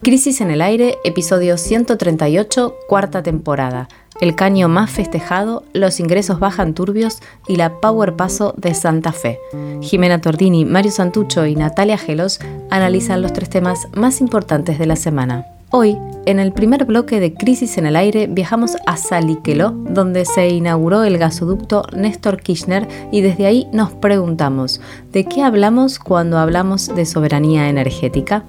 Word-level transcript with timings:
Crisis 0.00 0.40
en 0.40 0.50
el 0.50 0.62
Aire, 0.62 0.98
episodio 1.04 1.56
138, 1.56 2.74
cuarta 2.88 3.22
temporada. 3.22 3.88
El 4.20 4.34
caño 4.34 4.68
más 4.68 4.90
festejado, 4.90 5.64
los 5.72 6.00
ingresos 6.00 6.40
bajan 6.40 6.74
turbios 6.74 7.18
y 7.48 7.56
la 7.56 7.80
Power 7.80 8.14
Paso 8.14 8.54
de 8.56 8.74
Santa 8.74 9.12
Fe. 9.12 9.38
Jimena 9.80 10.20
Tordini, 10.20 10.64
Mario 10.64 10.92
Santucho 10.92 11.46
y 11.46 11.56
Natalia 11.56 11.98
Gelos 11.98 12.40
analizan 12.70 13.22
los 13.22 13.32
tres 13.32 13.50
temas 13.50 13.88
más 13.94 14.20
importantes 14.20 14.78
de 14.78 14.86
la 14.86 14.96
semana. 14.96 15.46
Hoy, 15.70 15.96
en 16.26 16.38
el 16.38 16.52
primer 16.52 16.84
bloque 16.84 17.18
de 17.18 17.32
Crisis 17.32 17.78
en 17.78 17.86
el 17.86 17.96
Aire, 17.96 18.26
viajamos 18.26 18.76
a 18.86 18.98
Saliqueló, 18.98 19.70
donde 19.70 20.26
se 20.26 20.50
inauguró 20.50 21.02
el 21.02 21.16
gasoducto 21.16 21.86
Néstor 21.96 22.42
Kirchner 22.42 22.86
y 23.10 23.22
desde 23.22 23.46
ahí 23.46 23.66
nos 23.72 23.90
preguntamos, 23.92 24.82
¿de 25.12 25.24
qué 25.24 25.42
hablamos 25.42 25.98
cuando 25.98 26.38
hablamos 26.38 26.94
de 26.94 27.06
soberanía 27.06 27.70
energética? 27.70 28.44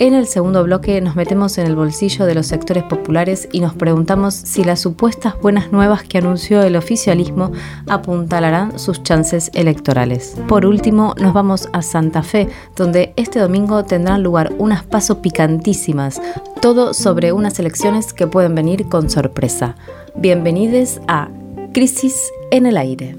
En 0.00 0.14
el 0.14 0.28
segundo 0.28 0.62
bloque 0.62 1.00
nos 1.00 1.16
metemos 1.16 1.58
en 1.58 1.66
el 1.66 1.74
bolsillo 1.74 2.24
de 2.24 2.36
los 2.36 2.46
sectores 2.46 2.84
populares 2.84 3.48
y 3.50 3.58
nos 3.58 3.74
preguntamos 3.74 4.32
si 4.32 4.62
las 4.62 4.78
supuestas 4.78 5.34
buenas 5.40 5.72
nuevas 5.72 6.04
que 6.04 6.18
anunció 6.18 6.62
el 6.62 6.76
oficialismo 6.76 7.50
apuntalarán 7.88 8.78
sus 8.78 9.02
chances 9.02 9.50
electorales. 9.54 10.36
Por 10.46 10.66
último, 10.66 11.14
nos 11.20 11.34
vamos 11.34 11.68
a 11.72 11.82
Santa 11.82 12.22
Fe, 12.22 12.48
donde 12.76 13.12
este 13.16 13.40
domingo 13.40 13.84
tendrán 13.84 14.22
lugar 14.22 14.52
unas 14.58 14.84
pasos 14.84 15.18
picantísimas, 15.18 16.22
todo 16.62 16.94
sobre 16.94 17.32
unas 17.32 17.58
elecciones 17.58 18.12
que 18.12 18.28
pueden 18.28 18.54
venir 18.54 18.88
con 18.88 19.10
sorpresa. 19.10 19.74
Bienvenidos 20.14 21.00
a 21.08 21.28
Crisis 21.72 22.30
en 22.52 22.66
el 22.66 22.76
Aire. 22.76 23.16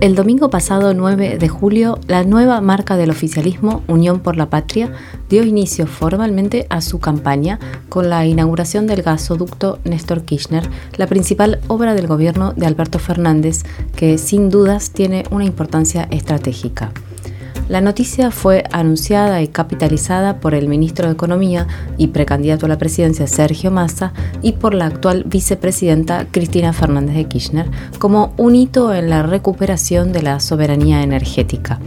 El 0.00 0.16
domingo 0.16 0.50
pasado 0.50 0.92
9 0.92 1.38
de 1.38 1.48
julio, 1.48 1.98
la 2.08 2.24
nueva 2.24 2.60
marca 2.60 2.96
del 2.96 3.10
oficialismo, 3.10 3.82
Unión 3.86 4.20
por 4.20 4.36
la 4.36 4.50
Patria, 4.50 4.92
dio 5.30 5.44
inicio 5.44 5.86
formalmente 5.86 6.66
a 6.68 6.80
su 6.80 6.98
campaña 6.98 7.58
con 7.88 8.10
la 8.10 8.26
inauguración 8.26 8.86
del 8.86 9.02
gasoducto 9.02 9.78
Néstor 9.84 10.24
Kirchner, 10.24 10.68
la 10.96 11.06
principal 11.06 11.60
obra 11.68 11.94
del 11.94 12.06
gobierno 12.08 12.52
de 12.54 12.66
Alberto 12.66 12.98
Fernández, 12.98 13.62
que 13.96 14.18
sin 14.18 14.50
dudas 14.50 14.90
tiene 14.90 15.24
una 15.30 15.44
importancia 15.44 16.08
estratégica. 16.10 16.92
La 17.68 17.80
noticia 17.80 18.30
fue 18.30 18.64
anunciada 18.72 19.40
y 19.40 19.48
capitalizada 19.48 20.40
por 20.40 20.54
el 20.54 20.68
ministro 20.68 21.06
de 21.06 21.14
Economía 21.14 21.66
y 21.96 22.08
precandidato 22.08 22.66
a 22.66 22.68
la 22.68 22.78
presidencia 22.78 23.26
Sergio 23.26 23.70
Massa 23.70 24.12
y 24.42 24.52
por 24.52 24.74
la 24.74 24.86
actual 24.86 25.24
vicepresidenta 25.24 26.26
Cristina 26.30 26.72
Fernández 26.72 27.16
de 27.16 27.24
Kirchner 27.24 27.70
como 27.98 28.34
un 28.36 28.54
hito 28.54 28.92
en 28.94 29.08
la 29.08 29.22
recuperación 29.22 30.12
de 30.12 30.22
la 30.22 30.40
soberanía 30.40 31.02
energética. 31.02 31.80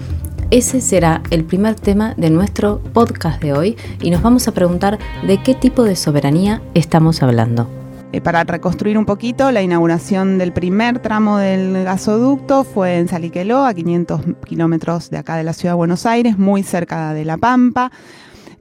Ese 0.50 0.82
será 0.82 1.22
el 1.30 1.44
primer 1.44 1.76
tema 1.76 2.14
de 2.16 2.30
nuestro 2.30 2.80
podcast 2.94 3.42
de 3.42 3.54
hoy 3.54 3.78
y 4.02 4.10
nos 4.12 4.22
vamos 4.22 4.48
a 4.48 4.54
preguntar 4.54 4.98
de 5.28 5.44
qué 5.44 5.54
tipo 5.54 5.84
de 5.84 5.96
soberanía 5.96 6.62
estamos 6.74 7.22
hablando. 7.22 7.70
Eh, 8.14 8.22
para 8.22 8.46
reconstruir 8.46 8.98
un 8.98 9.06
poquito, 9.06 9.52
la 9.52 9.62
inauguración 9.62 10.38
del 10.38 10.54
primer 10.54 11.00
tramo 11.00 11.40
del 11.40 11.84
gasoducto 11.84 12.64
fue 12.64 12.98
en 12.98 13.10
Saliqueló, 13.10 13.66
a 13.66 13.74
500 13.74 14.22
kilómetros 14.46 15.10
de 15.10 15.18
acá 15.18 15.36
de 15.36 15.44
la 15.44 15.52
ciudad 15.52 15.74
de 15.74 15.78
Buenos 15.78 16.06
Aires, 16.06 16.38
muy 16.38 16.64
cerca 16.64 17.14
de 17.14 17.26
La 17.26 17.38
Pampa. 17.38 17.92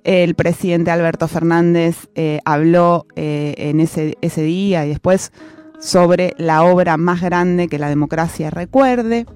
El 0.02 0.34
presidente 0.34 0.90
Alberto 0.90 1.28
Fernández 1.28 2.08
eh, 2.16 2.40
habló 2.44 3.06
eh, 3.14 3.54
en 3.56 3.78
ese, 3.78 4.18
ese 4.20 4.42
día 4.42 4.84
y 4.84 4.88
después 4.88 5.30
sobre 5.78 6.34
la 6.38 6.64
obra 6.64 6.96
más 6.96 7.20
grande 7.22 7.68
que 7.68 7.78
la 7.78 7.88
democracia 7.88 8.50
recuerde. 8.50 9.26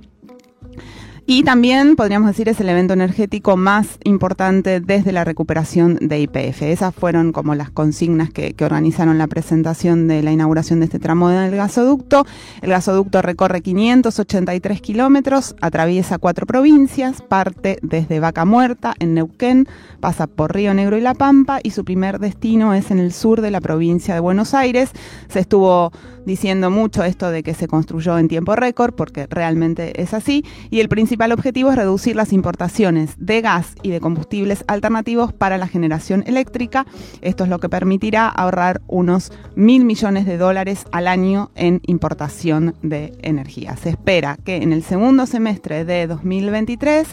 Y 1.33 1.45
también, 1.45 1.95
podríamos 1.95 2.29
decir, 2.29 2.49
es 2.49 2.59
el 2.61 2.69
evento 2.69 2.93
energético 2.93 3.57
más 3.57 4.01
importante 4.03 4.81
desde 4.81 5.13
la 5.13 5.23
recuperación 5.23 5.97
de 6.01 6.19
IPF. 6.23 6.63
Esas 6.63 6.93
fueron 6.93 7.31
como 7.31 7.55
las 7.55 7.71
consignas 7.71 8.31
que, 8.31 8.53
organizaron 8.61 9.17
la 9.17 9.29
presentación 9.29 10.09
de 10.09 10.25
la 10.25 10.33
inauguración 10.33 10.81
de 10.81 10.87
este 10.87 10.99
tramo 10.99 11.29
del 11.29 11.55
gasoducto. 11.55 12.27
El 12.63 12.71
gasoducto 12.71 13.23
recorre 13.23 13.61
583 13.61 14.81
kilómetros, 14.81 15.55
atraviesa 15.61 16.19
cuatro 16.19 16.47
provincias, 16.47 17.23
parte 17.23 17.79
desde 17.81 18.19
Vaca 18.19 18.45
Muerta, 18.45 18.97
en 18.99 19.15
Neuquén, 19.15 19.69
pasa 20.01 20.27
por 20.27 20.53
Río 20.53 20.75
Negro 20.75 20.99
y 20.99 21.01
La 21.01 21.15
Pampa 21.15 21.61
y 21.63 21.71
su 21.71 21.85
primer 21.85 22.19
destino 22.19 22.75
es 22.75 22.91
en 22.91 22.99
el 22.99 23.13
sur 23.13 23.41
de 23.41 23.53
la 23.53 23.61
provincia 23.61 24.15
de 24.15 24.21
Buenos 24.21 24.53
Aires. 24.53 24.91
Se 25.29 25.39
estuvo 25.39 25.93
diciendo 26.27 26.71
mucho 26.71 27.05
esto 27.05 27.31
de 27.31 27.43
que 27.43 27.55
se 27.55 27.67
construyó 27.69 28.19
en 28.19 28.29
tiempo 28.29 28.57
récord, 28.57 28.95
porque 28.95 29.27
realmente 29.29 30.01
es 30.03 30.15
así, 30.15 30.45
y 30.71 30.81
el 30.81 30.89
principal 31.21 31.39
objetivo 31.39 31.71
es 31.71 31.77
reducir 31.77 32.17
las 32.17 32.33
importaciones 32.33 33.15
de 33.19 33.43
gas 33.43 33.75
y 33.83 33.91
de 33.91 34.01
combustibles 34.01 34.65
alternativos 34.69 35.35
para 35.35 35.59
la 35.59 35.67
generación 35.67 36.25
eléctrica. 36.27 36.87
Esto 37.21 37.45
es 37.45 37.51
lo 37.51 37.59
que 37.59 37.69
permitirá 37.69 38.27
ahorrar 38.27 38.81
unos 38.87 39.31
mil 39.55 39.85
millones 39.85 40.25
de 40.25 40.39
dólares 40.39 40.87
al 40.93 41.07
año 41.07 41.51
en 41.57 41.83
importación 41.85 42.75
de 42.81 43.13
energía. 43.21 43.77
Se 43.77 43.91
espera 43.91 44.39
que 44.43 44.63
en 44.63 44.73
el 44.73 44.83
segundo 44.83 45.27
semestre 45.27 45.85
de 45.85 46.07
2023 46.07 47.09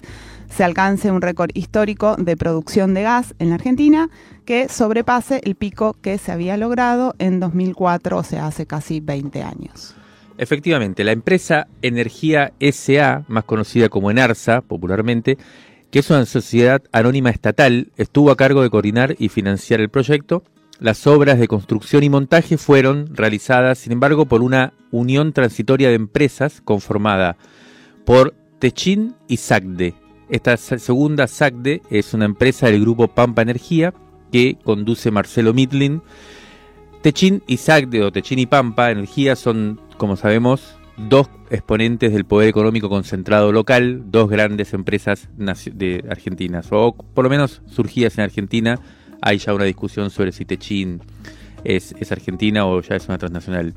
se 0.50 0.64
alcance 0.64 1.12
un 1.12 1.22
récord 1.22 1.50
histórico 1.54 2.16
de 2.16 2.38
producción 2.38 2.94
de 2.94 3.02
gas 3.02 3.36
en 3.40 3.50
la 3.50 3.56
Argentina 3.56 4.10
que 4.46 4.70
sobrepase 4.70 5.42
el 5.44 5.56
pico 5.56 5.98
que 6.02 6.18
se 6.18 6.32
había 6.32 6.56
logrado 6.56 7.14
en 7.20 7.42
2004, 7.42 8.20
o 8.20 8.24
sea, 8.24 8.48
hace 8.48 8.66
casi 8.66 9.02
20 9.02 9.44
años. 9.44 9.97
Efectivamente, 10.38 11.04
la 11.04 11.12
empresa 11.12 11.68
Energía 11.82 12.54
SA, 12.60 13.26
más 13.28 13.44
conocida 13.46 13.90
como 13.90 14.12
Enarsa 14.12 14.62
popularmente, 14.62 15.38
que 15.92 16.00
es 16.00 16.10
una 16.10 16.26
sociedad 16.26 16.82
anónima 16.92 17.30
estatal, 17.30 17.92
estuvo 17.98 18.32
a 18.32 18.38
cargo 18.38 18.62
de 18.62 18.70
coordinar 18.70 19.16
y 19.18 19.30
financiar 19.30 19.80
el 19.80 19.90
proyecto. 19.90 20.44
Las 20.80 21.08
obras 21.08 21.40
de 21.40 21.48
construcción 21.48 22.04
y 22.04 22.10
montaje 22.10 22.58
fueron 22.58 23.16
realizadas, 23.16 23.80
sin 23.80 23.94
embargo, 23.94 24.26
por 24.26 24.42
una 24.42 24.74
unión 24.92 25.34
transitoria 25.34 25.90
de 25.90 25.96
empresas 25.96 26.62
conformada 26.64 27.36
por 28.06 28.36
Techin 28.60 29.16
y 29.28 29.38
SACDE, 29.38 29.96
esta 30.30 30.58
segunda 30.58 31.26
SACDE 31.26 31.82
es 31.90 32.14
una 32.14 32.26
empresa 32.26 32.68
del 32.68 32.82
grupo 32.82 33.08
Pampa 33.08 33.42
Energía 33.42 33.94
que 34.32 34.58
conduce 34.62 35.10
Marcelo 35.10 35.54
Midlin. 35.54 36.02
Techin 37.02 37.44
y 37.48 37.58
SACDE 37.58 38.04
o 38.04 38.12
Techin 38.12 38.40
y 38.40 38.46
Pampa 38.46 38.92
Energía 38.92 39.36
son, 39.36 39.80
como 39.98 40.16
sabemos, 40.16 40.78
dos 40.98 41.30
exponentes 41.50 42.12
del 42.12 42.26
poder 42.26 42.50
económico 42.50 42.90
concentrado 42.90 43.52
local, 43.52 44.04
dos 44.12 44.30
grandes 44.30 44.74
empresas 44.74 45.30
de 45.38 46.04
argentinas, 46.10 46.68
o 46.72 46.94
por 46.94 47.24
lo 47.24 47.30
menos 47.30 47.62
surgidas 47.68 48.18
en 48.18 48.24
Argentina. 48.24 48.80
Hay 49.22 49.38
ya 49.38 49.54
una 49.54 49.66
discusión 49.66 50.10
sobre 50.10 50.32
si 50.32 50.46
Techin 50.46 51.02
es, 51.64 51.94
argentina 52.12 52.66
o 52.66 52.82
ya 52.82 52.96
es 52.96 53.08
una 53.08 53.18
transnacional. 53.18 53.74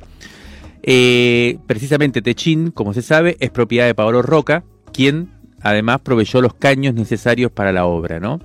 Eh, 0.82 1.58
precisamente 1.66 2.22
Techin, 2.22 2.70
como 2.70 2.94
se 2.94 3.02
sabe, 3.02 3.36
es 3.40 3.50
propiedad 3.50 3.86
de 3.86 3.94
Pablo 3.94 4.22
Roca, 4.22 4.64
quien 4.92 5.30
además 5.62 6.00
proveyó 6.00 6.40
los 6.40 6.54
caños 6.54 6.94
necesarios 6.94 7.52
para 7.52 7.72
la 7.72 7.84
obra, 7.84 8.18
¿no? 8.18 8.40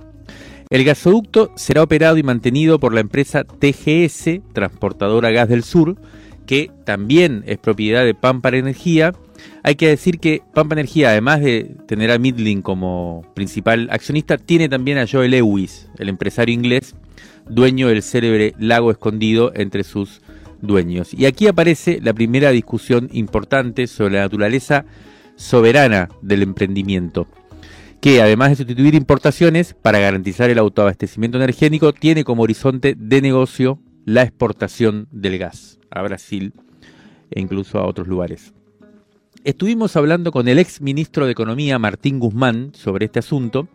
El 0.68 0.82
gasoducto 0.82 1.52
será 1.54 1.84
operado 1.84 2.16
y 2.16 2.24
mantenido 2.24 2.80
por 2.80 2.92
la 2.92 3.00
empresa 3.00 3.44
TGS, 3.44 4.40
Transportadora 4.52 5.30
Gas 5.30 5.48
del 5.48 5.62
Sur, 5.62 5.96
que 6.44 6.72
también 6.84 7.44
es 7.46 7.58
propiedad 7.58 8.04
de 8.04 8.14
Pampa 8.14 8.48
Energía. 8.48 9.12
Hay 9.62 9.76
que 9.76 9.88
decir 9.88 10.18
que 10.18 10.42
Pampa 10.54 10.74
Energía, 10.74 11.10
además 11.10 11.40
de 11.40 11.76
tener 11.86 12.10
a 12.10 12.18
Midling 12.18 12.62
como 12.62 13.24
principal 13.34 13.88
accionista, 13.92 14.38
tiene 14.38 14.68
también 14.68 14.98
a 14.98 15.06
Joel 15.06 15.30
Lewis, 15.30 15.88
el 15.98 16.08
empresario 16.08 16.52
inglés, 16.52 16.96
dueño 17.48 17.86
del 17.86 18.02
célebre 18.02 18.52
lago 18.58 18.90
escondido 18.90 19.52
entre 19.54 19.84
sus 19.84 20.20
dueños. 20.62 21.14
Y 21.14 21.26
aquí 21.26 21.46
aparece 21.46 22.00
la 22.02 22.12
primera 22.12 22.50
discusión 22.50 23.08
importante 23.12 23.86
sobre 23.86 24.14
la 24.14 24.22
naturaleza 24.22 24.84
soberana 25.36 26.08
del 26.22 26.42
emprendimiento, 26.42 27.28
que 28.00 28.22
además 28.22 28.50
de 28.50 28.56
sustituir 28.56 28.94
importaciones 28.94 29.74
para 29.74 29.98
garantizar 29.98 30.50
el 30.50 30.58
autoabastecimiento 30.58 31.38
energético, 31.38 31.92
tiene 31.92 32.24
como 32.24 32.42
horizonte 32.42 32.94
de 32.96 33.20
negocio 33.22 33.78
la 34.04 34.22
exportación 34.22 35.08
del 35.10 35.38
gas 35.38 35.78
a 35.90 36.02
Brasil 36.02 36.52
e 37.30 37.40
incluso 37.40 37.78
a 37.78 37.86
otros 37.86 38.06
lugares. 38.06 38.52
Estuvimos 39.44 39.96
hablando 39.96 40.32
con 40.32 40.48
el 40.48 40.58
ex 40.58 40.80
ministro 40.80 41.26
de 41.26 41.32
Economía, 41.32 41.78
Martín 41.78 42.18
Guzmán, 42.18 42.72
sobre 42.74 43.06
este 43.06 43.20
asunto, 43.20 43.68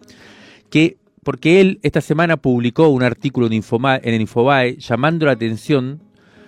que 0.69 0.97
porque 1.23 1.61
él 1.61 1.79
esta 1.83 2.01
semana 2.01 2.37
publicó 2.37 2.89
un 2.89 3.03
artículo 3.03 3.47
en, 3.47 3.53
en 3.53 4.13
el 4.13 4.21
Infobae 4.21 4.77
llamando 4.77 5.25
la 5.25 5.33
atención 5.33 6.01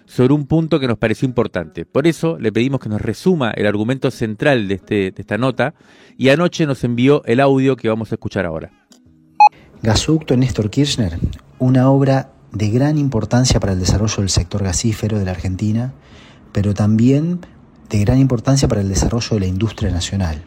sobre 0.05 0.33
un 0.33 0.45
punto 0.45 0.79
que 0.79 0.87
nos 0.87 0.97
pareció 0.97 1.27
importante. 1.27 1.85
Por 1.85 2.07
eso 2.07 2.37
le 2.39 2.51
pedimos 2.51 2.79
que 2.79 2.89
nos 2.89 3.01
resuma 3.01 3.51
el 3.51 3.65
argumento 3.67 4.11
central 4.11 4.67
de, 4.67 4.75
este, 4.75 4.95
de 5.11 5.15
esta 5.17 5.37
nota 5.37 5.73
y 6.17 6.29
anoche 6.29 6.65
nos 6.65 6.83
envió 6.83 7.23
el 7.25 7.39
audio 7.39 7.75
que 7.75 7.89
vamos 7.89 8.11
a 8.11 8.15
escuchar 8.15 8.45
ahora. 8.45 8.71
Gasoducto 9.81 10.37
Néstor 10.37 10.69
Kirchner, 10.69 11.17
una 11.59 11.89
obra 11.89 12.31
de 12.51 12.69
gran 12.69 12.97
importancia 12.97 13.59
para 13.59 13.73
el 13.73 13.79
desarrollo 13.79 14.17
del 14.17 14.29
sector 14.29 14.63
gasífero 14.63 15.19
de 15.19 15.25
la 15.25 15.31
Argentina, 15.31 15.93
pero 16.51 16.73
también 16.73 17.39
de 17.89 17.99
gran 17.99 18.19
importancia 18.19 18.67
para 18.67 18.81
el 18.81 18.89
desarrollo 18.89 19.29
de 19.31 19.39
la 19.39 19.47
industria 19.47 19.91
nacional. 19.91 20.43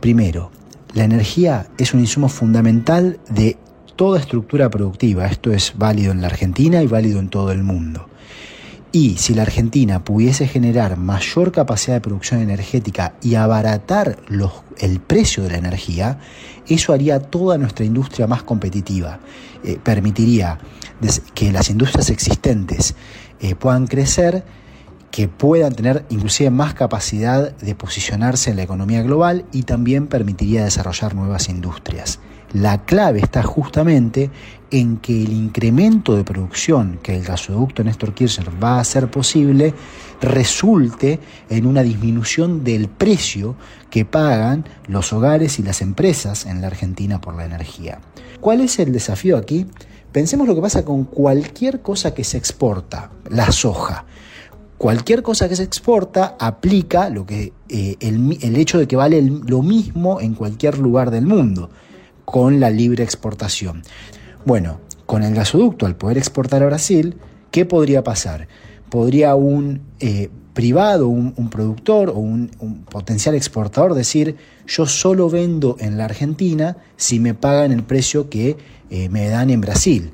Primero, 0.00 0.50
La 0.96 1.04
energía 1.04 1.66
es 1.76 1.92
un 1.92 2.00
insumo 2.00 2.30
fundamental 2.30 3.20
de 3.28 3.58
toda 3.96 4.20
estructura 4.20 4.70
productiva. 4.70 5.26
Esto 5.26 5.52
es 5.52 5.72
válido 5.76 6.12
en 6.12 6.20
la 6.20 6.28
Argentina 6.28 6.82
y 6.82 6.86
válido 6.86 7.18
en 7.18 7.28
todo 7.28 7.50
el 7.50 7.64
mundo. 7.64 8.08
Y 8.92 9.16
si 9.18 9.34
la 9.34 9.42
Argentina 9.42 10.04
pudiese 10.04 10.46
generar 10.46 10.96
mayor 10.96 11.52
capacidad 11.52 11.96
de 11.96 12.00
producción 12.00 12.40
energética 12.40 13.14
y 13.20 13.34
abaratar 13.34 14.18
el 14.78 15.00
precio 15.00 15.42
de 15.42 15.50
la 15.50 15.58
energía, 15.58 16.18
eso 16.68 16.92
haría 16.92 17.20
toda 17.20 17.58
nuestra 17.58 17.84
industria 17.84 18.26
más 18.26 18.42
competitiva. 18.42 19.20
Eh, 19.64 19.78
permitiría 19.82 20.58
que 21.34 21.52
las 21.52 21.68
industrias 21.68 22.08
existentes 22.08 22.94
eh, 23.40 23.54
puedan 23.54 23.86
crecer, 23.86 24.44
que 25.10 25.28
puedan 25.28 25.74
tener 25.74 26.06
inclusive 26.08 26.50
más 26.50 26.74
capacidad 26.74 27.54
de 27.56 27.74
posicionarse 27.74 28.50
en 28.50 28.56
la 28.56 28.62
economía 28.62 29.02
global 29.02 29.44
y 29.52 29.64
también 29.64 30.06
permitiría 30.06 30.64
desarrollar 30.64 31.14
nuevas 31.14 31.48
industrias. 31.48 32.20
La 32.52 32.84
clave 32.84 33.20
está 33.20 33.42
justamente 33.42 34.30
en 34.70 34.96
que 34.98 35.22
el 35.22 35.32
incremento 35.32 36.16
de 36.16 36.24
producción 36.24 36.98
que 37.02 37.16
el 37.16 37.24
gasoducto 37.24 37.84
Néstor 37.84 38.14
Kirchner 38.14 38.50
va 38.62 38.76
a 38.76 38.80
hacer 38.80 39.10
posible 39.10 39.74
resulte 40.20 41.20
en 41.48 41.66
una 41.66 41.82
disminución 41.82 42.64
del 42.64 42.88
precio 42.88 43.56
que 43.90 44.04
pagan 44.04 44.64
los 44.86 45.12
hogares 45.12 45.58
y 45.58 45.62
las 45.62 45.82
empresas 45.82 46.46
en 46.46 46.60
la 46.60 46.68
Argentina 46.68 47.20
por 47.20 47.34
la 47.34 47.44
energía. 47.44 48.00
¿Cuál 48.40 48.60
es 48.60 48.78
el 48.78 48.92
desafío 48.92 49.36
aquí? 49.36 49.66
Pensemos 50.12 50.48
lo 50.48 50.54
que 50.54 50.62
pasa 50.62 50.84
con 50.84 51.04
cualquier 51.04 51.82
cosa 51.82 52.14
que 52.14 52.24
se 52.24 52.38
exporta, 52.38 53.10
la 53.28 53.52
soja. 53.52 54.06
Cualquier 54.78 55.22
cosa 55.22 55.48
que 55.48 55.56
se 55.56 55.62
exporta 55.62 56.36
aplica 56.38 57.08
lo 57.08 57.24
que, 57.24 57.52
eh, 57.68 57.96
el, 58.00 58.56
hecho 58.56 58.78
de 58.78 58.86
que 58.86 58.96
vale 58.96 59.22
lo 59.22 59.62
mismo 59.62 60.20
en 60.20 60.34
cualquier 60.34 60.78
lugar 60.78 61.10
del 61.10 61.24
mundo, 61.26 61.70
con 62.26 62.60
la 62.60 62.68
libre 62.68 63.02
exportación. 63.02 63.82
Bueno, 64.44 64.80
con 65.06 65.22
el 65.22 65.34
gasoducto, 65.34 65.86
al 65.86 65.96
poder 65.96 66.18
exportar 66.18 66.62
a 66.62 66.66
Brasil, 66.66 67.16
¿qué 67.50 67.64
podría 67.64 68.04
pasar? 68.04 68.48
Podría 68.90 69.34
un 69.34 69.80
eh, 70.00 70.28
privado, 70.52 71.08
un, 71.08 71.32
productor 71.48 72.10
o 72.10 72.14
un, 72.14 72.50
potencial 72.90 73.34
exportador 73.34 73.94
decir, 73.94 74.36
yo 74.66 74.86
solo 74.86 75.30
vendo 75.30 75.76
en 75.78 75.96
la 75.96 76.06
Argentina 76.06 76.76
si 76.96 77.20
me 77.20 77.34
pagan 77.34 77.72
el 77.72 77.84
precio 77.84 78.28
que 78.28 78.56
eh, 78.90 79.08
me 79.08 79.28
dan 79.28 79.50
en 79.50 79.60
Brasil. 79.60 80.12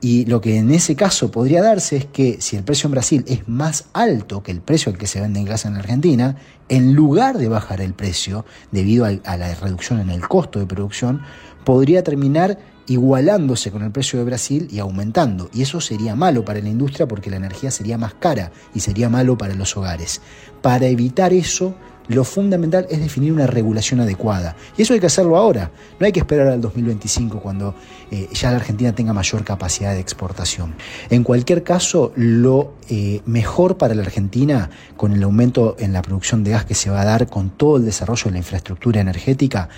Y 0.00 0.24
lo 0.24 0.40
que 0.40 0.56
en 0.56 0.72
ese 0.72 0.96
caso 0.96 1.30
podría 1.30 1.62
darse 1.62 1.96
es 1.96 2.06
que 2.06 2.40
si 2.40 2.56
el 2.56 2.64
precio 2.64 2.88
en 2.88 2.90
Brasil 2.90 3.24
es 3.28 3.46
más 3.46 3.84
alto 3.92 4.42
que 4.42 4.50
el 4.50 4.60
precio 4.60 4.90
al 4.90 4.98
que 4.98 5.06
se 5.06 5.20
vende 5.20 5.38
en 5.38 5.46
gas 5.46 5.64
en 5.64 5.74
la 5.74 5.78
Argentina, 5.78 6.36
en 6.68 6.94
lugar 6.94 7.38
de 7.38 7.48
bajar 7.48 7.80
el 7.80 7.94
precio 7.94 8.44
debido 8.72 9.04
a 9.04 9.36
la 9.36 9.54
reducción 9.54 10.00
en 10.00 10.10
el 10.10 10.26
costo 10.26 10.58
de 10.58 10.66
producción, 10.66 11.22
podría 11.64 12.02
terminar 12.02 12.58
igualándose 12.86 13.70
con 13.70 13.82
el 13.82 13.90
precio 13.90 14.18
de 14.18 14.24
Brasil 14.24 14.68
y 14.70 14.78
aumentando. 14.78 15.48
Y 15.52 15.62
eso 15.62 15.80
sería 15.80 16.14
malo 16.16 16.44
para 16.44 16.60
la 16.60 16.68
industria 16.68 17.06
porque 17.06 17.30
la 17.30 17.36
energía 17.36 17.70
sería 17.70 17.98
más 17.98 18.14
cara 18.14 18.52
y 18.74 18.80
sería 18.80 19.08
malo 19.08 19.38
para 19.38 19.54
los 19.54 19.76
hogares. 19.76 20.20
Para 20.60 20.86
evitar 20.86 21.32
eso, 21.32 21.74
lo 22.08 22.24
fundamental 22.24 22.86
es 22.90 23.00
definir 23.00 23.32
una 23.32 23.46
regulación 23.46 24.00
adecuada. 24.00 24.56
Y 24.76 24.82
eso 24.82 24.92
hay 24.92 25.00
que 25.00 25.06
hacerlo 25.06 25.36
ahora. 25.36 25.70
No 26.00 26.06
hay 26.06 26.12
que 26.12 26.20
esperar 26.20 26.48
al 26.48 26.60
2025 26.60 27.40
cuando 27.40 27.74
eh, 28.10 28.28
ya 28.32 28.50
la 28.50 28.56
Argentina 28.56 28.92
tenga 28.92 29.12
mayor 29.12 29.44
capacidad 29.44 29.94
de 29.94 30.00
exportación. 30.00 30.74
En 31.10 31.22
cualquier 31.22 31.62
caso, 31.62 32.12
lo 32.16 32.74
eh, 32.88 33.22
mejor 33.24 33.78
para 33.78 33.94
la 33.94 34.02
Argentina, 34.02 34.70
con 34.96 35.12
el 35.12 35.22
aumento 35.22 35.76
en 35.78 35.92
la 35.92 36.02
producción 36.02 36.42
de 36.42 36.50
gas 36.50 36.64
que 36.64 36.74
se 36.74 36.90
va 36.90 37.02
a 37.02 37.04
dar 37.04 37.28
con 37.28 37.50
todo 37.50 37.76
el 37.76 37.84
desarrollo 37.84 38.24
de 38.24 38.32
la 38.32 38.38
infraestructura 38.38 39.00
energética, 39.00 39.68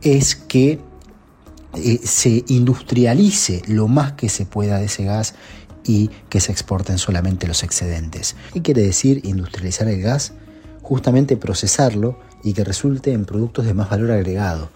es 0.00 0.34
que 0.34 0.80
eh, 1.76 2.00
se 2.04 2.44
industrialice 2.48 3.62
lo 3.66 3.88
más 3.88 4.12
que 4.12 4.28
se 4.28 4.46
pueda 4.46 4.78
de 4.78 4.86
ese 4.86 5.04
gas 5.04 5.34
y 5.84 6.10
que 6.28 6.40
se 6.40 6.52
exporten 6.52 6.98
solamente 6.98 7.46
los 7.46 7.62
excedentes. 7.62 8.36
¿Qué 8.52 8.62
quiere 8.62 8.82
decir 8.82 9.20
industrializar 9.24 9.88
el 9.88 10.00
gas? 10.00 10.32
Justamente 10.82 11.36
procesarlo 11.36 12.18
y 12.42 12.52
que 12.52 12.64
resulte 12.64 13.12
en 13.12 13.24
productos 13.24 13.66
de 13.66 13.74
más 13.74 13.90
valor 13.90 14.12
agregado. 14.12 14.70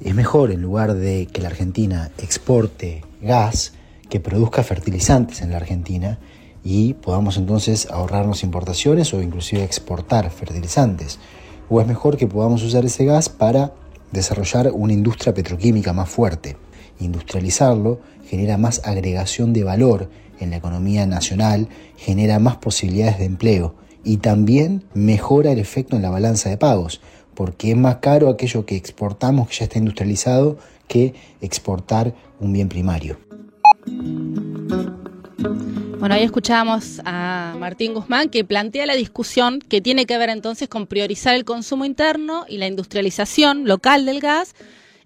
Es 0.00 0.14
mejor 0.14 0.50
en 0.50 0.62
lugar 0.62 0.94
de 0.94 1.26
que 1.32 1.40
la 1.40 1.48
Argentina 1.48 2.10
exporte 2.18 3.02
gas, 3.22 3.72
que 4.08 4.20
produzca 4.20 4.62
fertilizantes 4.62 5.40
en 5.40 5.50
la 5.50 5.56
Argentina 5.56 6.18
y 6.62 6.94
podamos 6.94 7.36
entonces 7.36 7.88
ahorrarnos 7.90 8.42
importaciones 8.42 9.12
o 9.14 9.22
inclusive 9.22 9.64
exportar 9.64 10.30
fertilizantes. 10.30 11.18
O 11.68 11.80
es 11.80 11.86
mejor 11.86 12.16
que 12.16 12.26
podamos 12.26 12.62
usar 12.62 12.84
ese 12.84 13.04
gas 13.04 13.28
para 13.28 13.72
desarrollar 14.12 14.70
una 14.72 14.92
industria 14.92 15.34
petroquímica 15.34 15.92
más 15.92 16.08
fuerte. 16.08 16.56
Industrializarlo 17.00 18.00
genera 18.24 18.58
más 18.58 18.80
agregación 18.84 19.52
de 19.52 19.64
valor 19.64 20.10
en 20.40 20.50
la 20.50 20.56
economía 20.56 21.06
nacional, 21.06 21.68
genera 21.96 22.38
más 22.38 22.56
posibilidades 22.56 23.18
de 23.18 23.24
empleo 23.24 23.74
y 24.04 24.18
también 24.18 24.84
mejora 24.94 25.52
el 25.52 25.58
efecto 25.58 25.96
en 25.96 26.02
la 26.02 26.10
balanza 26.10 26.48
de 26.48 26.56
pagos, 26.56 27.00
porque 27.34 27.70
es 27.72 27.76
más 27.76 27.96
caro 27.96 28.28
aquello 28.28 28.64
que 28.64 28.76
exportamos 28.76 29.48
que 29.48 29.56
ya 29.56 29.64
está 29.64 29.78
industrializado 29.78 30.58
que 30.88 31.14
exportar 31.40 32.14
un 32.40 32.52
bien 32.52 32.68
primario. 32.68 33.18
Bueno, 35.98 36.14
ahí 36.14 36.24
escuchábamos 36.24 37.00
a 37.06 37.56
Martín 37.58 37.94
Guzmán 37.94 38.28
que 38.28 38.44
plantea 38.44 38.84
la 38.84 38.94
discusión 38.94 39.60
que 39.60 39.80
tiene 39.80 40.04
que 40.04 40.18
ver 40.18 40.28
entonces 40.28 40.68
con 40.68 40.86
priorizar 40.86 41.34
el 41.34 41.46
consumo 41.46 41.86
interno 41.86 42.44
y 42.48 42.58
la 42.58 42.66
industrialización 42.66 43.66
local 43.66 44.04
del 44.04 44.20
gas 44.20 44.54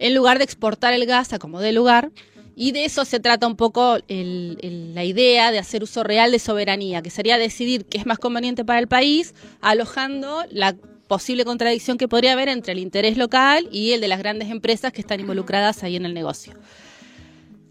en 0.01 0.17
lugar 0.17 0.39
de 0.39 0.45
exportar 0.45 0.93
el 0.93 1.07
gas 1.07 1.33
a 1.33 1.39
como 1.39 1.61
de 1.61 1.73
lugar. 1.73 2.11
Y 2.57 2.73
de 2.73 2.85
eso 2.85 3.05
se 3.05 3.21
trata 3.21 3.47
un 3.47 3.55
poco 3.55 3.99
la 4.09 5.05
idea 5.05 5.53
de 5.53 5.61
hacer 5.61 5.85
uso 5.85 6.03
real 6.03 6.33
de 6.33 6.41
soberanía, 6.41 7.03
que 7.03 7.11
sería 7.11 7.39
decidir 7.39 7.85
qué 7.87 7.97
es 7.97 8.05
más 8.05 8.19
conveniente 8.19 8.65
para 8.65 8.81
el 8.81 8.89
país, 8.89 9.35
alojando 9.61 10.45
la 10.51 10.75
posible 11.07 11.45
contradicción 11.45 11.99
que 11.99 12.09
podría 12.09 12.33
haber 12.33 12.49
entre 12.49 12.73
el 12.73 12.81
interés 12.81 13.17
local 13.17 13.69
y 13.71 13.93
el 13.93 14.01
de 14.01 14.09
las 14.09 14.19
grandes 14.19 14.51
empresas 14.51 14.93
que 14.93 15.01
están 15.01 15.21
involucradas 15.21 15.85
ahí 15.85 15.95
en 15.95 16.05
el 16.05 16.15
negocio. 16.15 16.55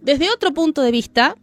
Desde 0.02 0.32
otro 0.32 0.54
punto 0.54 0.82
de 0.82 0.92
vista, 0.92 1.36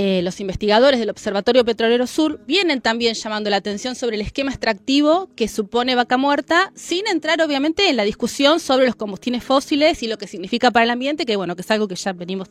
eh, 0.00 0.22
los 0.22 0.38
investigadores 0.38 1.00
del 1.00 1.10
Observatorio 1.10 1.64
Petrolero 1.64 2.06
Sur 2.06 2.38
vienen 2.46 2.80
también 2.80 3.14
llamando 3.14 3.50
la 3.50 3.56
atención 3.56 3.96
sobre 3.96 4.14
el 4.14 4.22
esquema 4.22 4.52
extractivo 4.52 5.28
que 5.34 5.48
supone 5.48 5.96
vaca 5.96 6.16
muerta, 6.16 6.70
sin 6.76 7.08
entrar 7.08 7.42
obviamente 7.42 7.88
en 7.88 7.96
la 7.96 8.04
discusión 8.04 8.60
sobre 8.60 8.86
los 8.86 8.94
combustibles 8.94 9.42
fósiles 9.42 10.00
y 10.04 10.06
lo 10.06 10.16
que 10.16 10.28
significa 10.28 10.70
para 10.70 10.84
el 10.84 10.90
ambiente, 10.90 11.26
que 11.26 11.34
bueno, 11.34 11.56
que 11.56 11.62
es 11.62 11.70
algo 11.72 11.88
que 11.88 11.96
ya 11.96 12.12
venimos 12.12 12.48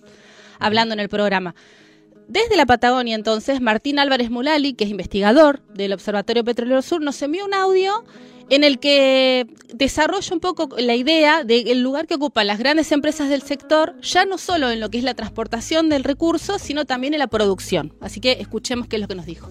hablando 0.60 0.94
en 0.94 1.00
el 1.00 1.08
programa. 1.08 1.56
Desde 2.28 2.58
la 2.58 2.66
Patagonia, 2.66 3.16
entonces, 3.16 3.62
Martín 3.62 4.00
Álvarez 4.00 4.30
Mulali, 4.30 4.74
que 4.74 4.84
es 4.84 4.90
investigador 4.90 5.62
del 5.74 5.94
Observatorio 5.94 6.44
Petrolero 6.44 6.82
Sur, 6.82 7.02
nos 7.02 7.22
envió 7.22 7.46
un 7.46 7.54
audio 7.54 8.04
en 8.50 8.64
el 8.64 8.80
que 8.80 9.48
desarrolla 9.74 10.34
un 10.34 10.40
poco 10.40 10.70
la 10.78 10.96
idea 10.96 11.44
del 11.44 11.82
lugar 11.82 12.06
que 12.06 12.16
ocupan 12.16 12.48
las 12.48 12.60
grandes 12.60 12.92
empresas 12.92 13.30
del 13.30 13.42
sector, 13.42 13.96
ya 14.02 14.26
no 14.26 14.38
solo 14.38 14.70
en 14.72 14.80
lo 14.80 14.90
que 14.90 14.98
es 14.98 15.04
la 15.04 15.14
transportación 15.14 15.90
del 15.90 16.04
recurso, 16.04 16.60
sino 16.60 16.86
también 16.86 17.14
en 17.14 17.20
la 17.20 17.28
producción. 17.28 17.94
Así 18.02 18.20
que 18.20 18.34
escuchemos 18.34 18.88
qué 18.88 18.98
es 18.98 19.02
lo 19.02 19.08
que 19.08 19.16
nos 19.16 19.26
dijo. 19.26 19.50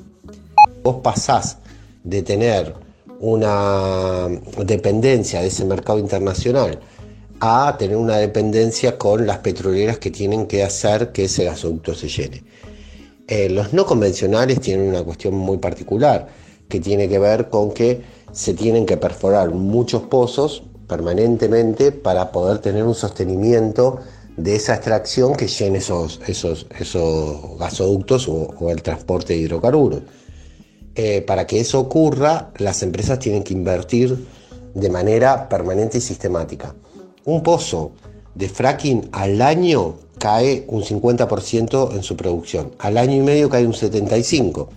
Vos 0.82 0.96
pasás 1.02 1.58
de 2.04 2.22
tener 2.22 2.74
una 3.20 4.28
dependencia 4.64 5.40
de 5.40 5.48
ese 5.48 5.64
mercado 5.64 5.98
internacional 5.98 6.78
a 7.40 7.76
tener 7.78 7.96
una 7.96 8.16
dependencia 8.16 8.96
con 8.98 9.26
las 9.26 9.38
petroleras 9.38 9.98
que 9.98 10.10
tienen 10.10 10.46
que 10.46 10.62
hacer 10.62 11.12
que 11.12 11.24
ese 11.24 11.44
gasoducto 11.44 11.94
se 11.94 12.08
llene. 12.08 12.42
Eh, 13.28 13.48
los 13.48 13.72
no 13.72 13.86
convencionales 13.86 14.60
tienen 14.60 14.88
una 14.88 15.02
cuestión 15.02 15.34
muy 15.34 15.58
particular 15.58 16.28
que 16.68 16.80
tiene 16.80 17.08
que 17.08 17.18
ver 17.18 17.48
con 17.48 17.72
que 17.72 18.02
se 18.32 18.54
tienen 18.54 18.86
que 18.86 18.96
perforar 18.96 19.50
muchos 19.50 20.02
pozos 20.02 20.62
permanentemente 20.86 21.90
para 21.90 22.30
poder 22.30 22.58
tener 22.58 22.84
un 22.84 22.94
sostenimiento 22.94 24.00
de 24.36 24.56
esa 24.56 24.74
extracción 24.74 25.34
que 25.34 25.48
llene 25.48 25.78
esos, 25.78 26.20
esos, 26.26 26.66
esos 26.78 27.58
gasoductos 27.58 28.28
o, 28.28 28.70
el 28.70 28.82
transporte 28.82 29.32
de 29.32 29.40
hidrocarburos. 29.40 30.02
Eh, 30.94 31.22
para 31.22 31.46
que 31.46 31.60
eso 31.60 31.80
ocurra, 31.80 32.52
las 32.58 32.82
empresas 32.82 33.18
tienen 33.18 33.42
que 33.42 33.54
invertir 33.54 34.26
de 34.74 34.90
manera 34.90 35.48
permanente 35.48 35.98
y 35.98 36.00
sistemática. 36.00 36.74
Un 37.24 37.42
pozo 37.42 37.92
de 38.34 38.48
fracking 38.48 39.08
al 39.12 39.40
año 39.42 39.96
cae 40.18 40.64
un 40.68 40.82
50% 40.82 41.94
en 41.94 42.02
su 42.02 42.16
producción, 42.16 42.72
al 42.78 42.98
año 42.98 43.16
y 43.16 43.20
medio 43.20 43.48
cae 43.48 43.66
un 43.66 43.72
75%. 43.72 44.68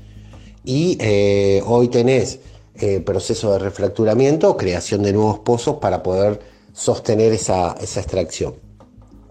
Y 0.66 0.98
eh, 1.00 1.64
hoy 1.66 1.88
tenés 1.88 2.40
eh, 2.76 3.00
proceso 3.00 3.54
de 3.54 3.60
refracturamiento 3.60 4.56
creación 4.58 5.04
de 5.04 5.14
nuevos 5.14 5.40
pozos 5.40 5.78
para 5.78 6.04
poder 6.04 6.40
sostener 6.74 7.34
esa, 7.34 7.76
extracción. 7.80 8.56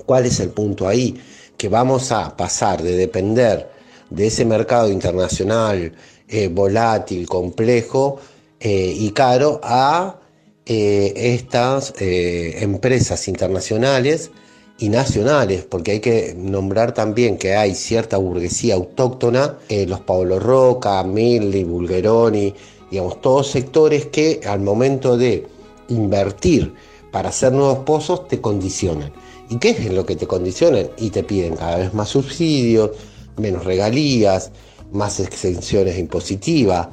¿Cuál 0.06 0.26
es 0.26 0.40
el 0.40 0.50
punto 0.50 0.88
ahí? 0.88 1.20
Que 1.56 1.68
vamos 1.68 2.12
a 2.12 2.36
pasar 2.36 2.82
de 2.82 2.96
depender 2.96 3.70
de 4.10 4.26
ese 4.26 4.44
mercado 4.44 4.90
internacional 4.90 5.92
eh, 6.28 6.48
volátil, 6.48 7.26
complejo 7.26 8.18
y 8.60 9.10
caro 9.12 9.60
a 9.62 10.18
estas 10.64 11.94
empresas 11.96 13.28
internacionales 13.28 14.32
y 14.78 14.88
nacionales, 14.88 15.64
porque 15.64 15.92
hay 15.92 16.00
que 16.00 16.34
nombrar 16.36 16.94
también 16.94 17.36
que 17.36 17.56
hay 17.56 17.74
cierta 17.74 18.16
burguesía 18.16 18.76
autóctona, 18.76 19.56
eh, 19.68 19.86
los 19.86 20.00
Pablo 20.00 20.38
Roca, 20.38 21.02
Milli, 21.02 21.64
Bulgeroni, 21.64 22.54
digamos, 22.90 23.20
todos 23.20 23.50
sectores 23.50 24.06
que 24.06 24.40
al 24.46 24.60
momento 24.60 25.16
de 25.16 25.46
invertir 25.88 26.74
para 27.10 27.30
hacer 27.30 27.52
nuevos 27.52 27.78
pozos 27.80 28.28
te 28.28 28.40
condicionan. 28.40 29.12
¿Y 29.50 29.56
qué 29.56 29.70
es 29.70 29.92
lo 29.92 30.06
que 30.06 30.14
te 30.14 30.26
condicionan? 30.26 30.88
Y 30.96 31.10
te 31.10 31.24
piden 31.24 31.56
cada 31.56 31.78
vez 31.78 31.92
más 31.94 32.10
subsidios, 32.10 32.90
menos 33.36 33.64
regalías, 33.64 34.52
más 34.92 35.18
exenciones 35.18 35.98
impositivas 35.98 36.88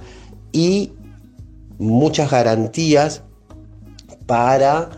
y 0.51 0.93
muchas 1.77 2.31
garantías 2.31 3.21
para 4.25 4.89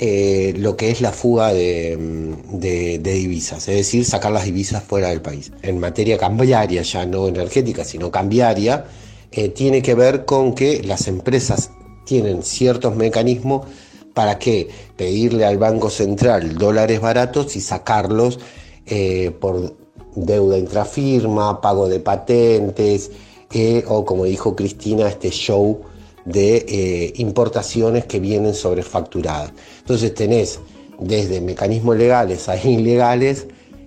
eh, 0.00 0.54
lo 0.56 0.76
que 0.76 0.90
es 0.90 1.00
la 1.00 1.12
fuga 1.12 1.52
de, 1.52 3.00
divisas, 3.00 3.68
es 3.68 3.76
decir, 3.76 4.04
sacar 4.04 4.32
las 4.32 4.44
divisas 4.44 4.82
fuera 4.82 5.08
del 5.10 5.22
país. 5.22 5.52
En 5.62 5.78
materia 5.78 6.18
cambiaria, 6.18 6.82
ya 6.82 7.06
no 7.06 7.28
energética, 7.28 7.84
sino 7.84 8.10
cambiaria, 8.10 8.86
eh, 9.30 9.50
tiene 9.50 9.82
que 9.82 9.94
ver 9.94 10.24
con 10.24 10.54
que 10.54 10.82
las 10.82 11.06
empresas 11.06 11.70
tienen 12.04 12.42
ciertos 12.42 12.96
mecanismos 12.96 13.66
para 14.14 14.38
que 14.38 14.68
pedirle 14.96 15.44
al 15.44 15.58
Banco 15.58 15.90
Central 15.90 16.56
dólares 16.56 17.00
baratos 17.00 17.54
y 17.54 17.60
sacarlos 17.60 18.40
eh, 18.86 19.30
por 19.40 19.76
deuda 20.16 20.58
intrafirma, 20.58 21.60
pago 21.60 21.88
de 21.88 22.00
patentes, 22.00 23.10
o 23.86 24.04
como 24.04 24.24
dijo 24.24 24.56
Cristina, 24.56 25.08
este 25.08 25.30
show 25.30 25.82
de 26.24 26.56
eh, 26.56 27.12
importaciones 27.16 28.06
que 28.06 28.20
vienen 28.20 28.54
sobrefacturadas. 28.54 29.52
Entonces 29.80 30.14
tenés 30.14 30.60
desde 30.98 31.40
mecanismos 31.40 31.96
legales 31.96 32.48
a 32.48 32.56
ilegales 32.64 33.46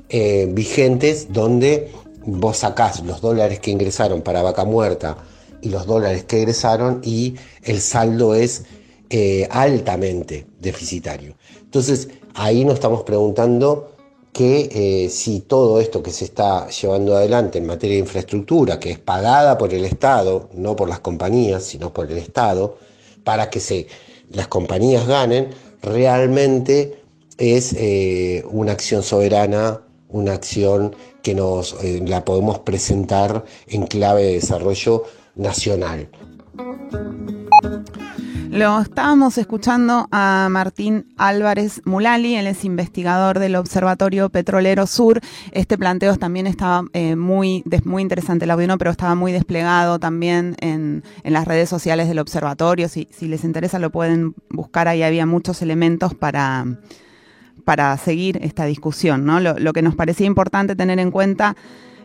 eh, 0.10 0.50
vigentes 0.52 1.34
donde 1.34 1.92
vos 2.26 2.58
sacás 2.58 3.04
los 3.04 3.22
dólares 3.22 3.60
que 3.60 3.72
ingresaron 3.72 4.22
para 4.22 4.42
vaca 4.42 4.66
muerta 4.66 5.18
y 5.62 5.70
los 5.70 5.86
dólares 5.86 6.24
que 6.26 6.38
egresaron 6.38 7.02
y 7.04 7.36
el 7.64 7.82
saldo 7.82 8.36
es 8.36 8.66
eh, 9.10 9.48
altamente 9.50 10.46
deficitario. 10.60 11.36
Entonces 11.62 12.10
ahí 12.34 12.64
nos 12.66 12.76
estamos 12.76 13.04
preguntando 13.04 13.97
que 14.38 14.70
eh, 15.06 15.10
si 15.10 15.40
todo 15.40 15.82
esto 15.82 16.04
que 16.04 16.12
se 16.12 16.26
está 16.26 16.68
llevando 16.70 17.16
adelante 17.16 17.58
en 17.58 17.66
materia 17.66 17.96
de 17.96 18.02
infraestructura, 18.02 18.80
que 18.80 18.92
es 18.92 19.00
pagada 19.00 19.58
por 19.58 19.74
el 19.74 19.84
Estado, 19.84 20.48
no 20.54 20.76
por 20.76 20.88
las 20.88 21.00
compañías, 21.00 21.64
sino 21.64 21.92
por 21.92 22.12
el 22.12 22.20
Estado, 22.20 22.78
para 23.24 23.50
que 23.50 23.60
se, 23.60 23.88
las 24.30 24.48
compañías 24.48 25.08
ganen, 25.08 25.50
realmente 25.82 27.02
es 27.40 27.74
eh, 27.80 28.46
una 28.52 28.74
acción 28.74 29.02
soberana, 29.02 29.82
una 30.10 30.34
acción 30.34 30.96
que 31.24 31.34
nos 31.34 31.76
eh, 31.84 32.04
la 32.06 32.24
podemos 32.24 32.60
presentar 32.60 33.44
en 33.68 33.88
clave 33.88 34.22
de 34.24 34.34
desarrollo 34.34 35.06
nacional. 35.34 36.10
Lo 38.50 38.80
estábamos 38.80 39.38
escuchando 39.38 40.08
a 40.12 40.48
Martín 40.50 41.14
Álvarez 41.18 41.82
Mulali, 41.86 42.36
él 42.36 42.48
es 42.48 42.64
investigador 42.64 43.40
del 43.40 43.56
Observatorio 43.56 44.30
Petrolero 44.30 44.88
Sur. 44.88 45.20
Este 45.52 45.78
planteo 45.78 46.16
también 46.16 46.48
estaba 46.48 46.86
eh, 46.94 47.16
muy, 47.16 47.64
muy 47.84 48.02
interesante 48.02 48.46
el 48.46 48.52
audio, 48.52 48.78
pero 48.78 48.92
estaba 48.92 49.16
muy 49.16 49.32
desplegado 49.32 50.00
también 50.00 50.56
en, 50.60 51.04
las 51.24 51.46
redes 51.46 51.70
sociales 51.70 52.08
del 52.08 52.20
observatorio. 52.20 52.88
Si, 52.88 53.08
les 53.22 53.44
interesa 53.44 53.80
lo 53.80 53.92
pueden 53.92 54.34
buscar, 54.50 54.88
ahí 54.88 55.04
había 55.04 55.26
muchos 55.26 55.62
elementos 55.62 56.14
para, 56.16 56.66
para 57.66 57.98
seguir 57.98 58.40
esta 58.42 58.66
discusión. 58.66 59.26
¿no? 59.26 59.40
Lo 59.40 59.74
que 59.74 59.82
nos 59.82 59.96
parecía 59.96 60.26
importante 60.26 60.76
tener 60.76 61.00
en 61.00 61.12
cuenta 61.12 61.56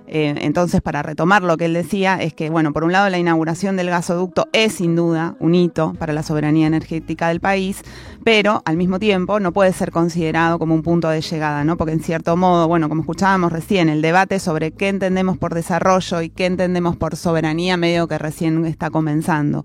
eh, 0.07 0.35
entonces, 0.41 0.81
para 0.83 1.03
retomar 1.03 1.43
lo 1.43 1.57
que 1.57 1.67
él 1.67 1.75
decía, 1.75 2.17
es 2.21 2.35
que, 2.35 2.51
bueno, 2.51 2.73
por 2.73 2.85
un 2.85 2.93
lado 2.93 3.09
la 3.09 3.19
inauguración 3.19 3.77
del 3.77 3.91
gasoducto 3.91 4.49
es 4.53 4.75
sin 4.75 4.97
duda 4.97 5.37
un 5.39 5.55
hito 5.55 5.95
para 5.99 6.13
la 6.13 6.23
soberanía 6.23 6.67
energética 6.67 7.29
del 7.29 7.41
país, 7.41 7.83
pero 8.25 8.63
al 8.65 8.77
mismo 8.77 8.99
tiempo 8.99 9.41
no 9.41 9.53
puede 9.53 9.73
ser 9.73 9.91
considerado 9.91 10.59
como 10.59 10.75
un 10.75 10.83
punto 10.83 11.09
de 11.09 11.21
llegada, 11.21 11.65
¿no? 11.65 11.77
Porque 11.77 11.93
en 11.93 12.01
cierto 12.01 12.37
modo, 12.37 12.69
bueno, 12.69 12.89
como 12.89 13.03
escuchábamos 13.03 13.53
recién, 13.53 13.89
el 13.89 14.03
debate 14.03 14.39
sobre 14.39 14.73
qué 14.73 14.89
entendemos 14.89 15.39
por 15.39 15.55
desarrollo 15.55 16.23
y 16.23 16.31
qué 16.31 16.47
entendemos 16.47 16.97
por 16.97 17.17
soberanía 17.17 17.77
medio 17.77 18.09
que 18.09 18.19
recién 18.19 18.65
está 18.67 18.91
comenzando. 18.91 19.65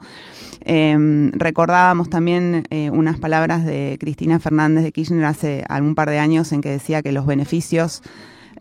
Em, 0.62 1.32
recordábamos 1.32 2.10
también 2.10 2.65
eh, 2.70 2.89
unas 2.89 3.17
palabras 3.20 3.65
de 3.65 3.98
Cristina 4.00 4.39
Fernández 4.39 4.84
de 4.84 4.91
Kirchner 4.91 5.25
hace 5.25 5.63
algún 5.70 5.96
par 5.96 6.10
de 6.10 6.20
años 6.20 6.51
en 6.51 6.62
que 6.62 6.70
decía 6.70 7.01
que 7.01 7.12
los 7.12 7.25
beneficios 7.25 8.01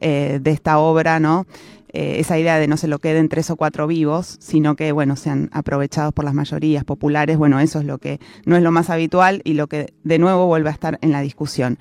eh, 0.00 0.38
de 0.40 0.50
esta 0.50 0.78
obra, 0.78 1.20
¿no? 1.20 1.46
Eh, 1.92 2.20
esa 2.20 2.38
idea 2.38 2.58
de 2.58 2.68
no 2.68 2.76
se 2.76 2.88
lo 2.88 2.98
queden 2.98 3.28
tres 3.28 3.48
o 3.50 3.56
cuatro 3.56 3.86
vivos, 3.86 4.36
sino 4.40 4.76
que, 4.76 4.92
bueno, 4.92 5.16
sean 5.16 5.48
aprovechados 5.52 6.12
por 6.12 6.24
las 6.24 6.34
mayorías 6.34 6.84
populares, 6.84 7.38
bueno, 7.38 7.58
eso 7.58 7.78
es 7.78 7.86
lo 7.86 7.98
que 7.98 8.20
no 8.44 8.56
es 8.56 8.62
lo 8.62 8.70
más 8.70 8.90
habitual 8.90 9.40
y 9.44 9.54
lo 9.54 9.66
que 9.66 9.94
de 10.04 10.18
nuevo 10.18 10.46
vuelve 10.46 10.68
a 10.68 10.72
estar 10.72 10.98
en 11.00 11.12
la 11.12 11.20
discusión. 11.20 11.78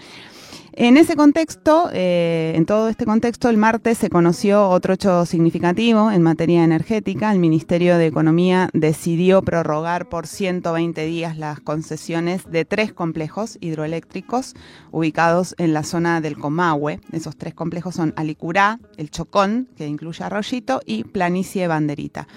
En 0.78 0.98
ese 0.98 1.16
contexto, 1.16 1.90
eh, 1.94 2.52
en 2.54 2.66
todo 2.66 2.90
este 2.90 3.06
contexto, 3.06 3.48
el 3.48 3.56
martes 3.56 3.98
se 3.98 4.10
conoció 4.10 4.68
otro 4.68 4.96
hecho 4.96 5.26
significativo 5.26 6.12
en 6.12 6.22
materia 6.22 6.66
energética. 6.66 7.32
El 7.32 7.40
Ministerio 7.40 7.98
de 7.98 8.08
Economía 8.08 8.70
decidió 8.74 9.42
prorrogar 9.42 10.10
por 10.10 10.28
120 10.28 11.06
días 11.06 11.38
las 11.38 11.62
concesiones 11.62 12.52
de 12.52 12.66
tres 12.66 12.92
complejos 12.92 13.58
hidroeléctricos 13.62 14.54
ubicados 14.92 15.56
en 15.60 15.74
la 15.74 15.84
zona 15.84 16.20
del 16.20 16.38
Comahue. 16.38 17.00
Esos 17.14 17.38
tres 17.38 17.54
complejos 17.54 17.96
son 17.96 18.14
Alicurá, 18.18 18.82
El 18.98 19.12
Chocón, 19.12 19.70
que 19.78 19.88
incluye 19.88 20.26
Arroyito, 20.26 20.82
y 20.86 21.06
Planicie 21.06 21.70
Banderita. 21.70 22.28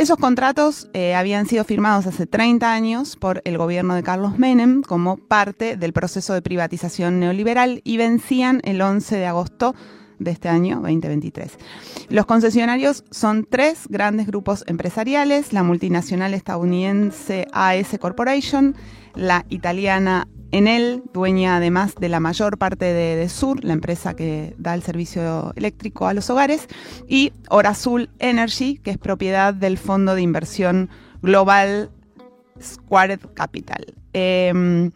Esos 0.00 0.16
contratos 0.16 0.88
eh, 0.94 1.14
habían 1.14 1.44
sido 1.44 1.62
firmados 1.62 2.06
hace 2.06 2.26
30 2.26 2.72
años 2.72 3.16
por 3.16 3.42
el 3.44 3.58
gobierno 3.58 3.94
de 3.94 4.02
Carlos 4.02 4.38
Menem 4.38 4.80
como 4.80 5.18
parte 5.18 5.76
del 5.76 5.92
proceso 5.92 6.32
de 6.32 6.40
privatización 6.40 7.20
neoliberal 7.20 7.82
y 7.84 7.98
vencían 7.98 8.62
el 8.64 8.80
11 8.80 9.16
de 9.16 9.26
agosto 9.26 9.74
de 10.18 10.30
este 10.30 10.48
año 10.48 10.76
2023. 10.76 11.52
Los 12.08 12.24
concesionarios 12.24 13.04
son 13.10 13.44
tres 13.44 13.88
grandes 13.90 14.26
grupos 14.26 14.64
empresariales, 14.66 15.52
la 15.52 15.64
multinacional 15.64 16.32
estadounidense 16.32 17.46
AS 17.52 17.98
Corporation, 18.00 18.76
la 19.14 19.44
italiana 19.50 20.28
Enel, 20.52 21.02
dueña 21.12 21.56
además 21.56 21.94
de 21.94 22.08
la 22.08 22.20
mayor 22.20 22.58
parte 22.58 22.86
de, 22.86 23.28
Sur, 23.28 23.64
la 23.64 23.72
empresa 23.72 24.14
que 24.14 24.54
da 24.58 24.74
el 24.74 24.82
servicio 24.82 25.52
eléctrico 25.56 26.06
a 26.06 26.14
los 26.14 26.30
hogares, 26.30 26.66
y 27.08 27.32
Orazul 27.48 28.10
Energy, 28.18 28.78
que 28.78 28.90
es 28.90 28.98
propiedad 28.98 29.54
del 29.54 29.78
fondo 29.78 30.14
de 30.14 30.22
inversión 30.22 30.90
global 31.22 31.90
Squared 32.60 33.20
Capital. 33.34 33.94
Em, 34.12 34.90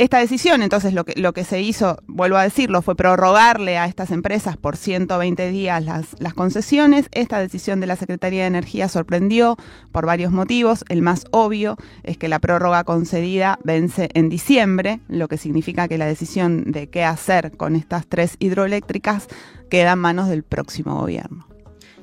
esta 0.00 0.18
decisión, 0.18 0.62
entonces, 0.62 0.94
lo 0.94 1.04
que, 1.04 1.12
lo 1.20 1.34
que 1.34 1.44
se 1.44 1.60
hizo, 1.60 1.98
vuelvo 2.06 2.38
a 2.38 2.42
decirlo, 2.42 2.80
fue 2.80 2.96
prorrogarle 2.96 3.76
a 3.76 3.84
estas 3.84 4.10
empresas 4.12 4.56
por 4.56 4.78
120 4.78 5.50
días 5.50 5.84
las, 5.84 6.18
las 6.18 6.32
concesiones. 6.32 7.08
Esta 7.12 7.38
decisión 7.38 7.80
de 7.80 7.86
la 7.86 7.96
Secretaría 7.96 8.40
de 8.40 8.46
Energía 8.46 8.88
sorprendió 8.88 9.58
por 9.92 10.06
varios 10.06 10.32
motivos. 10.32 10.86
El 10.88 11.02
más 11.02 11.26
obvio 11.32 11.76
es 12.02 12.16
que 12.16 12.28
la 12.28 12.38
prórroga 12.38 12.82
concedida 12.84 13.58
vence 13.62 14.08
en 14.14 14.30
diciembre, 14.30 15.00
lo 15.08 15.28
que 15.28 15.36
significa 15.36 15.86
que 15.86 15.98
la 15.98 16.06
decisión 16.06 16.72
de 16.72 16.88
qué 16.88 17.04
hacer 17.04 17.54
con 17.58 17.76
estas 17.76 18.06
tres 18.06 18.36
hidroeléctricas 18.38 19.28
queda 19.68 19.92
en 19.92 19.98
manos 19.98 20.30
del 20.30 20.44
próximo 20.44 20.98
gobierno. 20.98 21.46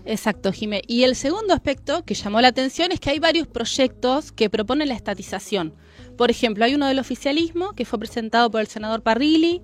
Exacto, 0.05 0.53
Jimé. 0.53 0.83
Y 0.85 1.01
el 1.01 1.15
segundo 1.15 1.55
aspecto 1.55 2.05
que 2.05 2.13
llamó 2.13 2.41
la 2.41 2.49
atención 2.49 2.91
es 2.91 2.99
que 2.99 3.09
hay 3.09 3.17
varios 3.17 3.47
proyectos 3.47 4.31
que 4.31 4.51
proponen 4.51 4.89
la 4.89 4.93
estatización. 4.93 5.73
Por 6.17 6.31
ejemplo, 6.31 6.65
hay 6.65 6.75
uno 6.75 6.87
del 6.87 6.99
oficialismo 6.99 7.73
que 7.73 7.85
fue 7.85 7.99
presentado 7.99 8.49
por 8.49 8.61
el 8.61 8.67
senador 8.67 9.01
Parrilli, 9.01 9.61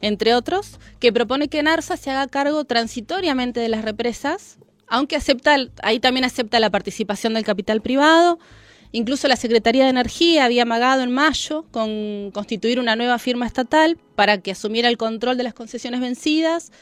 entre 0.00 0.34
otros, 0.34 0.78
que 1.00 1.12
propone 1.12 1.48
que 1.48 1.62
NARSA 1.62 1.96
se 1.96 2.10
haga 2.10 2.28
cargo 2.28 2.64
transitoriamente 2.64 3.58
de 3.58 3.68
las 3.68 3.84
represas, 3.84 4.58
aunque 4.86 5.16
acepta, 5.16 5.56
ahí 5.82 5.98
también 5.98 6.24
acepta 6.24 6.60
la 6.60 6.70
participación 6.70 7.34
del 7.34 7.44
capital 7.44 7.82
privado. 7.82 8.38
Incluso 8.92 9.28
la 9.28 9.36
Secretaría 9.36 9.84
de 9.84 9.90
Energía 9.90 10.44
había 10.44 10.62
amagado 10.62 11.02
en 11.02 11.10
mayo 11.10 11.66
con 11.72 12.30
constituir 12.32 12.80
una 12.80 12.96
nueva 12.96 13.18
firma 13.18 13.46
estatal 13.46 13.98
para 14.14 14.38
que 14.38 14.52
asumiera 14.52 14.88
el 14.88 14.96
control 14.96 15.36
de 15.36 15.42
las 15.42 15.52
concesiones 15.52 16.00
vencidas 16.00 16.72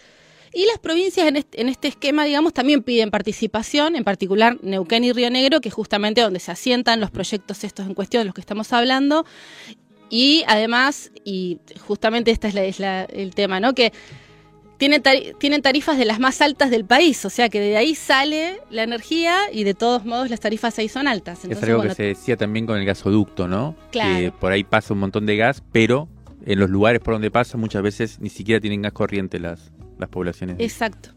y 0.57 0.65
las 0.65 0.79
provincias 0.79 1.27
en 1.27 1.69
este, 1.69 1.89
esquema, 1.89 2.25
digamos, 2.25 2.55
también 2.55 2.83
piden 2.83 3.11
participación, 3.11 3.95
en 3.95 4.05
particular 4.05 4.57
Neuquén 4.63 5.05
y 5.05 5.13
Río 5.13 5.29
Negro, 5.29 5.61
que 5.61 5.69
es 5.69 5.75
justamente 5.75 6.23
donde 6.23 6.41
se 6.41 6.51
asientan 6.51 6.99
los 6.99 7.11
proyectos 7.11 7.63
estos 7.63 7.87
en 7.87 7.93
cuestión 7.93 8.23
de 8.23 8.25
los 8.25 8.35
que 8.35 8.41
estamos 8.41 8.73
hablando. 8.73 9.27
Y 10.09 10.45
además, 10.47 11.13
y 11.25 11.59
justamente 11.87 12.31
este 12.31 12.49
es, 12.69 12.81
el 12.81 13.35
tema, 13.35 13.61
¿no? 13.61 13.75
Que 13.75 13.93
tienen, 14.79 15.03
tienen 15.39 15.61
tarifas 15.61 15.99
de 15.99 16.07
las 16.07 16.21
más 16.21 16.41
altas 16.41 16.71
del 16.71 16.87
país, 16.87 17.23
o 17.27 17.31
sea 17.31 17.51
que 17.51 17.61
de 17.61 17.77
ahí 17.77 17.95
sale 17.95 18.59
la 18.71 18.83
energía 18.83 19.37
y 19.53 19.65
de 19.65 19.75
todos 19.75 20.07
modos 20.07 20.31
las 20.31 20.41
tarifas 20.41 20.79
ahí 20.79 20.89
son 20.89 21.07
altas. 21.07 21.45
es 21.45 21.63
algo 21.63 21.83
que 21.83 21.95
se 21.95 22.03
decía 22.05 22.39
también 22.39 22.65
con 22.65 22.79
el 22.79 22.87
gasoducto, 22.87 23.47
¿no? 23.47 23.77
Que 23.91 24.33
por 24.41 24.53
ahí 24.53 24.65
pasa 24.65 24.95
un 24.95 25.01
montón 25.01 25.27
de 25.27 25.37
gas, 25.37 25.63
pero 25.71 26.09
en 26.47 26.59
los 26.59 26.71
lugares 26.71 27.03
por 27.03 27.13
donde 27.13 27.31
pasa 27.31 27.59
muchas 27.59 27.83
veces 27.83 28.21
ni 28.21 28.31
siquiera 28.31 28.59
tienen 28.59 28.81
gas 28.81 28.93
corriente 28.93 29.39
las, 29.39 29.71
las 29.99 30.09
poblaciones. 30.09 30.57
Exacto. 30.59 31.11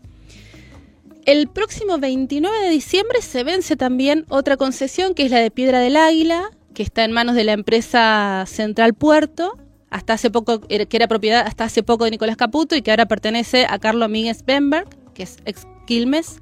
El 1.25 1.47
próximo 1.47 1.99
29 1.99 2.59
de 2.59 2.69
diciembre 2.69 3.21
se 3.21 3.43
vence 3.43 3.75
también 3.75 4.25
otra 4.29 4.57
concesión 4.57 5.13
que 5.13 5.25
es 5.25 5.31
la 5.31 5.39
de 5.39 5.51
Piedra 5.51 5.79
del 5.79 5.95
Águila, 5.95 6.49
que 6.73 6.81
está 6.83 7.03
en 7.03 7.11
manos 7.11 7.35
de 7.35 7.43
la 7.43 7.53
empresa 7.53 8.45
Central 8.47 8.93
Puerto, 8.93 9.57
hasta 9.89 10.13
hace 10.13 10.31
poco, 10.31 10.61
que 10.61 10.87
era 10.91 11.07
propiedad 11.07 11.45
hasta 11.45 11.65
hace 11.65 11.83
poco 11.83 12.05
de 12.05 12.11
Nicolás 12.11 12.37
Caputo 12.37 12.75
y 12.75 12.81
que 12.81 12.91
ahora 12.91 13.05
pertenece 13.05 13.65
a 13.69 13.79
Carlos 13.79 14.09
Míguez 14.09 14.43
Benberg, 14.45 14.87
que 15.13 15.23
es 15.23 15.37
ex 15.45 15.67
Quilmes, 15.85 16.39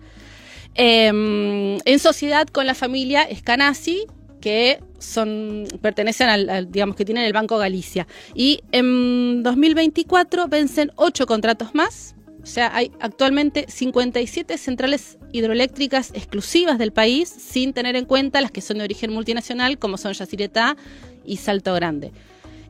em, 0.76 1.78
en 1.84 2.00
sociedad 2.00 2.48
con 2.48 2.66
la 2.66 2.76
familia 2.76 3.24
Escanasi, 3.24 4.06
que 4.42 4.80
son 5.00 5.66
pertenecen 5.82 6.30
al, 6.30 6.72
digamos 6.72 6.96
que 6.96 7.06
tienen 7.06 7.24
el 7.24 7.34
Banco 7.34 7.58
Galicia 7.58 8.08
y 8.36 8.62
en 8.72 9.44
2024 9.44 10.48
vencen 10.48 10.92
ocho 10.96 11.26
contratos 11.26 11.74
más 11.74 12.16
o 12.48 12.50
sea 12.50 12.74
hay 12.74 12.92
actualmente 13.02 13.66
57 13.68 14.58
centrales 14.58 15.18
hidroeléctricas 15.34 16.12
exclusivas 16.14 16.78
del 16.78 16.94
país 16.94 17.28
sin 17.30 17.74
tener 17.74 17.98
en 17.98 18.06
cuenta 18.06 18.40
las 18.40 18.52
que 18.52 18.62
son 18.62 18.78
de 18.78 18.86
origen 18.86 19.12
multinacional 19.12 19.78
como 19.78 19.98
son 19.98 20.14
Yacyretá 20.14 20.78
y 21.26 21.38
Salto 21.38 21.74
Grande 21.74 22.14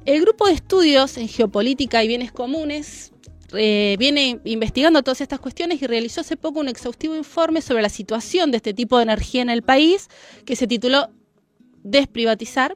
el 0.05 0.21
grupo 0.21 0.47
de 0.47 0.53
estudios 0.53 1.17
en 1.17 1.27
geopolítica 1.27 2.03
y 2.03 2.07
bienes 2.07 2.31
comunes 2.31 3.11
eh, 3.53 3.95
viene 3.97 4.41
investigando 4.43 5.03
todas 5.03 5.21
estas 5.21 5.39
cuestiones 5.39 5.81
y 5.81 5.87
realizó 5.87 6.21
hace 6.21 6.35
poco 6.35 6.59
un 6.59 6.67
exhaustivo 6.67 7.15
informe 7.15 7.61
sobre 7.61 7.81
la 7.81 7.89
situación 7.89 8.51
de 8.51 8.57
este 8.57 8.73
tipo 8.73 8.97
de 8.97 9.03
energía 9.03 9.41
en 9.41 9.49
el 9.49 9.61
país 9.61 10.09
que 10.45 10.55
se 10.55 10.67
tituló 10.67 11.09
Desprivatizar. 11.83 12.75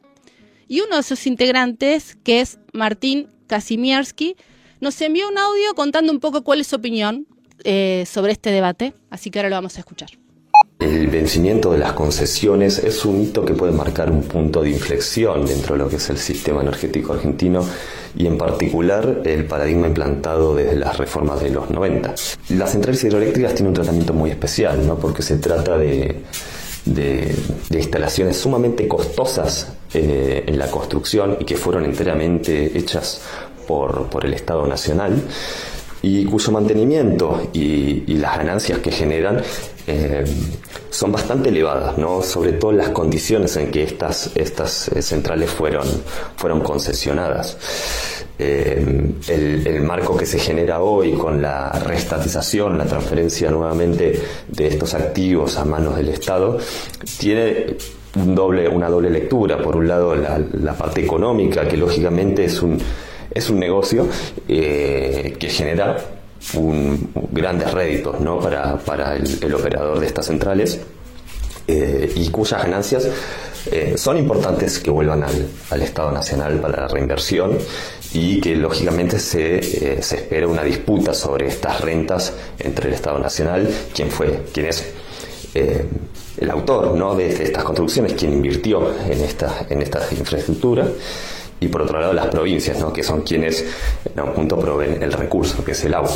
Y 0.69 0.79
uno 0.79 0.95
de 0.95 1.03
sus 1.03 1.27
integrantes, 1.27 2.17
que 2.23 2.39
es 2.39 2.59
Martín 2.71 3.27
Kasimierski, 3.47 4.37
nos 4.81 4.99
envió 4.99 5.29
un 5.29 5.37
audio 5.37 5.73
contando 5.75 6.11
un 6.11 6.19
poco 6.19 6.43
cuál 6.43 6.59
es 6.59 6.67
su 6.67 6.75
opinión 6.75 7.27
eh, 7.63 8.03
sobre 8.07 8.33
este 8.33 8.51
debate, 8.51 8.93
así 9.11 9.29
que 9.29 9.39
ahora 9.39 9.49
lo 9.49 9.55
vamos 9.55 9.77
a 9.77 9.79
escuchar. 9.79 10.09
El 10.79 11.07
vencimiento 11.09 11.71
de 11.71 11.77
las 11.77 11.93
concesiones 11.93 12.79
es 12.79 13.05
un 13.05 13.21
hito 13.21 13.45
que 13.45 13.53
puede 13.53 13.71
marcar 13.71 14.09
un 14.09 14.23
punto 14.23 14.63
de 14.63 14.71
inflexión 14.71 15.45
dentro 15.45 15.75
de 15.75 15.83
lo 15.83 15.89
que 15.89 15.97
es 15.97 16.09
el 16.09 16.17
sistema 16.17 16.61
energético 16.61 17.13
argentino 17.13 17.63
y 18.17 18.25
en 18.25 18.39
particular 18.39 19.21
el 19.23 19.45
paradigma 19.45 19.85
implantado 19.85 20.55
desde 20.55 20.75
las 20.75 20.97
reformas 20.97 21.39
de 21.39 21.51
los 21.51 21.69
90. 21.69 22.15
Las 22.49 22.71
centrales 22.71 23.03
hidroeléctricas 23.03 23.53
tienen 23.53 23.67
un 23.67 23.75
tratamiento 23.75 24.13
muy 24.13 24.31
especial, 24.31 24.85
¿no? 24.87 24.97
porque 24.97 25.21
se 25.21 25.37
trata 25.37 25.77
de, 25.77 26.23
instalaciones 27.69 28.37
sumamente 28.37 28.87
costosas 28.87 29.73
eh, 29.93 30.45
en 30.47 30.57
la 30.57 30.71
construcción 30.71 31.37
y 31.39 31.45
que 31.45 31.55
fueron 31.55 31.85
enteramente 31.85 32.75
hechas 32.75 33.21
por, 33.71 34.25
el 34.25 34.33
Estado 34.33 34.67
Nacional 34.67 35.21
y 36.01 36.25
cuyo 36.25 36.51
mantenimiento 36.51 37.49
y, 37.53 38.03
las 38.15 38.37
ganancias 38.37 38.79
que 38.79 38.91
generan 38.91 39.41
eh, 39.87 40.23
son 40.89 41.11
bastante 41.11 41.49
elevadas, 41.49 41.97
¿no? 41.97 42.21
sobre 42.21 42.53
todo 42.53 42.71
las 42.71 42.89
condiciones 42.89 43.55
en 43.57 43.71
que 43.71 43.83
estas, 43.83 44.31
estas 44.35 44.89
eh, 44.89 45.01
centrales 45.01 45.49
fueron, 45.49 45.87
fueron 46.35 46.59
concesionadas. 46.61 47.57
Eh, 48.37 49.13
el, 49.27 49.81
marco 49.81 50.17
que 50.17 50.25
se 50.25 50.39
genera 50.39 50.81
hoy 50.81 51.13
con 51.13 51.41
la 51.41 51.69
restatización, 51.71 52.77
la 52.77 52.85
transferencia 52.85 53.51
nuevamente 53.51 54.19
de 54.47 54.67
estos 54.67 54.93
activos 54.93 55.57
a 55.57 55.65
manos 55.65 55.95
del 55.95 56.09
Estado, 56.09 56.57
tiene 57.19 57.77
un 58.15 58.35
doble, 58.35 58.67
una 58.67 58.89
doble 58.89 59.09
lectura. 59.09 59.57
Por 59.57 59.75
un 59.75 59.87
lado, 59.87 60.15
la 60.15 60.73
parte 60.73 61.01
económica, 61.01 61.67
que 61.67 61.77
lógicamente 61.77 62.45
es 62.45 62.61
un 62.61 62.79
es 63.33 63.49
un 63.49 63.59
negocio 63.59 64.07
eh, 64.47 65.35
que 65.39 65.49
genera 65.49 65.97
un, 66.53 67.11
grandes 67.31 67.71
réditos 67.71 68.19
¿no? 68.19 68.39
para, 68.39 68.77
para 68.77 69.15
el, 69.15 69.53
operador 69.53 69.99
de 69.99 70.07
estas 70.07 70.25
centrales 70.25 70.79
eh, 71.67 72.11
y 72.15 72.29
cuyas 72.29 72.63
ganancias 72.63 73.07
eh, 73.71 73.93
son 73.95 74.17
importantes 74.17 74.79
que 74.79 74.89
vuelvan 74.89 75.23
al, 75.23 75.47
al, 75.69 75.81
Estado 75.81 76.11
Nacional 76.11 76.59
para 76.59 76.81
la 76.81 76.87
reinversión 76.87 77.57
y 78.13 78.41
que 78.41 78.55
lógicamente 78.55 79.19
se, 79.19 80.01
se 80.01 80.15
espera 80.15 80.47
una 80.47 80.63
disputa 80.63 81.13
sobre 81.13 81.47
estas 81.47 81.79
rentas 81.79 82.33
entre 82.59 82.89
el 82.89 82.95
Estado 82.95 83.19
Nacional, 83.19 83.69
quien 83.93 84.09
fue, 84.09 84.41
quién 84.51 84.65
es 84.65 84.91
el 85.53 86.49
autor 86.49 86.95
¿no? 86.95 87.15
de, 87.15 87.43
estas 87.43 87.63
construcciones, 87.63 88.13
quien 88.13 88.33
invirtió 88.33 88.91
en 89.05 89.21
esta, 89.21 89.65
en 89.69 89.81
esta 89.81 90.01
infraestructura 90.11 90.87
y 91.61 91.67
por 91.67 91.83
otro 91.83 91.99
lado 91.99 92.11
las 92.11 92.25
provincias, 92.27 92.79
¿no? 92.79 92.91
que 92.91 93.03
son 93.03 93.21
quienes 93.21 93.63
en 94.03 94.19
algún 94.19 94.33
punto 94.33 94.57
proveen 94.57 95.01
el 95.01 95.13
recurso, 95.13 95.63
que 95.63 95.71
es 95.71 95.85
el 95.85 95.93
agua. 95.93 96.09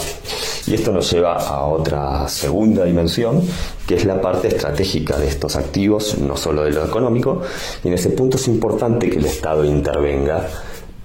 Y 0.66 0.74
esto 0.74 0.92
nos 0.92 1.10
lleva 1.12 1.36
a 1.36 1.66
otra 1.66 2.28
segunda 2.28 2.84
dimensión, 2.84 3.44
que 3.88 3.94
es 3.94 4.06
la 4.06 4.20
parte 4.20 4.48
estratégica 4.48 5.18
de 5.18 5.28
estos 5.28 5.56
activos, 5.56 6.18
no 6.18 6.36
solo 6.36 6.64
de 6.64 6.72
lo 6.72 6.84
económico, 6.84 7.44
y 7.84 7.90
en 7.90 7.94
ese 7.94 8.10
punto 8.10 8.38
es 8.38 8.48
importante 8.48 9.08
que 9.08 9.20
el 9.20 9.26
Estado 9.26 9.64
intervenga 9.64 10.50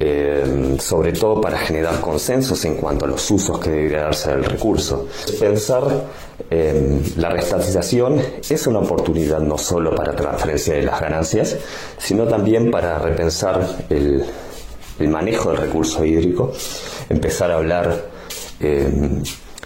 eh, 0.03 0.77
sobre 0.81 1.13
todo 1.13 1.43
para 1.43 1.59
generar 1.59 2.01
consensos 2.01 2.65
en 2.65 2.77
cuanto 2.77 3.05
a 3.05 3.09
los 3.09 3.31
usos 3.31 3.59
que 3.61 3.69
debería 3.69 4.05
darse 4.05 4.31
del 4.31 4.45
recurso. 4.45 5.07
Pensar 5.39 6.07
en 6.49 7.03
la 7.19 7.29
restatización 7.29 8.19
es 8.49 8.67
una 8.67 8.79
oportunidad 8.79 9.41
no 9.41 9.59
solo 9.59 9.95
para 9.95 10.17
transferencia 10.17 10.73
de 10.73 10.85
las 10.85 11.03
ganancias, 11.03 11.55
sino 11.99 12.27
también 12.27 12.71
para 12.71 12.99
repensar 12.99 13.85
el, 13.91 14.25
manejo 15.01 15.51
del 15.51 15.59
recurso 15.59 16.03
hídrico, 16.03 16.51
empezar 17.11 17.51
a 17.51 17.57
hablar 17.57 18.07
eh, 18.59 18.89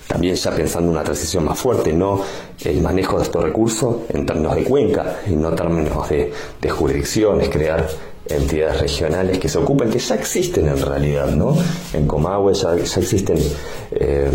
también 0.09 0.35
ya 0.35 0.51
pensando 0.51 0.91
en 0.91 0.97
una 0.97 1.05
transición 1.05 1.45
más 1.45 1.61
fuerte, 1.61 1.93
no 1.93 2.21
el 2.65 2.83
manejo 2.83 3.19
de 3.19 3.23
estos 3.23 3.43
recursos 3.43 3.99
en 4.09 4.27
términos 4.27 4.57
de 4.57 4.65
cuenca 4.65 5.21
y 5.29 5.37
no 5.37 5.51
en 5.51 5.57
términos 5.57 6.09
de 6.09 6.71
jurisdicciones, 6.71 7.49
crear 7.51 7.87
entidades 8.29 8.81
regionales 8.81 9.39
que 9.39 9.49
se 9.49 9.59
ocupen, 9.59 9.91
que 9.91 9.99
ya 9.99 10.15
existen 10.15 10.69
en 10.69 10.81
realidad, 10.81 11.29
¿no? 11.29 11.57
En 11.93 12.07
Comahue 12.07 12.55
ya, 12.55 12.75
existen 12.75 13.39
eh, 13.93 14.31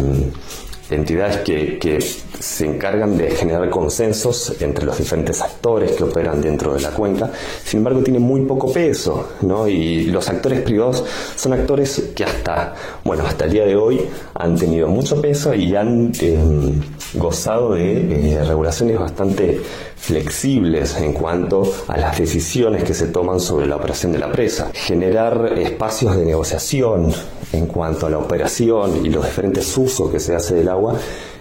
entidades 0.91 1.38
que, 1.38 1.80
que, 1.80 1.99
se 2.39 2.65
encargan 2.65 3.17
de 3.17 3.32
generar 3.32 3.69
consensos 3.69 4.62
entre 4.62 4.86
los 4.86 4.97
diferentes 4.97 5.41
actores 5.41 5.91
que 5.91 6.06
operan 6.06 6.41
dentro 6.41 6.73
de 6.73 6.80
la 6.80 6.91
cuenca, 6.91 7.30
sin 7.65 7.80
embargo 7.80 8.02
tiene 8.02 8.19
muy 8.19 8.45
poco 8.45 8.71
peso, 8.71 9.32
¿no? 9.41 9.67
Y 9.67 10.06
los 10.06 10.30
actores 10.30 10.62
privados 10.62 11.04
son 11.36 11.52
actores 11.52 12.12
que 12.15 12.23
hasta, 12.23 12.73
bueno, 13.04 13.25
hasta 13.28 13.43
el 13.43 13.52
día 13.52 13.65
de 13.65 13.75
hoy 13.75 14.08
han 14.36 14.58
tenido 14.58 14.88
mucho 14.88 15.21
peso 15.21 15.54
y 15.54 15.75
han 15.75 16.13
em, 16.21 16.82
gozado 17.13 17.73
de 17.73 18.33
eh, 18.33 18.43
regulaciones 18.43 18.99
bastante 18.99 19.61
flexibles 19.95 20.97
en 20.97 21.13
cuanto 21.13 21.71
a 21.87 21.97
las 21.97 22.17
decisiones 22.17 22.83
que 22.83 22.93
se 22.93 23.07
toman 23.07 23.39
sobre 23.39 23.67
la 23.67 23.75
operación 23.75 24.11
de 24.11 24.19
la 24.19 24.31
presa. 24.31 24.71
Generar 24.73 25.53
espacios 25.57 26.15
de 26.17 26.25
negociación 26.25 27.11
en 27.53 27.65
cuanto 27.65 28.07
a 28.07 28.09
la 28.09 28.17
operación 28.17 29.05
y 29.05 29.09
los 29.09 29.25
diferentes 29.25 29.75
usos 29.77 30.11
que 30.11 30.19
se 30.19 30.35
hace 30.35 30.55
del 30.55 30.69
agua 30.69 30.95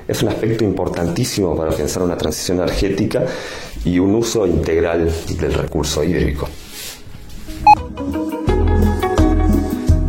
es 0.07 0.23
un 0.23 0.31
aspecto 0.31 0.65
importantísimo 0.65 1.55
para 1.55 1.71
pensar 1.71 2.03
una 2.03 2.17
transición 2.17 2.59
energética 2.59 3.25
y 3.85 3.99
un 3.99 4.15
uso 4.15 4.47
integral 4.47 5.11
del 5.39 5.53
recurso 5.53 6.03
hídrico. 6.03 6.49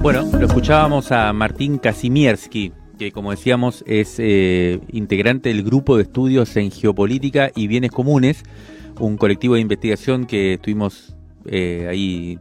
Bueno, 0.02 0.26
lo 0.32 0.48
escuchábamos 0.48 1.12
a 1.12 1.34
Martín 1.34 1.78
Kasimierski, 1.78 2.72
que 3.00 3.12
como 3.12 3.32
decíamos 3.32 3.84
es 3.88 4.18
eh, 4.20 4.80
integrante 4.92 5.50
del 5.50 5.64
grupo 5.64 5.96
de 5.96 6.04
estudios 6.04 6.56
en 6.58 6.70
geopolítica 6.70 7.50
y 7.56 7.68
bienes 7.68 7.92
comunes, 7.92 8.44
un 9.00 9.18
colectivo 9.18 9.56
de 9.56 9.62
investigación 9.62 10.26
que 10.26 10.56
estuvimos 10.56 11.16
eh, 11.46 11.88
ahí 11.90 12.38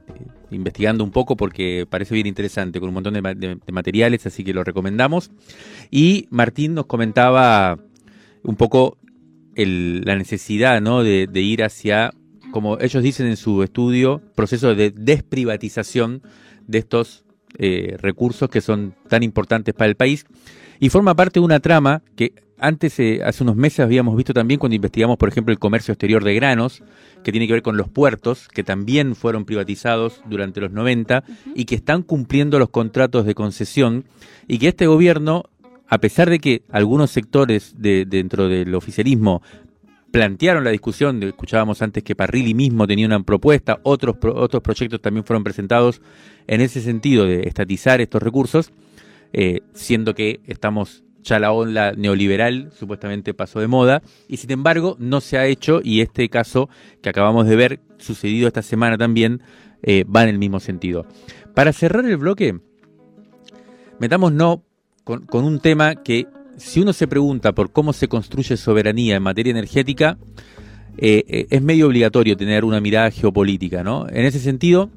investigando 0.51 1.05
un 1.05 1.13
poco 1.13 1.37
porque 1.37 1.87
parece 1.89 2.15
bien 2.15 2.27
interesante, 2.27 2.81
con 2.81 2.89
un 2.89 2.95
montón 2.95 3.15
de, 3.15 3.73
materiales, 3.73 4.27
así 4.27 4.43
que 4.45 4.53
lo 4.53 4.65
recomendamos. 4.65 5.31
Y 5.91 6.27
Martín 6.31 6.75
nos 6.75 6.87
comentaba 6.87 7.79
un 8.43 8.57
poco 8.57 8.99
la 9.55 10.17
necesidad 10.17 10.81
¿no? 10.81 11.03
de, 11.03 11.29
ir 11.35 11.63
hacia, 11.63 12.13
como 12.51 12.79
ellos 12.81 13.03
dicen 13.03 13.27
en 13.27 13.37
su 13.37 13.63
estudio, 13.63 14.23
proceso 14.35 14.75
de 14.75 14.91
desprivatización 14.91 16.23
de 16.67 16.79
estos 16.79 17.25
eh, 17.57 17.97
recursos 17.99 18.51
que 18.51 18.61
son 18.61 18.95
tan 19.09 19.23
importantes 19.23 19.75
para 19.75 19.89
el 19.89 19.97
país. 19.97 20.27
Y 20.81 20.91
forma 20.91 21.15
parte 21.15 21.41
de 21.41 21.45
una 21.45 21.61
trama 21.61 22.03
que 22.17 22.33
antes, 22.61 22.99
eh, 22.99 23.21
hace 23.25 23.45
unos 23.45 23.57
meses, 23.57 23.81
habíamos 23.81 24.17
visto 24.17 24.33
también 24.33 24.59
cuando 24.59 24.75
investigamos, 24.75 25.17
por 25.17 25.29
ejemplo, 25.29 25.53
el 25.53 25.59
comercio 25.59 25.93
exterior 25.93 26.25
de 26.25 26.35
granos, 26.35 26.83
que 27.23 27.31
tiene 27.31 27.47
que 27.47 27.53
ver 27.53 27.63
con 27.63 27.77
los 27.77 27.89
puertos, 27.89 28.49
que 28.49 28.65
también 28.65 29.15
fueron 29.15 29.45
privatizados 29.45 30.23
durante 30.27 30.61
los 30.61 30.73
90 30.73 31.25
y 31.55 31.65
que 31.65 31.77
están 31.77 32.03
cumpliendo 32.03 32.59
los 32.59 32.71
contratos 32.71 33.27
de 33.27 33.35
concesión 33.35 34.05
y 34.49 34.59
que 34.59 34.69
este 34.69 34.87
gobierno 34.87 35.45
a 35.89 35.99
pesar 35.99 36.29
de 36.29 36.39
que 36.39 36.63
algunos 36.71 37.11
sectores 37.11 37.75
de, 37.79 38.05
dentro 38.05 38.49
del 38.49 38.75
oficialismo 38.75 39.43
plantearon 40.11 40.65
la 40.65 40.71
discusión, 40.71 41.23
escuchábamos 41.23 41.83
antes 41.83 42.03
que 42.03 42.15
Parrilli 42.15 42.55
mismo 42.55 42.87
tenía 42.87 43.07
una 43.07 43.23
propuesta, 43.23 43.79
otros, 43.83 44.17
otros 44.23 44.63
proyectos 44.63 45.01
también 45.01 45.25
fueron 45.25 45.45
presentados 45.45 46.01
en 46.47 46.61
ese 46.61 46.81
sentido 46.81 47.27
de 47.27 47.43
estatizar 47.43 48.01
estos 48.01 48.23
recursos, 48.23 48.73
eh, 49.33 49.61
siendo 49.75 50.15
que 50.15 50.41
estamos 50.47 51.05
ya 51.23 51.39
la 51.39 51.53
ola 51.53 51.93
neoliberal 51.93 52.71
supuestamente 52.73 53.35
pasó 53.35 53.61
de 53.61 53.67
moda 53.67 54.03
y 54.29 54.39
sin 54.39 54.51
embargo 54.53 54.97
no 54.99 55.21
se 55.21 55.37
ha 55.37 55.47
hecho 55.47 55.81
y 55.83 56.01
este 56.01 56.29
caso 56.31 56.71
que 57.03 57.11
acabamos 57.11 57.47
de 57.47 57.57
ver 57.57 57.81
sucedido 57.99 58.47
esta 58.47 58.63
semana 58.63 58.97
también 58.97 59.43
eh, 59.83 60.05
va 60.05 60.23
en 60.23 60.31
el 60.31 60.39
mismo 60.39 60.61
sentido. 60.61 61.07
Para 61.55 61.73
cerrar 61.73 62.05
el 62.07 62.17
bloque, 62.17 62.59
metámonos 63.99 64.61
con, 65.05 65.27
con 65.27 65.45
un 65.45 65.61
tema 65.61 65.97
que 65.97 66.27
si 66.59 66.81
uno 66.81 66.93
se 66.93 67.07
pregunta 67.07 67.53
por 67.53 67.73
cómo 67.73 67.93
se 67.93 68.09
construye 68.09 68.57
soberanía 68.57 69.17
en 69.17 69.23
materia 69.23 69.51
energética, 69.51 70.19
eh, 70.99 71.25
eh, 71.29 71.47
es 71.51 71.63
medio 71.63 71.87
obligatorio 71.87 72.37
tener 72.37 72.65
una 72.65 72.81
mirada 72.81 73.11
geopolítica, 73.11 73.85
¿no? 73.85 74.07
En 74.09 74.25
ese 74.25 74.41
sentido, 74.41 74.91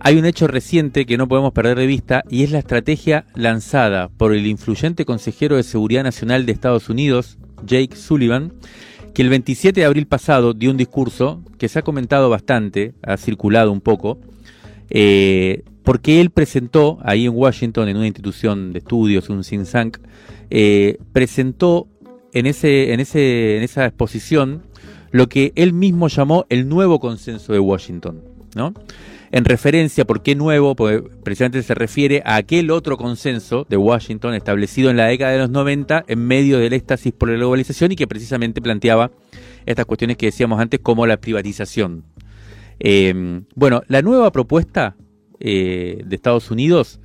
hay 0.00 0.16
un 0.16 0.24
hecho 0.24 0.46
reciente 0.46 1.06
que 1.06 1.18
no 1.18 1.28
podemos 1.28 1.52
perder 1.52 1.78
de 1.78 1.86
vista 1.86 2.22
y 2.30 2.44
es 2.44 2.50
la 2.50 2.60
estrategia 2.60 3.26
lanzada 3.34 4.08
por 4.08 4.32
el 4.32 4.46
influyente 4.46 5.04
consejero 5.04 5.56
de 5.56 5.64
Seguridad 5.64 6.04
Nacional 6.04 6.46
de 6.46 6.52
Estados 6.52 6.88
Unidos, 6.88 7.36
Jake 7.66 7.96
Sullivan, 7.96 8.52
que 9.12 9.22
el 9.22 9.28
27 9.28 9.80
de 9.80 9.86
abril 9.86 10.06
pasado 10.06 10.54
dio 10.54 10.70
un 10.70 10.76
discurso 10.76 11.42
que 11.58 11.68
se 11.68 11.80
ha 11.80 11.82
comentado 11.82 12.30
bastante, 12.30 12.94
ha 13.02 13.16
circulado 13.16 13.72
un 13.72 13.80
poco, 13.80 14.18
eh, 14.90 15.64
porque 15.88 16.20
él 16.20 16.28
presentó 16.28 16.98
ahí 17.02 17.24
en 17.24 17.32
Washington, 17.34 17.88
en 17.88 17.96
una 17.96 18.06
institución 18.06 18.74
de 18.74 18.80
estudios, 18.80 19.30
un 19.30 19.42
think 19.42 19.66
tank, 19.66 19.96
eh, 20.50 20.98
presentó 21.14 21.88
en, 22.34 22.44
ese, 22.44 22.92
en, 22.92 23.00
ese, 23.00 23.56
en 23.56 23.62
esa 23.62 23.86
exposición 23.86 24.64
lo 25.12 25.30
que 25.30 25.54
él 25.56 25.72
mismo 25.72 26.08
llamó 26.08 26.44
el 26.50 26.68
nuevo 26.68 27.00
consenso 27.00 27.54
de 27.54 27.58
Washington, 27.58 28.22
¿no? 28.54 28.74
En 29.32 29.46
referencia, 29.46 30.04
¿por 30.04 30.22
qué 30.22 30.34
nuevo? 30.34 30.76
Porque 30.76 31.08
precisamente 31.24 31.62
se 31.62 31.74
refiere 31.74 32.20
a 32.26 32.36
aquel 32.36 32.70
otro 32.70 32.98
consenso 32.98 33.66
de 33.70 33.78
Washington 33.78 34.34
establecido 34.34 34.90
en 34.90 34.98
la 34.98 35.06
década 35.06 35.32
de 35.32 35.38
los 35.38 35.48
90 35.48 36.04
en 36.06 36.18
medio 36.18 36.58
del 36.58 36.74
éxtasis 36.74 37.14
por 37.14 37.30
la 37.30 37.36
globalización 37.36 37.92
y 37.92 37.96
que 37.96 38.06
precisamente 38.06 38.60
planteaba 38.60 39.10
estas 39.64 39.86
cuestiones 39.86 40.18
que 40.18 40.26
decíamos 40.26 40.60
antes 40.60 40.80
como 40.80 41.06
la 41.06 41.16
privatización. 41.16 42.04
Eh, 42.78 43.40
bueno, 43.54 43.80
la 43.88 44.02
nueva 44.02 44.30
propuesta 44.32 44.94
eh, 45.40 46.02
de 46.04 46.16
Estados 46.16 46.50
Unidos 46.50 47.00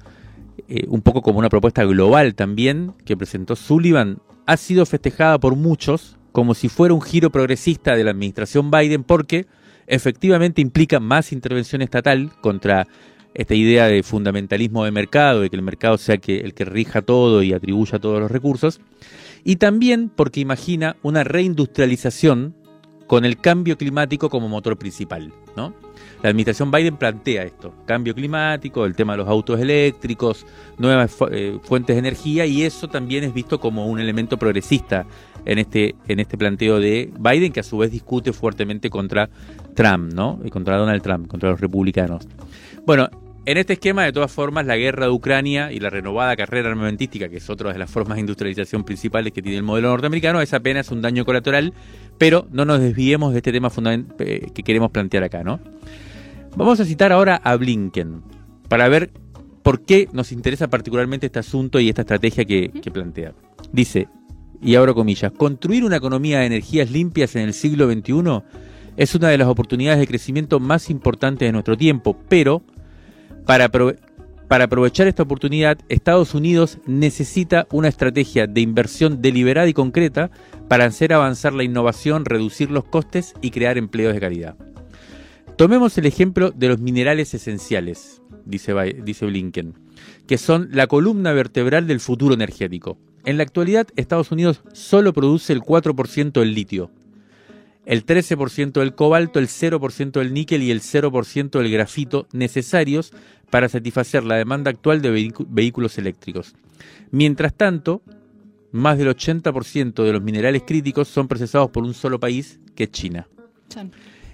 eh, 0.68 0.86
un 0.88 1.02
poco 1.02 1.22
como 1.22 1.40
una 1.40 1.50
propuesta 1.50 1.84
global 1.84 2.36
también 2.36 2.94
que 3.06 3.18
presentó 3.18 3.56
Sullivan, 3.56 4.20
ha 4.46 4.58
sido 4.58 4.86
festejada 4.86 5.40
por 5.40 5.56
muchos 5.56 6.18
como 6.32 6.54
si 6.54 6.70
fuera 6.70 6.94
un 6.94 7.02
giro 7.02 7.32
progresista 7.32 7.96
de 7.96 8.04
la 8.04 8.12
administración 8.12 8.72
Biden 8.72 9.04
porque 9.04 9.46
efectivamente 9.88 10.62
implica 10.62 11.00
más 11.00 11.32
intervención 11.32 11.82
estatal 11.82 12.32
contra 12.42 12.88
esta 13.34 13.56
idea 13.56 13.88
de 13.88 14.04
fundamentalismo 14.04 14.86
de 14.86 14.92
mercado, 14.92 15.42
de 15.42 15.50
que 15.50 15.56
el 15.56 15.64
mercado 15.64 15.98
sea 15.98 16.16
el 16.16 16.54
que 16.54 16.66
rija 16.66 17.02
todo 17.02 17.44
y 17.44 17.54
atribuya 17.54 18.00
todos 18.00 18.20
los 18.20 18.32
recursos, 18.32 18.80
y 19.44 19.58
también 19.58 20.10
porque 20.10 20.40
imagina 20.40 20.96
una 21.02 21.24
reindustrialización 21.24 22.56
con 23.14 23.26
el 23.26 23.38
cambio 23.38 23.78
climático 23.78 24.28
como 24.28 24.50
motor 24.50 24.76
principal, 24.76 25.32
¿no? 25.56 25.72
La 26.24 26.30
administración 26.30 26.72
Biden 26.72 26.98
plantea 26.98 27.44
esto, 27.44 27.72
cambio 27.86 28.16
climático, 28.16 28.88
el 28.88 28.96
tema 28.96 29.14
de 29.14 29.18
los 29.18 29.28
autos 29.28 29.60
eléctricos, 29.60 30.48
nuevas 30.80 31.16
eh, 31.30 31.60
fuentes 31.62 31.96
de 31.96 32.00
energía 32.00 32.48
y 32.48 32.64
eso 32.64 32.88
también 32.88 33.24
es 33.24 33.32
visto 33.32 33.60
como 33.60 33.86
un 33.86 34.00
elemento 34.00 34.40
progresista 34.40 35.06
en 35.46 35.60
este, 35.60 35.94
en 36.08 36.22
este 36.22 36.40
planteo 36.40 36.80
de 36.80 37.14
Biden 37.20 37.54
que 37.54 37.60
a 37.60 37.64
su 37.64 37.78
vez 37.78 37.92
discute 37.92 38.34
fuertemente 38.34 38.90
contra 38.90 39.30
Trump, 39.76 40.12
¿no? 40.12 40.40
Y 40.44 40.50
contra 40.50 40.78
Donald 40.78 41.04
Trump, 41.04 41.28
contra 41.28 41.52
los 41.52 41.62
republicanos. 41.62 42.28
Bueno, 42.84 43.12
en 43.46 43.58
este 43.58 43.74
esquema, 43.74 44.04
de 44.06 44.14
todas 44.14 44.32
formas, 44.32 44.66
la 44.66 44.78
guerra 44.78 45.06
de 45.06 45.12
Ucrania 45.12 45.72
y 45.72 45.80
la 45.80 45.90
renovada 45.90 46.36
carrera 46.36 46.70
armamentística, 46.70 47.28
que 47.28 47.38
es 47.38 47.50
otra 47.50 47.74
de 47.74 47.80
las 47.80 47.92
formas 47.92 48.16
de 48.16 48.22
industrialización 48.22 48.84
principales 48.84 49.34
que 49.34 49.42
tiene 49.42 49.58
el 49.58 49.64
modelo 49.64 49.90
norteamericano, 49.90 50.42
es 50.42 50.54
apenas 50.54 50.92
un 50.92 51.02
daño 51.02 51.26
colateral, 51.26 51.74
pero 52.18 52.48
no 52.52 52.64
nos 52.64 52.80
desviemos 52.80 53.34
de 53.34 53.40
este 53.40 53.52
tema 53.52 53.70
eh, 54.20 54.48
que 54.54 54.64
queremos 54.64 54.92
plantear 54.92 55.24
acá, 55.24 55.44
¿no? 55.44 55.60
Vamos 56.56 56.80
a 56.80 56.86
citar 56.86 57.12
ahora 57.12 57.36
a 57.36 57.56
Blinken 57.56 58.22
para 58.70 58.88
ver 58.88 59.12
por 59.64 59.84
qué 59.84 60.08
nos 60.14 60.32
interesa 60.32 60.70
particularmente 60.70 61.26
este 61.26 61.40
asunto 61.40 61.80
y 61.80 61.90
esta 61.90 62.02
estrategia 62.02 62.46
que, 62.46 62.70
plantea. 62.94 63.34
Dice, 63.72 64.08
y 64.62 64.76
abro 64.76 64.94
comillas, 64.94 65.32
construir 65.32 65.84
una 65.84 65.98
economía 65.98 66.40
de 66.40 66.46
energías 66.46 66.92
limpias 66.92 67.36
en 67.36 67.44
el 67.44 67.54
siglo 67.54 67.92
XXI 67.92 68.44
es 68.96 69.16
una 69.16 69.30
de 69.30 69.38
las 69.38 69.48
oportunidades 69.48 70.00
de 70.00 70.08
crecimiento 70.08 70.60
más 70.60 70.90
importantes 70.90 71.48
de 71.48 71.52
nuestro 71.52 71.76
tiempo, 71.76 72.16
pero 72.30 72.62
para, 73.46 73.66
aprovechar 74.64 75.08
esta 75.08 75.24
oportunidad, 75.24 75.80
Estados 75.90 76.34
Unidos 76.34 76.80
necesita 76.86 77.68
una 77.72 77.88
estrategia 77.88 78.48
de 78.48 78.62
inversión 78.62 79.22
deliberada 79.22 79.68
y 79.68 79.74
concreta 79.74 80.32
para 80.68 80.86
hacer 80.86 81.14
avanzar 81.14 81.54
la 81.54 81.64
innovación, 81.64 82.26
reducir 82.26 82.72
los 82.72 82.86
costes 82.86 83.34
y 83.42 83.52
crear 83.52 83.78
empleos 83.78 84.14
de 84.14 84.20
calidad. 84.20 84.56
Tomemos 85.58 85.98
el 85.98 86.06
ejemplo 86.06 86.52
de 86.52 86.70
los 86.70 86.80
minerales 86.80 87.34
esenciales, 87.34 88.22
dice 88.46 88.74
Blinken, 88.74 89.76
que 90.28 90.38
son 90.38 90.70
la 90.72 90.88
columna 90.88 91.32
vertebral 91.32 91.86
del 91.86 92.00
futuro 92.00 92.34
energético. 92.34 92.98
En 93.26 93.38
la 93.38 93.44
actualidad, 93.44 93.88
Estados 93.96 94.32
Unidos 94.32 94.62
solo 94.74 95.14
produce 95.14 95.54
el 95.54 95.62
4% 95.62 96.32
del 96.32 96.54
litio, 96.54 96.92
el 97.86 98.06
13% 98.06 98.74
del 98.74 98.96
cobalto, 98.96 99.40
el 99.40 99.48
0% 99.48 100.12
del 100.12 100.34
níquel 100.34 100.64
y 100.64 100.72
el 100.72 100.82
0% 100.82 101.50
del 101.50 101.72
grafito 101.72 102.28
necesarios 102.32 103.12
para 103.50 103.70
satisfacer 103.70 104.24
la 104.24 104.36
demanda 104.36 104.72
actual 104.72 105.02
de 105.02 105.32
vehículos 105.50 105.98
eléctricos. 105.98 106.56
Mientras 107.12 107.54
tanto, 107.54 108.02
más 108.72 108.98
del 108.98 109.10
80% 109.10 110.04
de 110.04 110.14
los 110.14 110.24
minerales 110.24 110.64
críticos 110.66 111.08
son 111.08 111.28
procesados 111.28 111.70
por 111.70 111.84
un 111.84 111.94
solo 111.94 112.20
país, 112.20 112.60
que 112.76 112.86
es 112.86 112.92
China. 112.92 113.28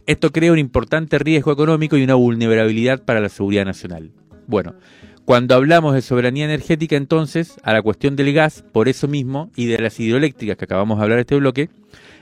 Esto 0.05 0.31
crea 0.31 0.51
un 0.51 0.59
importante 0.59 1.19
riesgo 1.19 1.51
económico 1.51 1.97
y 1.97 2.03
una 2.03 2.15
vulnerabilidad 2.15 3.03
para 3.03 3.19
la 3.19 3.29
seguridad 3.29 3.65
nacional. 3.65 4.11
Bueno, 4.47 4.75
cuando 5.29 5.53
hablamos 5.53 5.93
de 5.93 6.01
soberanía 6.01 6.45
energética, 6.45 6.95
entonces, 6.95 7.57
a 7.61 7.71
la 7.71 7.83
cuestión 7.83 8.15
del 8.15 8.33
gas, 8.33 8.63
por 8.71 8.89
eso 8.89 9.07
mismo, 9.07 9.51
y 9.55 9.67
de 9.67 9.77
las 9.77 9.99
hidroeléctricas 9.99 10.57
que 10.57 10.65
acabamos 10.65 10.97
de 10.97 11.03
hablar 11.03 11.19
en 11.19 11.21
este 11.21 11.35
bloque, 11.35 11.69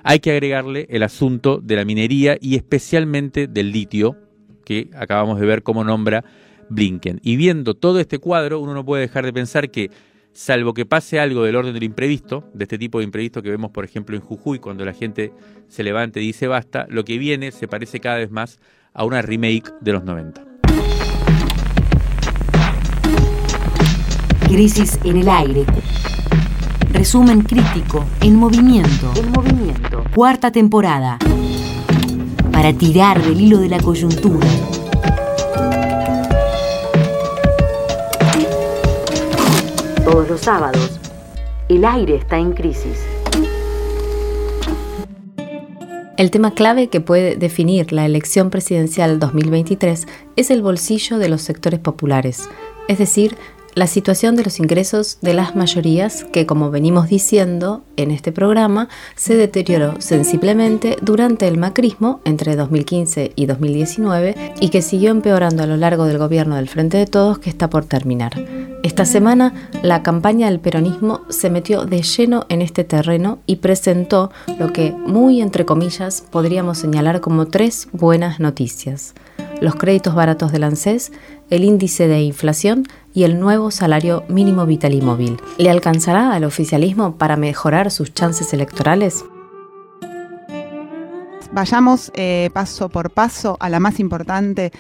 hay 0.04 0.20
que 0.20 0.32
agregarle 0.32 0.88
el 0.90 1.04
asunto 1.04 1.62
de 1.64 1.78
la 1.78 1.86
minería 1.86 2.38
y 2.42 2.58
especialmente 2.58 3.48
del 3.48 3.72
litio, 3.72 4.18
que 4.66 4.90
acabamos 4.94 5.40
de 5.40 5.46
ver 5.46 5.64
cómo 5.64 5.86
nombra 5.86 6.26
Blinken. 6.68 7.22
Y 7.24 7.38
viendo 7.38 7.76
todo 7.76 8.02
este 8.02 8.20
cuadro, 8.20 8.60
uno 8.60 8.74
no 8.74 8.84
puede 8.84 9.04
dejar 9.04 9.24
de 9.24 9.32
pensar 9.32 9.72
que 9.72 9.90
salvo 10.34 10.74
que 10.74 10.86
pase 10.86 11.18
algo 11.18 11.44
del 11.44 11.56
orden 11.56 11.74
del 11.74 11.84
imprevisto, 11.84 12.44
de 12.54 12.66
este 12.66 12.78
tipo 12.78 12.98
de 12.98 13.06
imprevisto 13.06 13.42
que 13.42 13.52
vemos, 13.52 13.72
por 13.72 13.86
ejemplo, 13.86 14.18
en 14.18 14.22
Jujuy, 14.22 14.60
cuando 14.60 14.84
la 14.84 14.92
gente 14.92 15.32
se 15.70 15.82
levanta 15.82 16.20
y 16.20 16.24
dice 16.24 16.48
basta, 16.48 16.88
lo 16.90 17.06
que 17.06 17.18
viene 17.18 17.54
se 17.54 17.70
parece 17.70 18.02
cada 18.02 18.18
vez 18.18 18.32
más 18.32 18.60
a 18.94 19.06
una 19.06 19.22
remake 19.22 19.72
de 19.80 19.94
los 19.94 20.04
90. 20.04 20.57
Crisis 24.48 24.98
en 25.04 25.18
el 25.18 25.28
aire. 25.28 25.66
Resumen 26.94 27.42
crítico 27.42 28.06
en 28.22 28.36
movimiento. 28.36 29.12
En 29.16 29.32
movimiento. 29.32 30.04
Cuarta 30.16 30.52
temporada. 30.52 31.20
Para 32.52 32.72
tirar 32.74 33.22
del 33.22 33.42
hilo 33.42 33.60
de 33.60 33.68
la 33.68 33.80
coyuntura 33.80 34.48
todos 40.06 40.30
los 40.30 40.40
sábados. 40.40 40.98
El 41.68 41.84
aire 41.84 42.16
está 42.16 42.38
en 42.38 42.54
crisis. 42.54 43.06
El 46.16 46.32
tema 46.32 46.52
clave 46.52 46.88
que 46.88 47.02
puede 47.02 47.36
definir 47.36 47.92
la 47.92 48.06
elección 48.06 48.50
presidencial 48.50 49.20
2023 49.20 50.08
es 50.38 50.50
el 50.50 50.62
bolsillo 50.62 51.20
de 51.20 51.28
los 51.28 51.42
sectores 51.42 51.80
populares, 51.80 52.50
es 52.88 52.98
decir, 52.98 53.38
la 53.78 53.86
situación 53.86 54.36
de 54.36 54.44
los 54.44 54.60
ingresos 54.60 55.20
de 55.22 55.36
las 55.36 55.56
mayorías 55.56 56.24
que, 56.34 56.48
como 56.48 56.72
venimos 56.72 57.10
diciendo 57.10 57.84
en 57.96 58.10
este 58.10 58.32
programa, 58.32 58.90
se 59.16 59.36
deterioró 59.36 60.02
sensiblemente 60.02 60.98
durante 61.04 61.48
el 61.48 61.60
macrismo 61.60 62.20
entre 62.26 62.56
2015 62.56 63.34
y 63.36 63.46
2019 63.46 64.56
y 64.60 64.70
que 64.70 64.82
siguió 64.82 65.12
empeorando 65.12 65.62
a 65.62 65.68
lo 65.68 65.78
largo 65.78 66.06
del 66.06 66.18
gobierno 66.18 66.56
del 66.56 66.70
Frente 66.70 66.98
de 66.98 67.06
Todos 67.06 67.38
que 67.38 67.52
está 67.52 67.70
por 67.70 67.86
terminar. 67.86 68.34
Esta 68.82 69.06
semana, 69.06 69.54
la 69.84 70.02
campaña 70.02 70.48
del 70.48 70.60
peronismo 70.60 71.22
se 71.30 71.52
metió 71.52 71.86
de 71.86 72.02
lleno 72.02 72.48
en 72.50 72.64
este 72.64 72.84
terreno 72.84 73.38
y 73.46 73.58
presentó 73.58 74.32
lo 74.58 74.74
que, 74.74 74.92
muy 74.92 75.40
entre 75.40 75.66
comillas, 75.66 76.24
podríamos 76.32 76.80
señalar 76.80 77.22
como 77.22 77.46
tres 77.46 77.90
buenas 77.92 78.40
noticias. 78.40 79.14
los 79.60 79.74
créditos 79.74 80.14
baratos 80.14 80.52
del 80.52 80.64
ANSES, 80.64 81.12
el 81.50 81.64
índice 81.64 82.08
de 82.08 82.22
inflación 82.22 82.86
y 83.14 83.24
el 83.24 83.40
nuevo 83.40 83.72
salario 83.72 84.24
mínimo 84.28 84.66
vital 84.66 84.94
y 84.94 85.02
móvil. 85.02 85.38
¿Le 85.58 85.70
alcanzará 85.70 86.34
al 86.34 86.44
oficialismo 86.44 87.18
para 87.18 87.36
mejorar 87.36 87.92
sus 87.92 88.14
chances 88.14 88.54
electorales? 88.54 89.26
Vayamos 91.52 92.12
eh, 92.16 92.50
paso 92.54 92.90
por 92.90 93.10
paso 93.10 93.58
a 93.60 93.70
la 93.70 93.80
más 93.80 94.00
importante 94.00 94.72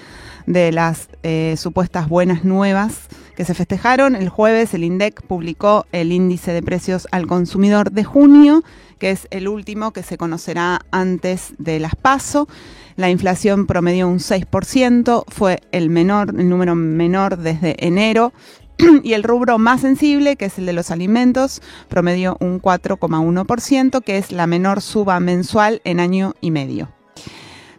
de 0.45 0.71
las 0.71 1.09
eh, 1.23 1.55
supuestas 1.57 2.09
buenas 2.09 2.43
nuevas 2.43 3.07
que 3.37 3.45
se 3.45 3.53
festejaron. 3.53 4.15
El 4.15 4.29
jueves 4.29 4.73
el 4.73 4.83
INDEC 4.83 5.21
publicó 5.21 5.85
el 5.91 6.11
índice 6.11 6.51
de 6.51 6.63
precios 6.63 7.07
al 7.11 7.27
consumidor 7.27 7.91
de 7.91 8.03
junio, 8.03 8.63
que 8.97 9.11
es 9.11 9.27
el 9.29 9.47
último 9.47 9.91
que 9.93 10.01
se 10.01 10.17
conocerá 10.17 10.81
antes 10.89 11.53
de 11.59 11.79
las 11.79 11.95
PASO. 11.95 12.47
La 12.95 13.11
inflación 13.11 13.67
promedió 13.67 14.07
un 14.07 14.17
6%, 14.17 15.23
fue 15.27 15.61
el 15.71 15.91
menor, 15.91 16.33
el 16.35 16.49
número 16.49 16.73
menor 16.73 17.37
desde 17.37 17.75
enero. 17.85 18.33
Y 19.03 19.13
el 19.13 19.23
rubro 19.23 19.59
más 19.59 19.81
sensible, 19.81 20.35
que 20.35 20.45
es 20.45 20.57
el 20.57 20.65
de 20.65 20.73
los 20.73 20.89
alimentos, 20.89 21.61
promedió 21.89 22.37
un 22.39 22.59
4,1%, 22.59 24.03
que 24.03 24.17
es 24.17 24.31
la 24.31 24.47
menor 24.47 24.81
suba 24.81 25.19
mensual 25.19 25.81
en 25.83 25.99
año 25.99 26.33
y 26.41 26.49
medio. 26.49 26.96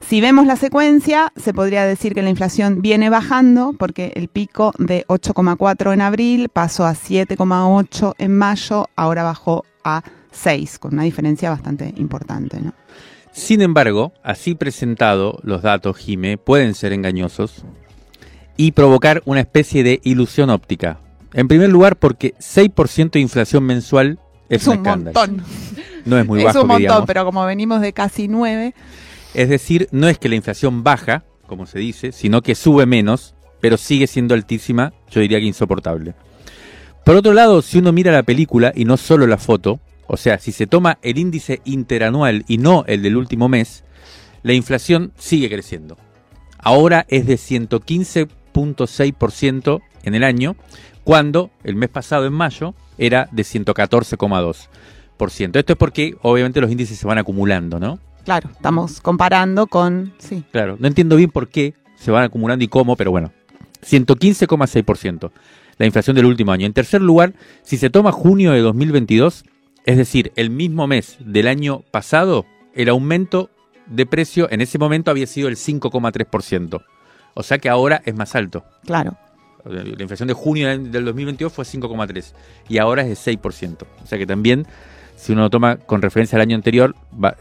Si 0.08 0.22
vemos 0.22 0.46
la 0.46 0.56
secuencia, 0.56 1.34
se 1.36 1.52
podría 1.52 1.84
decir 1.84 2.14
que 2.14 2.22
la 2.22 2.30
inflación 2.30 2.80
viene 2.80 3.10
bajando 3.10 3.74
porque 3.78 4.12
el 4.14 4.28
pico 4.28 4.72
de 4.78 5.04
8,4 5.06 5.92
en 5.92 6.00
abril 6.00 6.48
pasó 6.48 6.86
a 6.86 6.94
7,8 6.94 8.14
en 8.16 8.38
mayo, 8.38 8.86
ahora 8.96 9.22
bajó 9.22 9.66
a 9.84 10.02
6, 10.30 10.78
con 10.78 10.94
una 10.94 11.02
diferencia 11.02 11.50
bastante 11.50 11.92
importante. 11.98 12.58
¿no? 12.58 12.72
Sin 13.32 13.60
embargo, 13.60 14.14
así 14.22 14.54
presentado, 14.54 15.40
los 15.42 15.60
datos, 15.60 15.98
Jime, 15.98 16.38
pueden 16.38 16.72
ser 16.72 16.94
engañosos 16.94 17.66
y 18.56 18.72
provocar 18.72 19.20
una 19.26 19.40
especie 19.40 19.84
de 19.84 20.00
ilusión 20.04 20.48
óptica. 20.48 21.00
En 21.34 21.48
primer 21.48 21.68
lugar, 21.68 21.96
porque 21.96 22.32
6% 22.38 23.10
de 23.10 23.20
inflación 23.20 23.62
mensual 23.62 24.18
es, 24.48 24.66
un, 24.68 24.80
montón. 24.80 25.42
No 26.06 26.18
es 26.18 26.26
muy 26.26 26.42
bajo. 26.42 26.56
Es 26.56 26.62
un 26.62 26.68
montón, 26.68 27.04
pero 27.04 27.26
como 27.26 27.44
venimos 27.44 27.82
de 27.82 27.92
casi 27.92 28.26
9 28.26 28.72
es 29.38 29.48
decir, 29.48 29.88
no 29.92 30.08
es 30.08 30.18
que 30.18 30.28
la 30.28 30.34
inflación 30.34 30.82
baja, 30.82 31.22
como 31.46 31.66
se 31.66 31.78
dice, 31.78 32.10
sino 32.10 32.42
que 32.42 32.56
sube 32.56 32.86
menos, 32.86 33.36
pero 33.60 33.76
sigue 33.76 34.08
siendo 34.08 34.34
altísima, 34.34 34.92
yo 35.12 35.20
diría 35.20 35.38
que 35.38 35.46
insoportable. 35.46 36.14
Por 37.04 37.14
otro 37.14 37.32
lado, 37.32 37.62
si 37.62 37.78
uno 37.78 37.92
mira 37.92 38.10
la 38.10 38.24
película 38.24 38.72
y 38.74 38.84
no 38.84 38.96
solo 38.96 39.28
la 39.28 39.38
foto, 39.38 39.78
o 40.08 40.16
sea, 40.16 40.40
si 40.40 40.50
se 40.50 40.66
toma 40.66 40.98
el 41.02 41.18
índice 41.18 41.60
interanual 41.64 42.44
y 42.48 42.58
no 42.58 42.84
el 42.88 43.00
del 43.00 43.16
último 43.16 43.48
mes, 43.48 43.84
la 44.42 44.54
inflación 44.54 45.12
sigue 45.16 45.48
creciendo. 45.48 45.96
Ahora 46.58 47.06
es 47.08 47.24
de 47.24 47.36
115.6% 47.36 49.82
en 50.02 50.16
el 50.16 50.24
año, 50.24 50.56
cuando 51.04 51.52
el 51.62 51.76
mes 51.76 51.90
pasado, 51.90 52.26
en 52.26 52.32
mayo, 52.32 52.74
era 52.98 53.28
de 53.30 53.44
114,2%. 53.44 55.56
Esto 55.56 55.74
es 55.74 55.78
porque 55.78 56.16
obviamente 56.22 56.60
los 56.60 56.72
índices 56.72 56.98
se 56.98 57.06
van 57.06 57.18
acumulando, 57.18 57.78
¿no? 57.78 58.00
Claro, 58.28 58.50
estamos 58.52 59.00
comparando 59.00 59.68
con... 59.68 60.12
Sí. 60.18 60.44
Claro, 60.52 60.76
no 60.78 60.86
entiendo 60.86 61.16
bien 61.16 61.30
por 61.30 61.48
qué 61.48 61.72
se 61.96 62.10
van 62.10 62.24
acumulando 62.24 62.62
y 62.62 62.68
cómo, 62.68 62.94
pero 62.94 63.10
bueno. 63.10 63.32
115,6%, 63.82 65.30
la 65.78 65.86
inflación 65.86 66.14
del 66.14 66.26
último 66.26 66.52
año. 66.52 66.66
En 66.66 66.74
tercer 66.74 67.00
lugar, 67.00 67.32
si 67.62 67.78
se 67.78 67.88
toma 67.88 68.12
junio 68.12 68.52
de 68.52 68.60
2022, 68.60 69.44
es 69.86 69.96
decir, 69.96 70.30
el 70.36 70.50
mismo 70.50 70.86
mes 70.86 71.16
del 71.20 71.48
año 71.48 71.84
pasado, 71.90 72.44
el 72.74 72.90
aumento 72.90 73.48
de 73.86 74.04
precio 74.04 74.46
en 74.50 74.60
ese 74.60 74.78
momento 74.78 75.10
había 75.10 75.26
sido 75.26 75.48
el 75.48 75.56
5,3%. 75.56 76.84
O 77.32 77.42
sea 77.42 77.56
que 77.56 77.70
ahora 77.70 78.02
es 78.04 78.14
más 78.14 78.34
alto. 78.34 78.62
Claro. 78.84 79.16
La 79.64 80.02
inflación 80.02 80.28
de 80.28 80.34
junio 80.34 80.68
del 80.68 81.06
2022 81.06 81.50
fue 81.50 81.64
5,3% 81.64 82.34
y 82.68 82.76
ahora 82.76 83.06
es 83.06 83.24
de 83.24 83.38
6%. 83.38 83.86
O 84.02 84.06
sea 84.06 84.18
que 84.18 84.26
también 84.26 84.66
si 85.18 85.32
uno 85.32 85.42
lo 85.42 85.50
toma 85.50 85.76
con 85.76 86.00
referencia 86.00 86.36
al 86.36 86.42
año 86.42 86.54
anterior, 86.54 86.94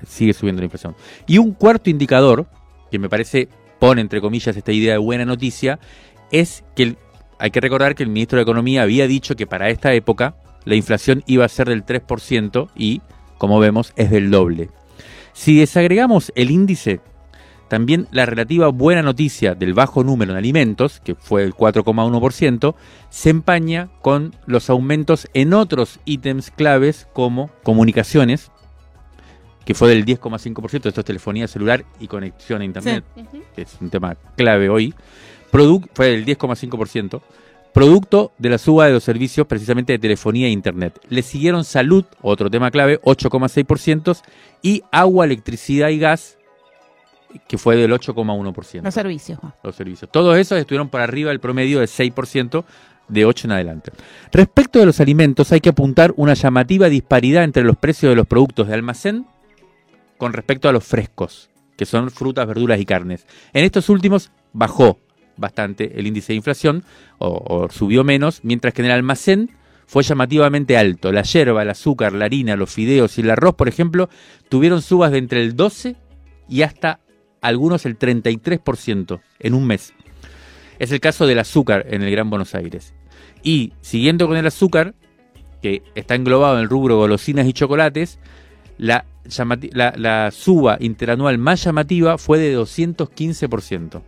sigue 0.05 0.33
subiendo 0.33 0.61
la 0.61 0.65
inflación. 0.65 0.95
Y 1.27 1.37
un 1.37 1.51
cuarto 1.53 1.89
indicador, 1.89 2.47
que 2.89 2.97
me 2.97 3.07
parece 3.07 3.49
pone 3.79 4.01
entre 4.01 4.19
comillas 4.19 4.57
esta 4.57 4.71
idea 4.71 4.93
de 4.93 4.97
buena 4.97 5.25
noticia, 5.25 5.79
es 6.31 6.63
que 6.75 6.95
hay 7.37 7.51
que 7.51 7.61
recordar 7.61 7.93
que 7.93 8.01
el 8.01 8.09
ministro 8.09 8.37
de 8.37 8.43
Economía 8.43 8.81
había 8.81 9.07
dicho 9.07 9.35
que 9.35 9.45
para 9.45 9.69
esta 9.69 9.93
época 9.93 10.35
la 10.65 10.73
inflación 10.75 11.23
iba 11.27 11.45
a 11.45 11.49
ser 11.49 11.69
del 11.69 11.85
3% 11.85 12.69
y, 12.75 13.01
como 13.37 13.59
vemos, 13.59 13.93
es 13.95 14.09
del 14.09 14.31
doble. 14.31 14.69
Si 15.33 15.59
desagregamos 15.59 16.31
el 16.35 16.49
índice 16.49 16.99
también 17.67 18.07
la 18.11 18.25
relativa 18.25 18.69
buena 18.69 19.01
noticia 19.01 19.55
del 19.55 19.73
bajo 19.73 20.03
número 20.03 20.31
en 20.31 20.37
alimentos, 20.37 20.99
que 20.99 21.15
fue 21.15 21.43
el 21.43 21.53
4,1%, 21.53 22.75
se 23.09 23.29
empaña 23.29 23.89
con 24.01 24.35
los 24.45 24.69
aumentos 24.69 25.27
en 25.33 25.53
otros 25.53 25.99
ítems 26.05 26.51
claves 26.51 27.07
como 27.13 27.49
comunicaciones, 27.63 28.51
que 29.65 29.73
fue 29.73 29.89
del 29.89 30.05
10,5%, 30.05 30.85
esto 30.87 31.01
es 31.01 31.05
telefonía 31.05 31.47
celular 31.47 31.83
y 31.99 32.07
conexión 32.07 32.61
a 32.61 32.65
Internet, 32.65 33.03
que 33.53 33.63
es 33.63 33.77
un 33.81 33.89
tema 33.89 34.15
clave 34.35 34.69
hoy, 34.69 34.93
fue 35.93 36.07
del 36.07 36.25
10,5%, 36.25 37.21
producto 37.73 38.31
de 38.37 38.49
la 38.49 38.57
suba 38.57 38.87
de 38.87 38.93
los 38.93 39.03
servicios 39.03 39.45
precisamente 39.45 39.93
de 39.93 39.99
telefonía 39.99 40.47
e 40.47 40.51
Internet. 40.51 40.99
Le 41.09 41.21
siguieron 41.21 41.63
salud, 41.63 42.05
otro 42.21 42.49
tema 42.49 42.71
clave, 42.71 42.99
8,6%, 43.01 44.21
y 44.61 44.83
agua, 44.91 45.25
electricidad 45.25 45.89
y 45.89 45.99
gas, 45.99 46.36
que 47.47 47.57
fue 47.57 47.75
del 47.75 47.91
8,1%. 47.91 48.81
Los 48.83 48.93
servicios. 48.93 49.39
Los 49.63 49.75
servicios. 49.75 50.09
Todos 50.11 50.37
esos 50.37 50.57
estuvieron 50.57 50.89
por 50.89 51.01
arriba 51.01 51.29
del 51.29 51.39
promedio 51.39 51.79
del 51.79 51.87
6% 51.87 52.63
de 53.07 53.25
8 53.25 53.47
en 53.47 53.51
adelante. 53.51 53.91
Respecto 54.31 54.79
de 54.79 54.85
los 54.85 54.99
alimentos, 54.99 55.51
hay 55.51 55.61
que 55.61 55.69
apuntar 55.69 56.13
una 56.17 56.33
llamativa 56.33 56.89
disparidad 56.89 57.43
entre 57.43 57.63
los 57.63 57.77
precios 57.77 58.09
de 58.09 58.15
los 58.15 58.27
productos 58.27 58.67
de 58.67 58.73
almacén 58.73 59.25
con 60.17 60.33
respecto 60.33 60.67
a 60.67 60.71
los 60.71 60.83
frescos, 60.83 61.49
que 61.77 61.85
son 61.85 62.09
frutas, 62.11 62.47
verduras 62.47 62.79
y 62.79 62.85
carnes. 62.85 63.25
En 63.53 63.63
estos 63.63 63.89
últimos 63.89 64.31
bajó 64.53 64.99
bastante 65.37 65.99
el 65.99 66.07
índice 66.07 66.33
de 66.33 66.37
inflación, 66.37 66.83
o, 67.19 67.43
o 67.47 67.69
subió 67.69 68.03
menos, 68.03 68.39
mientras 68.43 68.73
que 68.73 68.81
en 68.81 68.87
el 68.87 68.93
almacén 68.93 69.51
fue 69.87 70.03
llamativamente 70.03 70.77
alto. 70.77 71.11
La 71.11 71.23
hierba, 71.23 71.61
el 71.61 71.69
azúcar, 71.69 72.13
la 72.13 72.25
harina, 72.25 72.55
los 72.55 72.71
fideos 72.71 73.17
y 73.17 73.21
el 73.21 73.29
arroz, 73.29 73.55
por 73.55 73.67
ejemplo, 73.67 74.09
tuvieron 74.49 74.81
subas 74.81 75.11
de 75.11 75.17
entre 75.17 75.41
el 75.41 75.55
12 75.55 75.95
y 76.49 76.61
hasta 76.61 76.99
algunos 77.41 77.85
el 77.85 77.97
33% 77.97 79.19
en 79.39 79.53
un 79.53 79.67
mes. 79.67 79.93
Es 80.79 80.91
el 80.91 80.99
caso 80.99 81.25
del 81.25 81.39
azúcar 81.39 81.85
en 81.89 82.03
el 82.03 82.11
Gran 82.11 82.29
Buenos 82.29 82.55
Aires. 82.55 82.93
Y 83.43 83.73
siguiendo 83.81 84.27
con 84.27 84.37
el 84.37 84.45
azúcar, 84.45 84.93
que 85.61 85.81
está 85.95 86.15
englobado 86.15 86.55
en 86.55 86.61
el 86.61 86.69
rubro 86.69 86.97
golosinas 86.97 87.47
y 87.47 87.53
chocolates, 87.53 88.19
la, 88.77 89.05
la, 89.73 90.31
suba 90.31 90.77
interanual 90.79 91.37
más 91.37 91.63
llamativa 91.63 92.17
fue 92.17 92.39
de 92.39 92.57
215%. 92.57 94.01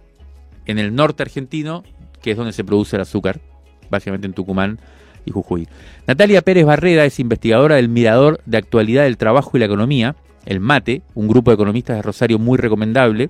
En 0.65 0.77
el 0.77 0.93
norte 0.93 1.23
argentino, 1.23 1.83
que 2.21 2.31
es 2.31 2.37
donde 2.37 2.53
se 2.53 2.63
produce 2.63 2.95
el 2.95 3.01
azúcar, 3.01 3.41
básicamente 3.89 4.27
en 4.27 4.33
Tucumán 4.33 4.79
y 5.25 5.31
Jujuy. 5.31 5.67
Natalia 6.05 6.41
Pérez 6.41 6.65
Barrera 6.65 7.05
es 7.05 7.19
investigadora 7.19 7.75
del 7.75 7.89
Mirador 7.89 8.41
de 8.45 8.57
Actualidad 8.57 9.03
del 9.03 9.17
Trabajo 9.17 9.51
y 9.57 9.59
la 9.59 9.65
Economía 9.65 10.15
el 10.45 10.59
MATE, 10.59 11.01
un 11.15 11.27
grupo 11.27 11.51
de 11.51 11.55
economistas 11.55 11.95
de 11.95 12.01
Rosario 12.01 12.39
muy 12.39 12.57
recomendable, 12.57 13.29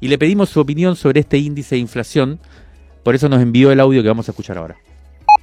y 0.00 0.08
le 0.08 0.18
pedimos 0.18 0.48
su 0.48 0.60
opinión 0.60 0.96
sobre 0.96 1.20
este 1.20 1.38
índice 1.38 1.74
de 1.74 1.80
inflación. 1.80 2.38
Por 3.02 3.14
eso 3.14 3.28
nos 3.28 3.42
envió 3.42 3.72
el 3.72 3.80
audio 3.80 4.02
que 4.02 4.08
vamos 4.08 4.28
a 4.28 4.32
escuchar 4.32 4.58
ahora. 4.58 4.76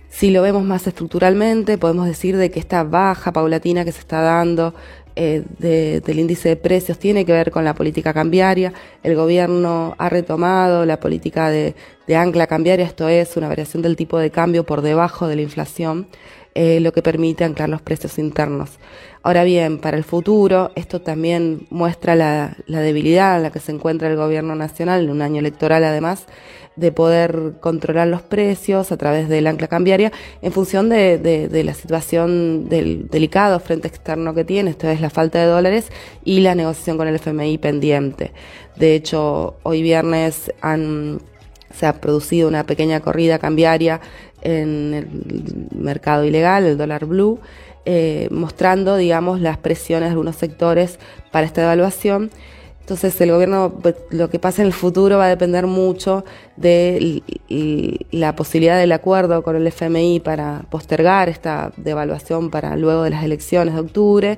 Si 0.10 0.32
lo 0.32 0.42
vemos 0.42 0.64
más 0.64 0.88
estructuralmente, 0.88 1.78
podemos 1.78 2.06
decir 2.08 2.38
de 2.38 2.50
que 2.50 2.60
esta 2.60 2.84
baja 2.84 3.34
paulatina 3.34 3.84
que 3.84 3.92
se 3.92 4.00
está 4.00 4.22
dando 4.22 4.74
eh, 5.18 5.44
del 5.60 6.20
índice 6.20 6.50
de 6.50 6.56
precios 6.58 7.00
tiene 7.00 7.26
que 7.26 7.32
ver 7.32 7.52
con 7.52 7.66
la 7.66 7.74
política 7.74 8.14
cambiaria. 8.14 8.74
El 9.04 9.16
gobierno 9.16 9.96
ha 9.98 10.10
retomado 10.10 10.86
la 10.86 11.00
política 11.00 11.50
de, 11.50 11.76
ancla 12.16 12.48
cambiaria, 12.48 12.86
esto 12.86 13.10
es 13.10 13.36
una 13.36 13.48
variación 13.48 13.82
del 13.82 13.96
tipo 13.96 14.18
de 14.18 14.30
cambio 14.30 14.66
por 14.66 14.82
debajo 14.82 15.28
de 15.28 15.36
la 15.36 15.42
inflación, 15.42 16.08
eh, 16.54 16.80
lo 16.80 16.94
que 16.94 17.02
permite 17.02 17.44
anclar 17.44 17.70
los 17.70 17.82
precios 17.82 18.18
internos. 18.18 18.72
Ahora 19.26 19.44
bien, 19.44 19.80
para 19.80 19.98
el 19.98 20.04
futuro, 20.04 20.70
esto 20.76 21.02
también 21.02 21.66
muestra 21.72 22.16
la, 22.16 22.56
debilidad 22.68 23.38
en 23.38 23.42
la 23.42 23.50
que 23.50 23.58
se 23.58 23.72
encuentra 23.72 24.08
el 24.08 24.18
gobierno 24.18 24.54
nacional, 24.54 25.06
en 25.06 25.10
un 25.10 25.24
año 25.24 25.40
electoral 25.40 25.84
además, 25.84 26.28
de 26.76 26.92
poder 26.92 27.54
controlar 27.60 28.08
los 28.08 28.22
precios 28.22 28.92
a 28.92 28.98
través 28.98 29.28
del 29.28 29.48
ancla 29.48 29.68
cambiaria 29.68 30.12
en 30.44 30.52
función 30.52 30.90
de, 30.90 31.50
la 31.66 31.74
situación 31.74 32.70
del 32.70 33.08
delicado 33.08 33.60
frente 33.60 33.88
externo 33.88 34.36
que 34.36 34.46
tiene, 34.46 34.70
esto 34.70 34.88
es 34.90 35.02
la 35.02 35.10
falta 35.10 35.40
de 35.40 35.48
dólares 35.48 35.88
y 36.24 36.42
la 36.42 36.54
negociación 36.54 36.96
con 36.98 37.08
el 37.08 37.16
FMI 37.16 37.58
pendiente. 37.58 38.32
De 38.76 38.94
hecho, 38.94 39.56
hoy 39.64 39.82
viernes 39.82 40.52
se 41.74 41.86
ha 41.88 41.94
producido 42.00 42.48
una 42.48 42.64
pequeña 42.68 43.00
corrida 43.00 43.40
cambiaria 43.40 44.02
en 44.44 44.94
el 44.94 45.08
mercado 45.76 46.26
ilegal, 46.26 46.66
el 46.66 46.78
dólar 46.78 47.06
blue, 47.06 47.40
eh, 47.86 48.28
mostrando, 48.32 48.96
digamos, 48.98 49.42
las 49.42 49.58
presiones 49.58 50.10
de 50.10 50.12
algunos 50.12 50.36
sectores 50.36 51.00
para 51.32 51.46
esta 51.46 51.64
evaluación. 51.64 52.32
Entonces 52.82 53.20
el 53.20 53.32
gobierno, 53.32 53.74
pues, 53.82 53.96
lo 54.12 54.30
que 54.30 54.38
pasa 54.38 54.62
en 54.62 54.68
el 54.68 54.74
futuro 54.74 55.18
va 55.18 55.26
a 55.26 55.30
depender 55.30 55.66
mucho 55.66 56.24
de 56.56 57.24
la 58.12 58.36
posibilidad 58.36 58.78
del 58.78 58.92
acuerdo 58.92 59.42
con 59.42 59.56
el 59.56 59.66
FMI 59.66 60.20
para 60.20 60.66
postergar 60.70 61.28
esta 61.28 61.72
devaluación 61.78 62.52
para 62.52 62.76
luego 62.76 63.02
de 63.02 63.10
las 63.10 63.24
elecciones 63.24 63.74
de 63.74 63.80
octubre 63.80 64.38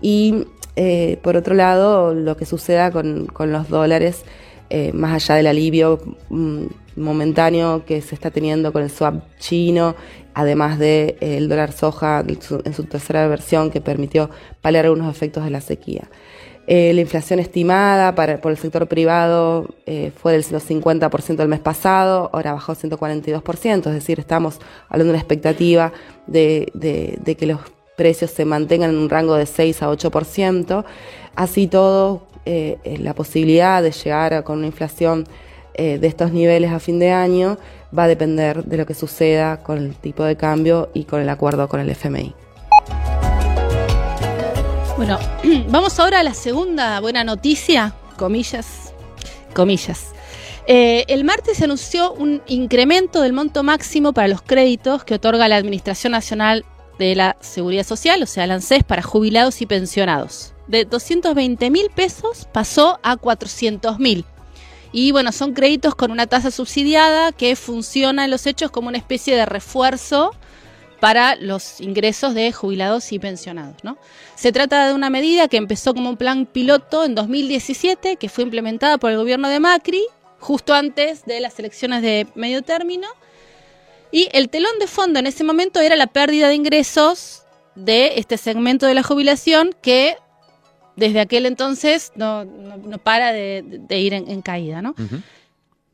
y 0.00 0.46
eh, 0.76 1.18
por 1.22 1.36
otro 1.36 1.54
lado 1.54 2.14
lo 2.14 2.36
que 2.38 2.46
suceda 2.46 2.90
con, 2.90 3.28
los 3.38 3.68
dólares 3.68 4.24
eh, 4.72 4.92
más 4.92 5.12
allá 5.14 5.36
del 5.36 5.46
alivio 5.46 6.00
mm, 6.30 6.64
momentáneo 6.96 7.84
que 7.84 8.00
se 8.00 8.14
está 8.14 8.30
teniendo 8.30 8.72
con 8.72 8.82
el 8.82 8.90
swap 8.90 9.22
chino, 9.38 9.94
además 10.34 10.78
del 10.78 11.16
de, 11.20 11.36
eh, 11.36 11.40
dólar 11.40 11.72
soja 11.72 12.24
en 12.26 12.74
su 12.74 12.84
tercera 12.84 13.26
versión 13.28 13.70
que 13.70 13.80
permitió 13.80 14.30
paliar 14.60 14.86
algunos 14.86 15.14
efectos 15.14 15.44
de 15.44 15.50
la 15.50 15.60
sequía. 15.60 16.08
Eh, 16.68 16.92
la 16.94 17.00
inflación 17.00 17.40
estimada 17.40 18.14
para, 18.14 18.40
por 18.40 18.52
el 18.52 18.58
sector 18.58 18.86
privado 18.86 19.74
eh, 19.84 20.12
fue 20.16 20.32
del 20.32 20.44
150% 20.44 21.40
el 21.40 21.48
mes 21.48 21.58
pasado, 21.58 22.30
ahora 22.32 22.52
bajó 22.52 22.74
142%, 22.74 23.86
es 23.88 23.92
decir, 23.92 24.20
estamos 24.20 24.60
hablando 24.88 25.06
de 25.06 25.10
una 25.10 25.18
expectativa 25.18 25.92
de, 26.28 26.70
de, 26.74 27.34
que 27.34 27.46
los 27.46 27.60
precios 27.96 28.30
se 28.30 28.44
mantengan 28.44 28.90
en 28.90 28.96
un 28.96 29.10
rango 29.10 29.34
de 29.34 29.46
6 29.46 29.82
a 29.82 29.90
8%. 29.90 30.84
Así 31.34 31.66
todo, 31.66 32.28
eh, 32.44 32.78
la 33.00 33.14
posibilidad 33.14 33.82
de 33.82 33.92
llegar 33.92 34.44
con 34.44 34.58
una 34.58 34.66
inflación 34.66 35.26
de 35.74 36.06
estos 36.06 36.32
niveles 36.32 36.70
a 36.70 36.78
fin 36.80 36.98
de 36.98 37.12
año 37.12 37.56
va 37.96 38.04
a 38.04 38.08
depender 38.08 38.62
de 38.62 38.76
lo 38.76 38.84
que 38.84 38.92
suceda 38.92 39.62
con 39.62 39.78
el 39.78 39.94
tipo 39.94 40.22
de 40.22 40.36
cambio 40.36 40.90
y 40.92 41.04
con 41.04 41.22
el 41.22 41.28
acuerdo 41.30 41.66
con 41.66 41.80
el 41.80 41.88
FMI. 41.88 42.34
Bueno, 44.96 45.18
vamos 45.68 45.98
ahora 45.98 46.20
a 46.20 46.22
la 46.22 46.34
segunda 46.34 47.00
buena 47.00 47.24
noticia, 47.24 47.94
comillas, 48.16 48.92
comillas. 49.54 50.12
Eh, 50.66 51.04
el 51.08 51.24
martes 51.24 51.58
se 51.58 51.64
anunció 51.64 52.12
un 52.12 52.40
incremento 52.46 53.20
del 53.20 53.32
monto 53.32 53.62
máximo 53.62 54.12
para 54.12 54.28
los 54.28 54.42
créditos 54.42 55.02
que 55.04 55.14
otorga 55.14 55.48
la 55.48 55.56
Administración 55.56 56.12
Nacional 56.12 56.64
de 56.98 57.16
la 57.16 57.36
Seguridad 57.40 57.84
Social, 57.84 58.22
o 58.22 58.26
sea, 58.26 58.46
la 58.46 58.54
ANSES, 58.54 58.84
para 58.84 59.02
jubilados 59.02 59.60
y 59.60 59.66
pensionados. 59.66 60.51
De 60.68 60.84
220 60.84 61.70
mil 61.70 61.90
pesos 61.90 62.48
pasó 62.52 62.98
a 63.02 63.16
400 63.16 63.98
mil. 63.98 64.24
Y 64.92 65.10
bueno, 65.10 65.32
son 65.32 65.54
créditos 65.54 65.94
con 65.94 66.10
una 66.10 66.26
tasa 66.26 66.50
subsidiada 66.50 67.32
que 67.32 67.56
funciona 67.56 68.24
en 68.24 68.30
los 68.30 68.46
hechos 68.46 68.70
como 68.70 68.88
una 68.88 68.98
especie 68.98 69.34
de 69.34 69.46
refuerzo 69.46 70.32
para 71.00 71.34
los 71.34 71.80
ingresos 71.80 72.32
de 72.34 72.52
jubilados 72.52 73.10
y 73.10 73.18
pensionados. 73.18 73.82
¿no? 73.82 73.98
Se 74.36 74.52
trata 74.52 74.86
de 74.86 74.94
una 74.94 75.10
medida 75.10 75.48
que 75.48 75.56
empezó 75.56 75.94
como 75.94 76.10
un 76.10 76.16
plan 76.16 76.46
piloto 76.46 77.04
en 77.04 77.16
2017, 77.16 78.16
que 78.16 78.28
fue 78.28 78.44
implementada 78.44 78.98
por 78.98 79.10
el 79.10 79.16
gobierno 79.16 79.48
de 79.48 79.58
Macri, 79.58 80.04
justo 80.38 80.74
antes 80.74 81.24
de 81.24 81.40
las 81.40 81.58
elecciones 81.58 82.02
de 82.02 82.28
medio 82.36 82.62
término. 82.62 83.08
Y 84.12 84.28
el 84.32 84.48
telón 84.48 84.78
de 84.78 84.86
fondo 84.86 85.18
en 85.18 85.26
ese 85.26 85.42
momento 85.42 85.80
era 85.80 85.96
la 85.96 86.06
pérdida 86.06 86.48
de 86.48 86.54
ingresos 86.54 87.42
de 87.74 88.18
este 88.20 88.36
segmento 88.36 88.86
de 88.86 88.94
la 88.94 89.02
jubilación 89.02 89.74
que 89.82 90.18
desde 90.96 91.20
aquel 91.20 91.46
entonces 91.46 92.12
no, 92.16 92.46
para 93.02 93.32
de, 93.32 93.62
ir 93.90 94.14
en, 94.14 94.42
caída. 94.42 94.82
¿no? 94.82 94.94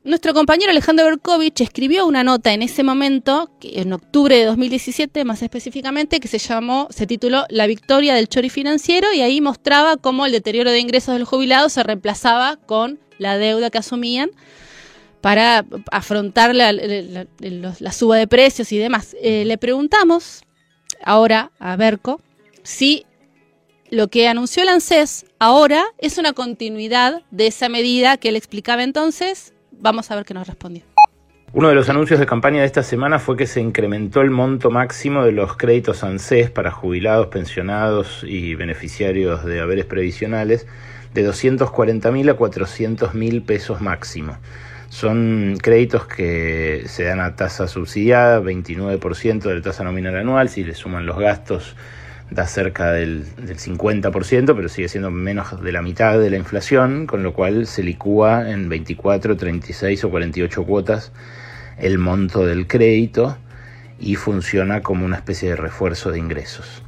Nuestro 0.03 0.33
compañero 0.33 0.71
Alejandro 0.71 1.05
Berkovich 1.05 1.59
escribió 1.59 2.05
una 2.05 2.23
nota 2.23 2.53
en 2.53 2.61
ese 2.61 2.83
momento, 2.83 3.51
en 3.61 3.91
octubre 3.91 4.37
de 4.37 4.45
2017 4.45 5.25
más 5.25 5.41
específicamente, 5.41 6.21
que 6.21 6.29
se 6.29 6.39
llamó, 6.39 6.87
se 6.89 7.05
tituló 7.05 7.45
La 7.49 7.67
victoria 7.67 8.15
del 8.15 8.29
chori 8.29 8.49
financiero 8.49 9.11
y 9.13 9.21
ahí 9.21 9.41
mostraba 9.41 9.97
cómo 9.97 10.25
el 10.25 10.31
deterioro 10.31 10.71
de 10.71 10.79
ingresos 10.79 11.15
del 11.15 11.25
jubilado 11.25 11.67
se 11.67 11.83
reemplazaba 11.83 12.55
con 12.55 12.97
la 13.17 13.37
deuda 13.37 13.69
que 13.69 13.77
asumían 13.77 14.31
para 15.19 15.65
afrontar 15.91 16.55
la, 16.55 16.71
suba 17.91 18.15
de 18.15 18.27
precios 18.27 18.71
y 18.71 18.77
demás. 18.77 19.17
Eh, 19.21 19.43
le 19.45 19.57
preguntamos 19.57 20.43
ahora 21.03 21.51
a 21.59 21.75
Berco 21.75 22.21
si 22.63 23.05
lo 23.91 24.07
que 24.07 24.27
anunció 24.27 24.63
el 24.63 24.69
ANSES 24.69 25.25
ahora 25.39 25.83
es 25.97 26.17
una 26.17 26.33
continuidad 26.33 27.23
de 27.31 27.47
esa 27.47 27.69
medida 27.69 28.17
que 28.17 28.29
él 28.29 28.35
explicaba 28.35 28.83
entonces 28.83 29.53
Vamos 29.81 30.11
a 30.11 30.15
ver 30.15 30.25
qué 30.25 30.33
nos 30.33 30.47
respondió. 30.47 30.83
Uno 31.53 31.69
de 31.69 31.75
los 31.75 31.89
anuncios 31.89 32.19
de 32.19 32.25
campaña 32.25 32.59
de 32.59 32.65
esta 32.65 32.83
semana 32.83 33.17
fue 33.17 33.37
que 33.37 33.47
se 33.47 33.61
incrementó 33.61 34.21
el 34.21 34.29
monto 34.29 34.69
máximo 34.69 35.23
de 35.23 35.31
los 35.31 35.55
créditos 35.55 36.03
ANSES 36.03 36.51
para 36.51 36.69
jubilados, 36.69 37.27
pensionados 37.27 38.23
y 38.27 38.53
beneficiarios 38.55 39.43
de 39.45 39.59
haberes 39.61 39.85
previsionales 39.85 40.67
de 41.13 41.23
240 41.23 42.11
mil 42.11 42.29
a 42.29 42.35
400 42.35 43.15
mil 43.15 43.41
pesos 43.41 43.81
máximo. 43.81 44.37
Son 44.89 45.57
créditos 45.61 46.05
que 46.05 46.83
se 46.87 47.05
dan 47.05 47.19
a 47.19 47.35
tasa 47.35 47.67
subsidiada, 47.67 48.41
29% 48.41 49.39
de 49.39 49.55
la 49.55 49.61
tasa 49.61 49.83
nominal 49.83 50.17
anual, 50.17 50.49
si 50.49 50.63
le 50.63 50.75
suman 50.75 51.05
los 51.05 51.17
gastos 51.17 51.75
da 52.31 52.45
cerca 52.47 52.91
del, 52.91 53.25
50%, 53.37 54.55
pero 54.55 54.69
sigue 54.69 54.87
siendo 54.87 55.11
menos 55.11 55.61
de 55.61 55.71
la 55.71 55.81
mitad 55.81 56.19
de 56.19 56.29
la 56.29 56.37
inflación, 56.37 57.07
con 57.07 57.23
lo 57.23 57.33
cual 57.33 57.65
se 57.65 57.83
licúa 57.83 58.51
en 58.51 58.69
24, 58.69 59.35
36 59.35 60.03
o 60.03 60.09
48 60.09 60.63
cuotas 60.63 61.11
el 61.77 61.97
monto 61.97 62.45
del 62.45 62.67
crédito 62.67 63.37
y 63.99 64.15
funciona 64.15 64.81
como 64.81 65.05
una 65.05 65.15
especie 65.15 65.49
de 65.49 65.55
refuerzo 65.55 66.11
de 66.11 66.19
ingresos. 66.19 66.83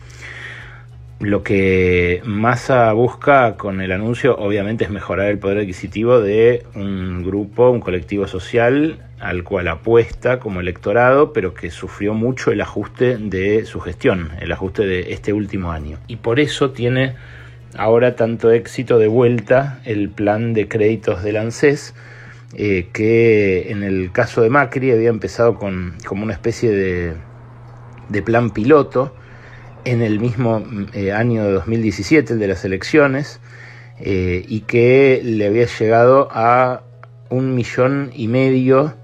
Lo 1.21 1.43
que 1.43 2.21
Massa 2.25 2.91
busca 2.93 3.55
con 3.55 3.79
el 3.79 3.91
anuncio 3.91 4.35
obviamente 4.37 4.85
es 4.85 4.89
mejorar 4.89 5.27
el 5.27 5.37
poder 5.37 5.59
adquisitivo 5.59 6.19
de 6.19 6.65
un 6.73 7.23
grupo, 7.23 7.69
un 7.69 7.79
colectivo 7.79 8.27
social 8.27 9.05
al 9.19 9.43
cual 9.43 9.67
apuesta 9.67 10.39
como 10.39 10.61
electorado, 10.61 11.31
pero 11.31 11.53
que 11.53 11.69
sufrió 11.69 12.15
mucho 12.15 12.51
el 12.51 12.59
ajuste 12.59 13.17
de 13.19 13.65
su 13.65 13.79
gestión, 13.81 14.31
el 14.41 14.51
ajuste 14.51 14.87
de 14.87 15.13
este 15.13 15.31
último 15.31 15.71
año. 15.71 15.99
Y 16.07 16.15
por 16.15 16.39
eso 16.39 16.71
tiene 16.71 17.13
ahora 17.77 18.15
tanto 18.15 18.49
éxito 18.49 18.97
de 18.97 19.07
vuelta 19.07 19.79
el 19.85 20.09
plan 20.09 20.53
de 20.55 20.67
créditos 20.67 21.21
del 21.21 21.37
ANSES, 21.37 21.93
eh, 22.55 22.87
que 22.93 23.71
en 23.71 23.83
el 23.83 24.11
caso 24.11 24.41
de 24.41 24.49
Macri 24.49 24.89
había 24.89 25.09
empezado 25.09 25.53
con 25.53 25.93
como 26.03 26.23
una 26.23 26.33
especie 26.33 26.71
de, 26.71 27.13
de 28.09 28.21
plan 28.23 28.49
piloto, 28.49 29.13
en 29.85 30.01
el 30.01 30.19
mismo 30.19 30.63
eh, 30.93 31.11
año 31.11 31.43
de 31.43 31.51
2017, 31.51 32.33
el 32.33 32.39
de 32.39 32.47
las 32.47 32.65
elecciones, 32.65 33.39
eh, 33.99 34.43
y 34.47 34.61
que 34.61 35.21
le 35.23 35.47
había 35.47 35.65
llegado 35.65 36.27
a 36.31 36.83
un 37.29 37.55
millón 37.55 38.11
y 38.13 38.27
medio 38.27 38.95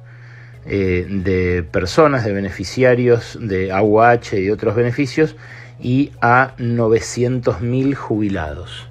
eh, 0.66 1.06
de 1.10 1.64
personas, 1.64 2.26
de 2.26 2.34
beneficiarios 2.34 3.38
de 3.40 3.72
AUH 3.72 4.38
y 4.38 4.50
otros 4.50 4.76
beneficios, 4.76 5.36
y 5.80 6.12
a 6.22 6.56
900.000 6.58 7.94
jubilados. 7.94 8.90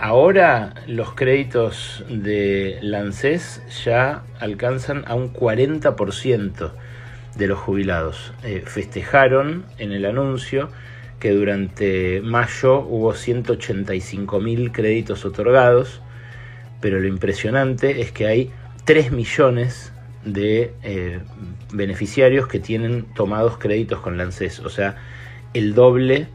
ahora 0.00 0.74
los 0.86 1.14
créditos 1.14 2.04
de 2.08 2.78
Lancés 2.82 3.62
ya 3.84 4.24
alcanzan 4.40 5.04
a 5.06 5.14
un 5.14 5.32
40% 5.32 6.72
de 7.38 7.46
los 7.46 7.58
jubilados. 7.58 8.32
Eh, 8.42 8.62
festejaron 8.66 9.64
en 9.78 9.92
el 9.92 10.04
anuncio 10.04 10.68
que 11.20 11.30
durante 11.30 12.20
mayo 12.20 12.80
hubo 12.80 13.14
185 13.14 14.40
mil 14.40 14.72
créditos 14.72 15.24
otorgados, 15.24 16.02
pero 16.80 17.00
lo 17.00 17.06
impresionante 17.06 18.00
es 18.00 18.12
que 18.12 18.26
hay 18.26 18.50
3 18.84 19.12
millones 19.12 19.92
de 20.24 20.74
eh, 20.82 21.20
beneficiarios 21.72 22.48
que 22.48 22.58
tienen 22.58 23.04
tomados 23.14 23.56
créditos 23.58 24.00
con 24.00 24.16
la 24.16 24.24
ANSES, 24.24 24.60
o 24.60 24.68
sea, 24.68 24.96
el 25.54 25.74
doble 25.74 26.26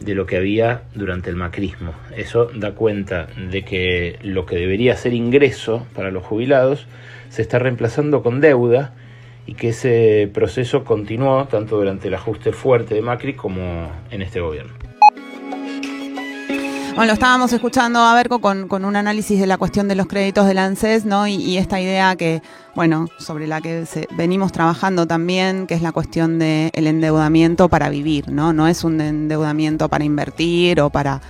de 0.00 0.14
lo 0.14 0.26
que 0.26 0.36
había 0.36 0.82
durante 0.94 1.30
el 1.30 1.36
macrismo. 1.36 1.92
Eso 2.16 2.50
da 2.54 2.72
cuenta 2.74 3.26
de 3.50 3.64
que 3.64 4.18
lo 4.22 4.46
que 4.46 4.56
debería 4.56 4.96
ser 4.96 5.12
ingreso 5.14 5.86
para 5.94 6.10
los 6.10 6.24
jubilados 6.24 6.86
se 7.30 7.42
está 7.42 7.58
reemplazando 7.58 8.22
con 8.22 8.40
deuda 8.40 8.94
y 9.46 9.54
que 9.54 9.68
ese 9.68 10.30
proceso 10.32 10.84
continuó 10.84 11.46
tanto 11.46 11.76
durante 11.76 12.08
el 12.08 12.14
ajuste 12.14 12.52
fuerte 12.52 12.94
de 12.94 13.02
Macri 13.02 13.34
como 13.34 13.88
en 14.10 14.22
este 14.22 14.40
gobierno. 14.40 14.72
Bueno, 16.96 17.12
estábamos 17.12 17.52
escuchando 17.52 17.98
a 17.98 18.14
Berco 18.14 18.40
con, 18.40 18.68
con, 18.68 18.86
un 18.86 18.96
análisis 18.96 19.38
de 19.38 19.46
la 19.46 19.58
cuestión 19.58 19.86
de 19.86 19.94
los 19.94 20.06
créditos 20.06 20.46
del 20.46 20.56
ANSES, 20.56 21.04
¿no? 21.04 21.28
Y, 21.28 21.58
esta 21.58 21.78
idea 21.78 22.16
que, 22.16 22.40
bueno, 22.74 23.08
sobre 23.18 23.46
la 23.46 23.60
que 23.60 23.84
venimos 24.16 24.50
trabajando 24.50 25.06
también, 25.06 25.66
que 25.66 25.74
es 25.74 25.82
la 25.82 25.92
cuestión 25.92 26.38
del 26.38 26.70
endeudamiento 26.86 27.68
para 27.68 27.90
vivir, 27.90 28.30
¿no? 28.30 28.54
No 28.54 28.66
es 28.66 28.82
un 28.82 28.98
endeudamiento 29.02 29.90
para 29.90 30.04
invertir 30.04 30.80
o 30.80 30.88
para 30.88 31.20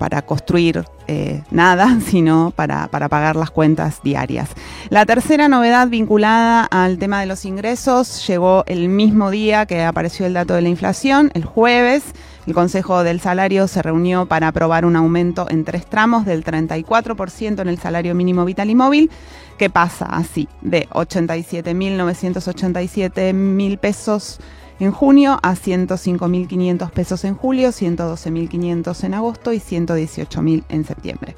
para 0.00 0.22
construir 0.22 0.84
eh, 1.08 1.42
nada, 1.50 1.98
sino 2.06 2.54
para, 2.56 2.88
para, 2.88 3.10
pagar 3.10 3.36
las 3.36 3.50
cuentas 3.50 4.00
diarias. 4.02 4.48
La 4.88 5.04
tercera 5.04 5.46
novedad 5.46 5.88
vinculada 5.88 6.64
al 6.64 6.96
tema 6.96 7.20
de 7.20 7.26
los 7.26 7.44
ingresos 7.44 8.26
llegó 8.26 8.64
el 8.66 8.88
mismo 8.88 9.30
día 9.30 9.66
que 9.66 9.84
apareció 9.84 10.24
el 10.24 10.32
dato 10.32 10.54
de 10.54 10.62
la 10.62 10.70
inflación, 10.70 11.30
el 11.34 11.44
jueves. 11.44 12.02
El 12.46 12.54
Consejo 12.54 13.02
del 13.02 13.20
Salario 13.20 13.68
se 13.68 13.82
reunió 13.82 14.24
para 14.24 14.48
aprobar 14.48 14.86
un 14.86 14.96
aumento 14.96 15.46
en 15.50 15.66
tres 15.66 15.84
tramos 15.84 16.24
del 16.24 16.44
34% 16.44 17.60
en 17.60 17.68
el 17.68 17.78
salario 17.78 18.14
mínimo 18.14 18.46
vital 18.46 18.70
y 18.70 18.74
móvil, 18.74 19.10
que 19.58 19.68
pasa 19.68 20.06
así 20.06 20.48
de 20.62 20.88
87.987 20.88 23.34
mil 23.34 23.76
pesos 23.76 24.40
en 24.80 24.92
junio 24.92 25.38
a 25.42 25.54
105.500 25.54 26.90
pesos 26.90 27.24
en 27.24 27.34
julio, 27.34 27.68
112.500 27.68 29.04
en 29.04 29.14
agosto 29.14 29.52
y 29.52 29.58
118.000 29.58 30.64
en 30.68 30.84
septiembre. 30.84 31.36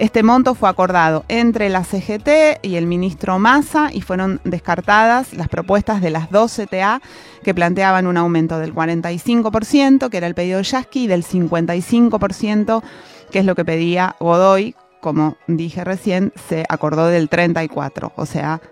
Este 0.00 0.22
monto 0.22 0.54
fue 0.54 0.70
acordado 0.70 1.26
entre 1.28 1.68
la 1.68 1.84
CGT 1.84 2.60
y 2.62 2.76
el 2.76 2.86
ministro 2.86 3.38
Massa 3.38 3.90
y 3.92 4.00
fueron 4.00 4.40
descartadas 4.44 5.34
las 5.34 5.48
propuestas 5.48 6.00
de 6.00 6.08
las 6.08 6.30
dos 6.30 6.56
CTA 6.56 7.02
que 7.44 7.52
planteaban 7.52 8.06
un 8.06 8.16
aumento 8.16 8.58
del 8.58 8.74
45%, 8.74 10.08
que 10.08 10.16
era 10.16 10.26
el 10.26 10.34
pedido 10.34 10.56
de 10.56 10.64
Yasky, 10.64 11.04
y 11.04 11.06
del 11.06 11.22
55%, 11.22 12.82
que 13.30 13.40
es 13.40 13.44
lo 13.44 13.54
que 13.54 13.66
pedía 13.66 14.16
Godoy. 14.20 14.74
Como 15.02 15.36
dije 15.46 15.84
recién, 15.84 16.32
se 16.48 16.64
acordó 16.70 17.08
del 17.08 17.28
34%, 17.28 18.12
o 18.16 18.24
sea, 18.24 18.62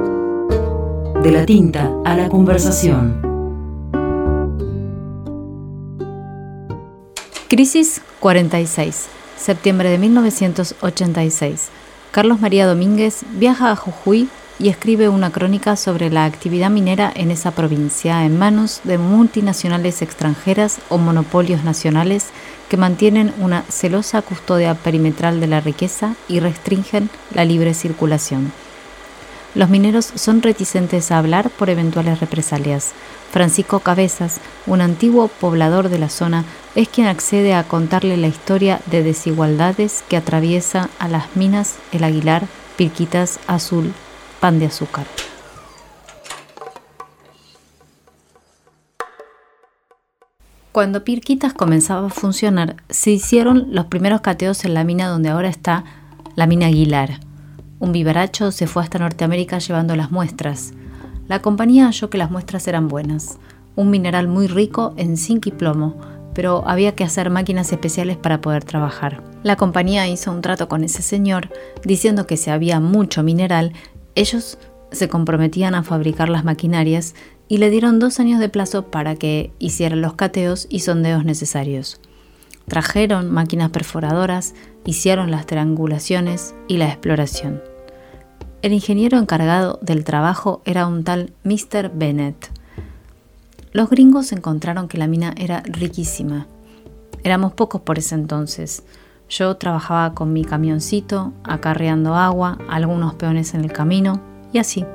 De 1.22 1.32
la 1.32 1.46
tinta 1.46 1.90
a 2.04 2.14
la 2.14 2.28
conversación. 2.28 3.22
Crisis 7.48 8.02
46. 8.20 9.06
Septiembre 9.38 9.88
de 9.88 9.96
1986. 9.96 11.70
Carlos 12.10 12.42
María 12.42 12.66
Domínguez 12.66 13.24
viaja 13.38 13.70
a 13.70 13.76
Jujuy 13.76 14.28
y 14.58 14.68
escribe 14.68 15.08
una 15.08 15.30
crónica 15.30 15.76
sobre 15.76 16.10
la 16.10 16.24
actividad 16.24 16.70
minera 16.70 17.12
en 17.14 17.30
esa 17.30 17.52
provincia 17.52 18.24
en 18.24 18.38
manos 18.38 18.80
de 18.84 18.98
multinacionales 18.98 20.02
extranjeras 20.02 20.78
o 20.88 20.98
monopolios 20.98 21.64
nacionales 21.64 22.26
que 22.68 22.76
mantienen 22.76 23.32
una 23.38 23.62
celosa 23.68 24.20
custodia 24.22 24.74
perimetral 24.74 25.40
de 25.40 25.46
la 25.46 25.60
riqueza 25.60 26.14
y 26.28 26.40
restringen 26.40 27.08
la 27.32 27.44
libre 27.44 27.72
circulación. 27.74 28.52
Los 29.54 29.70
mineros 29.70 30.12
son 30.14 30.42
reticentes 30.42 31.10
a 31.10 31.18
hablar 31.18 31.50
por 31.50 31.70
eventuales 31.70 32.20
represalias. 32.20 32.92
Francisco 33.32 33.80
Cabezas, 33.80 34.40
un 34.66 34.80
antiguo 34.80 35.28
poblador 35.28 35.88
de 35.88 35.98
la 35.98 36.10
zona, 36.10 36.44
es 36.74 36.88
quien 36.88 37.06
accede 37.06 37.54
a 37.54 37.64
contarle 37.64 38.16
la 38.16 38.26
historia 38.26 38.80
de 38.86 39.02
desigualdades 39.02 40.04
que 40.08 40.16
atraviesa 40.16 40.90
a 40.98 41.08
las 41.08 41.34
minas 41.34 41.76
El 41.92 42.04
Aguilar, 42.04 42.46
Pirquitas 42.76 43.40
Azul, 43.46 43.92
pan 44.40 44.58
de 44.58 44.66
azúcar. 44.66 45.06
Cuando 50.72 51.02
Pirquitas 51.02 51.54
comenzaba 51.54 52.06
a 52.06 52.10
funcionar, 52.10 52.76
se 52.88 53.10
hicieron 53.10 53.68
los 53.70 53.86
primeros 53.86 54.20
cateos 54.20 54.64
en 54.64 54.74
la 54.74 54.84
mina 54.84 55.08
donde 55.08 55.28
ahora 55.28 55.48
está 55.48 55.84
la 56.36 56.46
mina 56.46 56.66
Aguilar. 56.66 57.18
Un 57.80 57.90
vivaracho 57.90 58.52
se 58.52 58.68
fue 58.68 58.84
hasta 58.84 59.00
Norteamérica 59.00 59.58
llevando 59.58 59.96
las 59.96 60.12
muestras. 60.12 60.72
La 61.26 61.42
compañía 61.42 61.86
halló 61.86 62.10
que 62.10 62.18
las 62.18 62.30
muestras 62.30 62.68
eran 62.68 62.86
buenas, 62.86 63.38
un 63.74 63.90
mineral 63.90 64.28
muy 64.28 64.46
rico 64.46 64.94
en 64.96 65.16
zinc 65.16 65.46
y 65.46 65.50
plomo, 65.50 65.96
pero 66.32 66.62
había 66.68 66.94
que 66.94 67.02
hacer 67.02 67.30
máquinas 67.30 67.72
especiales 67.72 68.16
para 68.16 68.40
poder 68.40 68.62
trabajar. 68.62 69.24
La 69.42 69.56
compañía 69.56 70.06
hizo 70.06 70.30
un 70.30 70.42
trato 70.42 70.68
con 70.68 70.84
ese 70.84 71.02
señor 71.02 71.48
diciendo 71.84 72.26
que 72.26 72.36
si 72.36 72.50
había 72.50 72.78
mucho 72.78 73.24
mineral, 73.24 73.72
ellos 74.18 74.58
se 74.90 75.08
comprometían 75.08 75.76
a 75.76 75.84
fabricar 75.84 76.28
las 76.28 76.44
maquinarias 76.44 77.14
y 77.46 77.58
le 77.58 77.70
dieron 77.70 78.00
dos 78.00 78.18
años 78.18 78.40
de 78.40 78.48
plazo 78.48 78.90
para 78.90 79.14
que 79.14 79.52
hicieran 79.60 80.00
los 80.00 80.14
cateos 80.14 80.66
y 80.68 80.80
sondeos 80.80 81.24
necesarios. 81.24 82.00
Trajeron 82.66 83.30
máquinas 83.30 83.70
perforadoras, 83.70 84.54
hicieron 84.84 85.30
las 85.30 85.46
triangulaciones 85.46 86.54
y 86.66 86.78
la 86.78 86.88
exploración. 86.88 87.62
El 88.60 88.72
ingeniero 88.72 89.18
encargado 89.18 89.78
del 89.82 90.02
trabajo 90.02 90.62
era 90.64 90.88
un 90.88 91.04
tal 91.04 91.32
Mr. 91.44 91.92
Bennett. 91.94 92.50
Los 93.70 93.88
gringos 93.88 94.32
encontraron 94.32 94.88
que 94.88 94.98
la 94.98 95.06
mina 95.06 95.32
era 95.38 95.62
riquísima. 95.64 96.48
Éramos 97.22 97.52
pocos 97.52 97.82
por 97.82 97.98
ese 97.98 98.16
entonces. 98.16 98.82
Yo 99.28 99.56
trabajaba 99.56 100.14
con 100.14 100.32
mi 100.32 100.44
camioncito, 100.44 101.32
acarreando 101.44 102.14
agua, 102.14 102.58
algunos 102.68 103.14
peones 103.14 103.52
en 103.54 103.62
el 103.62 103.72
camino, 103.72 104.20
y 104.52 104.58
así. 104.58 104.86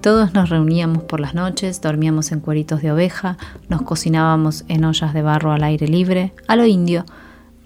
Todos 0.00 0.32
nos 0.34 0.48
reuníamos 0.48 1.02
por 1.04 1.20
las 1.20 1.34
noches, 1.34 1.80
dormíamos 1.80 2.32
en 2.32 2.40
cueritos 2.40 2.82
de 2.82 2.92
oveja, 2.92 3.36
nos 3.68 3.82
cocinábamos 3.82 4.64
en 4.68 4.84
ollas 4.84 5.12
de 5.12 5.22
barro 5.22 5.52
al 5.52 5.64
aire 5.64 5.86
libre, 5.88 6.32
a 6.46 6.56
lo 6.56 6.64
indio, 6.66 7.04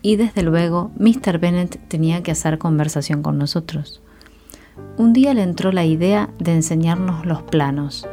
y 0.02 0.16
desde 0.16 0.42
luego 0.42 0.90
Mr. 0.98 1.38
Bennett 1.38 1.80
tenía 1.88 2.22
que 2.22 2.32
hacer 2.32 2.58
conversación 2.58 3.22
con 3.22 3.38
nosotros. 3.38 4.00
Un 4.96 5.12
día 5.12 5.34
le 5.34 5.42
entró 5.42 5.72
la 5.72 5.84
idea 5.84 6.30
de 6.38 6.54
enseñarnos 6.54 7.26
los 7.26 7.42
planos. 7.42 8.06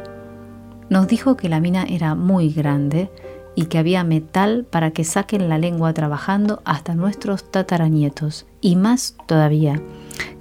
Nos 0.90 1.08
dijo 1.08 1.36
que 1.36 1.48
la 1.48 1.60
mina 1.60 1.84
era 1.84 2.14
muy 2.14 2.50
grande 2.50 3.10
y 3.56 3.64
que 3.64 3.78
había 3.78 4.04
metal 4.04 4.66
para 4.70 4.92
que 4.92 5.02
saquen 5.02 5.48
la 5.48 5.58
lengua 5.58 5.92
trabajando 5.94 6.60
hasta 6.64 6.94
nuestros 6.94 7.50
tataranietos, 7.50 8.46
y 8.60 8.76
más 8.76 9.16
todavía, 9.26 9.80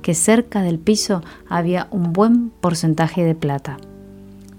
que 0.03 0.13
cerca 0.13 0.61
del 0.61 0.77
piso 0.77 1.23
había 1.49 1.87
un 1.89 2.13
buen 2.13 2.49
porcentaje 2.49 3.23
de 3.23 3.33
plata. 3.33 3.77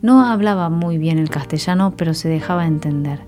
No 0.02 0.24
hablaba 0.24 0.70
muy 0.70 0.98
bien 0.98 1.18
el 1.18 1.30
castellano, 1.30 1.94
pero 1.96 2.14
se 2.14 2.28
dejaba 2.28 2.66
entender. 2.66 3.20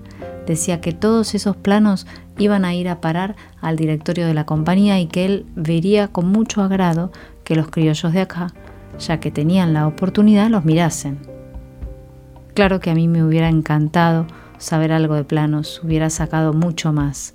Decía 0.47 0.81
que 0.81 0.93
todos 0.93 1.35
esos 1.35 1.55
planos 1.55 2.07
iban 2.39 2.65
a 2.65 2.73
ir 2.73 2.89
a 2.89 2.99
parar 2.99 3.35
al 3.61 3.75
directorio 3.75 4.25
de 4.25 4.33
la 4.33 4.47
compañía 4.47 4.99
y 4.99 5.05
que 5.05 5.25
él 5.25 5.45
vería 5.55 6.07
con 6.07 6.27
mucho 6.31 6.63
agrado 6.63 7.11
que 7.43 7.55
los 7.55 7.69
criollos 7.69 8.13
de 8.13 8.21
acá, 8.21 8.47
ya 8.97 9.19
que 9.19 9.29
tenían 9.29 9.73
la 9.73 9.85
oportunidad, 9.85 10.49
los 10.49 10.65
mirasen. 10.65 11.19
Claro 12.55 12.79
que 12.79 12.89
a 12.89 12.95
mí 12.95 13.07
me 13.07 13.23
hubiera 13.23 13.47
encantado 13.47 14.25
saber 14.59 14.91
algo 14.91 15.15
de 15.15 15.23
planos, 15.23 15.81
hubiera 15.83 16.11
sacado 16.11 16.53
mucho 16.53 16.93
más, 16.93 17.33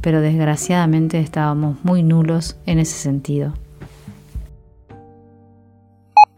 pero 0.00 0.20
desgraciadamente 0.20 1.18
estábamos 1.18 1.84
muy 1.84 2.04
nulos 2.04 2.56
en 2.66 2.78
ese 2.78 2.96
sentido. 2.96 3.52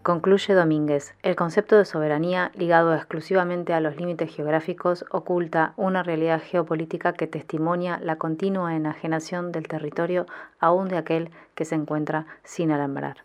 Concluye 0.09 0.55
Domínguez, 0.55 1.15
el 1.23 1.37
concepto 1.37 1.77
de 1.77 1.85
soberanía 1.85 2.51
ligado 2.55 2.95
exclusivamente 2.95 3.75
a 3.75 3.81
los 3.81 3.97
límites 3.97 4.35
geográficos 4.35 5.05
oculta 5.11 5.75
una 5.77 6.03
realidad 6.03 6.41
geopolítica 6.43 7.13
que 7.13 7.27
testimonia 7.27 8.01
la 8.03 8.17
continua 8.17 8.75
enajenación 8.75 9.53
del 9.53 9.69
territorio 9.69 10.25
aún 10.61 10.89
de 10.89 10.97
aquel 10.97 11.31
que 11.55 11.67
se 11.67 11.75
encuentra 11.75 12.25
sin 12.43 12.71
alambrar. 12.71 13.19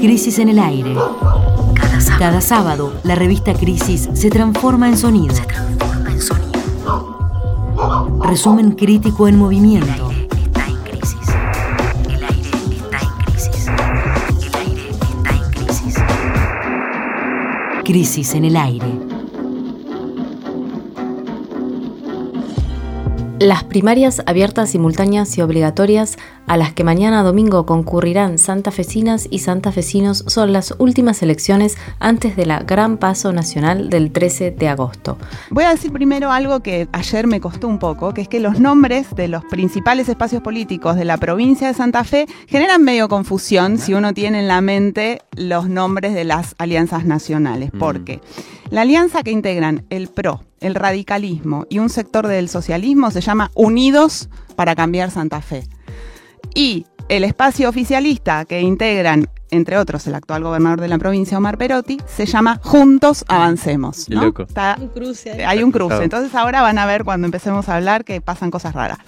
Crisis 0.00 0.38
en 0.38 0.48
el 0.48 0.58
aire. 0.58 0.94
Cada 2.18 2.40
sábado, 2.40 2.94
la 3.02 3.14
revista 3.14 3.52
Crisis 3.52 4.08
se 4.14 4.30
transforma 4.30 4.88
en 4.88 4.96
sonido. 4.96 5.34
Resumen 8.22 8.72
crítico 8.72 9.28
en 9.28 9.38
movimiento. 9.38 10.10
Crisis 17.84 18.34
en 18.34 18.44
el 18.46 18.56
aire. 18.56 18.86
Las 23.40 23.64
primarias 23.64 24.22
abiertas, 24.24 24.70
simultáneas 24.70 25.36
y 25.36 25.42
obligatorias 25.42 26.16
a 26.46 26.56
las 26.56 26.72
que 26.72 26.84
mañana 26.84 27.22
domingo 27.22 27.66
concurrirán 27.66 28.38
santafesinas 28.38 29.26
y 29.30 29.38
santafesinos 29.40 30.24
son 30.26 30.52
las 30.52 30.74
últimas 30.78 31.22
elecciones 31.22 31.76
antes 32.00 32.36
de 32.36 32.46
la 32.46 32.60
gran 32.60 32.98
paso 32.98 33.32
nacional 33.32 33.90
del 33.90 34.12
13 34.12 34.50
de 34.50 34.68
agosto. 34.68 35.16
Voy 35.50 35.64
a 35.64 35.70
decir 35.70 35.92
primero 35.92 36.30
algo 36.32 36.60
que 36.60 36.88
ayer 36.92 37.26
me 37.26 37.40
costó 37.40 37.68
un 37.68 37.78
poco, 37.78 38.14
que 38.14 38.22
es 38.22 38.28
que 38.28 38.40
los 38.40 38.60
nombres 38.60 39.14
de 39.14 39.28
los 39.28 39.44
principales 39.44 40.08
espacios 40.08 40.42
políticos 40.42 40.96
de 40.96 41.04
la 41.04 41.16
provincia 41.16 41.68
de 41.68 41.74
Santa 41.74 42.04
Fe 42.04 42.26
generan 42.46 42.82
medio 42.82 43.08
confusión 43.08 43.78
si 43.78 43.94
uno 43.94 44.12
tiene 44.12 44.40
en 44.40 44.48
la 44.48 44.60
mente 44.60 45.22
los 45.36 45.68
nombres 45.68 46.14
de 46.14 46.24
las 46.24 46.54
alianzas 46.58 47.04
nacionales, 47.04 47.70
Mm. 47.72 47.78
porque 47.78 48.20
la 48.70 48.82
alianza 48.82 49.22
que 49.22 49.30
integran 49.30 49.84
el 49.90 50.08
PRO, 50.08 50.42
el 50.60 50.74
radicalismo 50.74 51.66
y 51.68 51.78
un 51.78 51.90
sector 51.90 52.26
del 52.26 52.48
socialismo 52.48 53.10
se 53.10 53.20
llama 53.20 53.50
Unidos 53.54 54.28
para 54.56 54.74
cambiar 54.74 55.10
Santa 55.10 55.40
Fe. 55.40 55.64
Y 56.54 56.86
el 57.08 57.24
espacio 57.24 57.68
oficialista 57.68 58.44
que 58.44 58.60
integran, 58.60 59.28
entre 59.54 59.78
otros, 59.78 60.06
el 60.06 60.14
actual 60.14 60.42
gobernador 60.42 60.80
de 60.80 60.88
la 60.88 60.98
provincia, 60.98 61.38
Omar 61.38 61.58
Perotti, 61.58 61.98
se 62.06 62.26
llama 62.26 62.60
Juntos 62.62 63.24
Avancemos. 63.28 64.08
¿no? 64.10 64.24
loco. 64.24 64.42
Está- 64.42 64.76
Un 64.80 64.88
cruce 64.88 65.32
ahí. 65.32 65.40
hay 65.42 65.62
un 65.62 65.70
cruce. 65.72 66.02
Entonces 66.02 66.34
ahora 66.34 66.62
van 66.62 66.78
a 66.78 66.86
ver 66.86 67.04
cuando 67.04 67.26
empecemos 67.26 67.68
a 67.68 67.76
hablar 67.76 68.04
que 68.04 68.20
pasan 68.20 68.50
cosas 68.50 68.74
raras. 68.74 68.98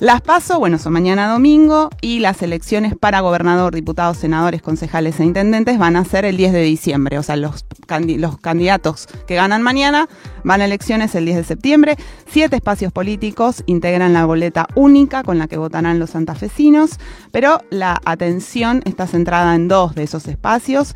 Las 0.00 0.20
paso, 0.20 0.58
bueno, 0.58 0.78
son 0.78 0.92
mañana 0.92 1.28
domingo 1.28 1.90
y 2.00 2.18
las 2.20 2.42
elecciones 2.42 2.94
para 2.96 3.20
gobernador, 3.20 3.74
diputados, 3.74 4.16
senadores, 4.18 4.62
concejales 4.62 5.18
e 5.20 5.24
intendentes 5.24 5.78
van 5.78 5.96
a 5.96 6.04
ser 6.04 6.24
el 6.24 6.36
10 6.36 6.52
de 6.52 6.62
diciembre. 6.62 7.18
O 7.18 7.22
sea, 7.22 7.36
los, 7.36 7.64
candi- 7.86 8.18
los 8.18 8.38
candidatos 8.38 9.08
que 9.26 9.34
ganan 9.36 9.62
mañana 9.62 10.08
van 10.44 10.60
a 10.60 10.64
elecciones 10.64 11.14
el 11.14 11.24
10 11.24 11.36
de 11.38 11.44
septiembre. 11.44 11.96
Siete 12.30 12.56
espacios 12.56 12.92
políticos 12.92 13.62
integran 13.66 14.12
la 14.12 14.24
boleta 14.24 14.66
única 14.74 15.22
con 15.22 15.38
la 15.38 15.46
que 15.48 15.56
votarán 15.58 15.98
los 15.98 16.10
santafesinos, 16.10 16.98
pero 17.30 17.60
la 17.70 18.00
atención 18.04 18.82
está 18.84 19.06
centrada 19.06 19.54
en 19.54 19.68
dos 19.68 19.91
de 19.94 20.04
esos 20.04 20.26
espacios. 20.28 20.94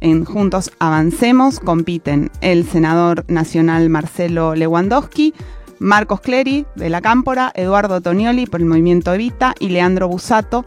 En 0.00 0.24
Juntos 0.24 0.70
Avancemos 0.78 1.60
compiten 1.60 2.30
el 2.40 2.66
senador 2.66 3.24
nacional 3.28 3.90
Marcelo 3.90 4.54
Lewandowski, 4.54 5.34
Marcos 5.78 6.20
Clery 6.20 6.66
de 6.76 6.90
la 6.90 7.00
Cámpora, 7.00 7.52
Eduardo 7.54 8.02
Tonioli 8.02 8.46
por 8.46 8.60
el 8.60 8.66
movimiento 8.66 9.14
Evita 9.14 9.54
y 9.58 9.70
Leandro 9.70 10.08
Busato 10.08 10.64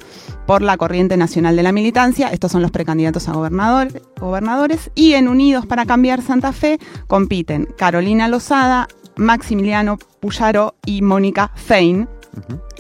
por 0.48 0.64
la 0.64 0.76
Corriente 0.76 1.18
Nacional 1.18 1.56
de 1.56 1.62
la 1.64 1.72
Militancia. 1.72 2.30
Estos 2.30 2.52
son 2.52 2.64
los 2.64 2.72
precandidatos 2.72 3.30
a 3.30 3.34
gobernador- 3.34 4.02
gobernadores. 4.20 4.90
Y 4.96 5.14
en 5.14 5.28
Unidos 5.28 5.68
para 5.68 5.86
Cambiar 5.86 6.24
Santa 6.24 6.52
Fe 6.52 6.80
compiten 7.08 7.68
Carolina 7.78 8.28
Lozada, 8.28 8.88
Maximiliano 9.16 10.00
Puyaro 10.20 10.76
y 10.86 11.04
Mónica 11.04 11.52
Fein, 11.56 12.08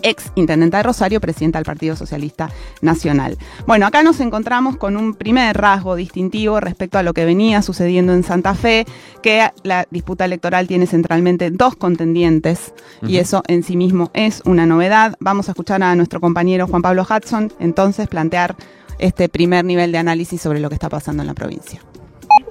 ex 0.01 0.31
intendenta 0.35 0.77
de 0.77 0.83
Rosario, 0.83 1.21
presidenta 1.21 1.59
del 1.59 1.65
Partido 1.65 1.95
Socialista 1.95 2.49
Nacional. 2.81 3.37
Bueno, 3.65 3.85
acá 3.85 4.03
nos 4.03 4.19
encontramos 4.19 4.77
con 4.77 4.97
un 4.97 5.13
primer 5.13 5.57
rasgo 5.57 5.95
distintivo 5.95 6.59
respecto 6.59 6.97
a 6.97 7.03
lo 7.03 7.13
que 7.13 7.25
venía 7.25 7.61
sucediendo 7.61 8.13
en 8.13 8.23
Santa 8.23 8.53
Fe, 8.53 8.85
que 9.21 9.49
la 9.63 9.87
disputa 9.89 10.25
electoral 10.25 10.67
tiene 10.67 10.87
centralmente 10.87 11.51
dos 11.51 11.75
contendientes 11.75 12.73
y 13.01 13.17
eso 13.17 13.43
en 13.47 13.63
sí 13.63 13.77
mismo 13.77 14.11
es 14.13 14.41
una 14.45 14.65
novedad. 14.65 15.15
Vamos 15.19 15.47
a 15.47 15.51
escuchar 15.51 15.81
a 15.83 15.95
nuestro 15.95 16.19
compañero 16.19 16.67
Juan 16.67 16.81
Pablo 16.81 17.03
Hudson 17.09 17.51
entonces 17.59 18.07
plantear 18.07 18.55
este 18.99 19.29
primer 19.29 19.65
nivel 19.65 19.91
de 19.91 19.97
análisis 19.97 20.41
sobre 20.41 20.59
lo 20.59 20.69
que 20.69 20.75
está 20.75 20.89
pasando 20.89 21.23
en 21.23 21.27
la 21.27 21.33
provincia. 21.33 21.81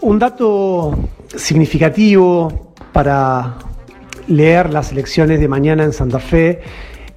Un 0.00 0.18
dato 0.18 0.98
significativo 1.36 2.72
para 2.92 3.58
leer 4.28 4.70
las 4.70 4.92
elecciones 4.92 5.40
de 5.40 5.48
mañana 5.48 5.84
en 5.84 5.92
Santa 5.92 6.18
Fe 6.18 6.60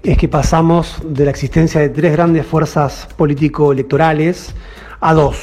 es 0.06 0.20
que 0.20 0.28
pasamos 0.28 1.02
de 1.04 1.26
la 1.26 1.32
existencia 1.32 1.82
de 1.82 1.90
tres 1.90 2.12
grandes 2.12 2.46
fuerzas 2.46 3.08
político-electorales 3.18 4.54
a 5.02 5.16
dos, 5.16 5.38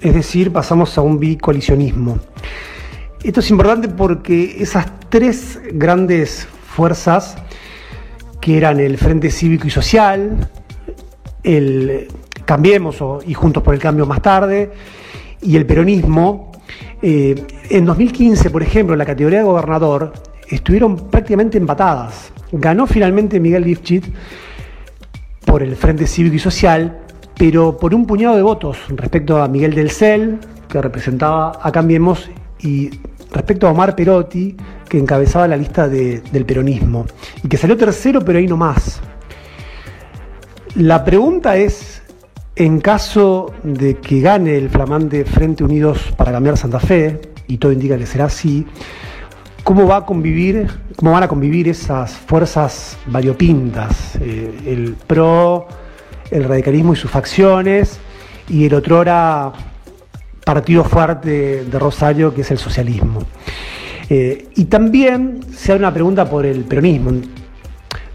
es 0.00 0.12
decir, 0.12 0.52
pasamos 0.52 0.98
a 0.98 1.00
un 1.00 1.18
bicoalicionismo. 1.18 2.18
Esto 3.22 3.40
es 3.40 3.50
importante 3.50 3.88
porque 3.88 4.56
esas 4.60 4.86
tres 5.08 5.58
grandes 5.72 6.46
fuerzas, 6.66 7.36
que 8.42 8.58
eran 8.58 8.78
el 8.78 8.98
Frente 8.98 9.30
Cívico 9.30 9.66
y 9.66 9.70
Social, 9.70 10.50
el 11.42 12.08
Cambiemos 12.44 13.02
y 13.26 13.32
Juntos 13.32 13.62
por 13.62 13.72
el 13.72 13.80
Cambio 13.80 14.04
más 14.04 14.20
tarde, 14.20 14.70
y 15.40 15.56
el 15.56 15.64
peronismo, 15.64 16.52
eh, 17.00 17.42
en 17.70 17.86
2015, 17.86 18.50
por 18.50 18.62
ejemplo, 18.62 18.94
en 18.94 18.98
la 18.98 19.06
categoría 19.06 19.38
de 19.38 19.44
gobernador, 19.46 20.12
estuvieron 20.50 21.08
prácticamente 21.08 21.56
empatadas. 21.56 22.33
Ganó 22.56 22.86
finalmente 22.86 23.40
Miguel 23.40 23.64
Lifchit 23.64 24.04
por 25.44 25.62
el 25.62 25.74
Frente 25.74 26.06
Cívico 26.06 26.36
y 26.36 26.38
Social, 26.38 26.98
pero 27.36 27.76
por 27.76 27.94
un 27.94 28.06
puñado 28.06 28.36
de 28.36 28.42
votos 28.42 28.78
respecto 28.90 29.42
a 29.42 29.48
Miguel 29.48 29.74
del 29.74 29.90
Cel, 29.90 30.38
que 30.68 30.80
representaba 30.80 31.58
a 31.60 31.72
Cambiemos, 31.72 32.30
y 32.60 32.90
respecto 33.32 33.66
a 33.66 33.72
Omar 33.72 33.96
Perotti, 33.96 34.56
que 34.88 34.98
encabezaba 34.98 35.48
la 35.48 35.56
lista 35.56 35.88
de- 35.88 36.20
del 36.32 36.44
peronismo, 36.44 37.06
y 37.42 37.48
que 37.48 37.56
salió 37.56 37.76
tercero, 37.76 38.20
pero 38.24 38.38
ahí 38.38 38.46
no 38.46 38.56
más. 38.56 39.00
La 40.76 41.04
pregunta 41.04 41.56
es, 41.56 42.02
en 42.56 42.80
caso 42.80 43.52
de 43.64 43.96
que 43.96 44.20
gane 44.20 44.56
el 44.56 44.70
flamante 44.70 45.24
Frente 45.24 45.64
Unidos 45.64 46.14
para 46.16 46.30
cambiar 46.30 46.56
Santa 46.56 46.78
Fe, 46.78 47.20
y 47.48 47.58
todo 47.58 47.72
indica 47.72 47.98
que 47.98 48.06
será 48.06 48.26
así, 48.26 48.64
¿cómo 49.64 49.86
va 49.86 49.96
a 49.96 50.06
convivir, 50.06 50.68
cómo 50.94 51.12
van 51.12 51.22
a 51.22 51.28
convivir 51.28 51.68
esas 51.68 52.12
fuerzas 52.12 52.98
variopintas? 53.06 54.16
Eh, 54.20 54.60
el 54.66 54.94
PRO, 55.06 55.66
el 56.30 56.44
radicalismo 56.44 56.92
y 56.92 56.96
sus 56.96 57.10
facciones, 57.10 57.98
y 58.48 58.66
el 58.66 58.74
otrora 58.74 59.52
partido 60.44 60.84
fuerte 60.84 61.64
de 61.64 61.78
Rosario, 61.78 62.34
que 62.34 62.42
es 62.42 62.50
el 62.50 62.58
socialismo. 62.58 63.20
Eh, 64.10 64.50
y 64.54 64.64
también 64.66 65.40
se 65.54 65.72
da 65.72 65.78
una 65.78 65.94
pregunta 65.94 66.28
por 66.28 66.44
el 66.44 66.64
peronismo 66.64 67.12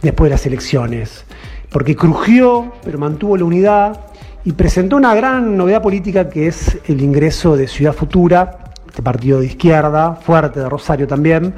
después 0.04 0.30
de 0.30 0.36
las 0.36 0.46
elecciones, 0.46 1.26
porque 1.72 1.96
crujió, 1.96 2.74
pero 2.84 3.00
mantuvo 3.00 3.36
la 3.36 3.46
unidad 3.46 4.00
y 4.46 4.54
presentó 4.54 4.98
una 4.98 5.16
gran 5.16 5.58
novedad 5.58 5.82
política 5.82 6.30
que 6.30 6.48
es 6.48 6.78
el 6.88 7.02
ingreso 7.02 7.58
de 7.58 7.68
Ciudad 7.68 7.94
Futura, 7.94 8.69
este 9.00 9.04
partido 9.06 9.40
de 9.40 9.46
izquierda, 9.46 10.16
fuerte 10.16 10.60
de 10.60 10.68
Rosario 10.68 11.08
también, 11.08 11.54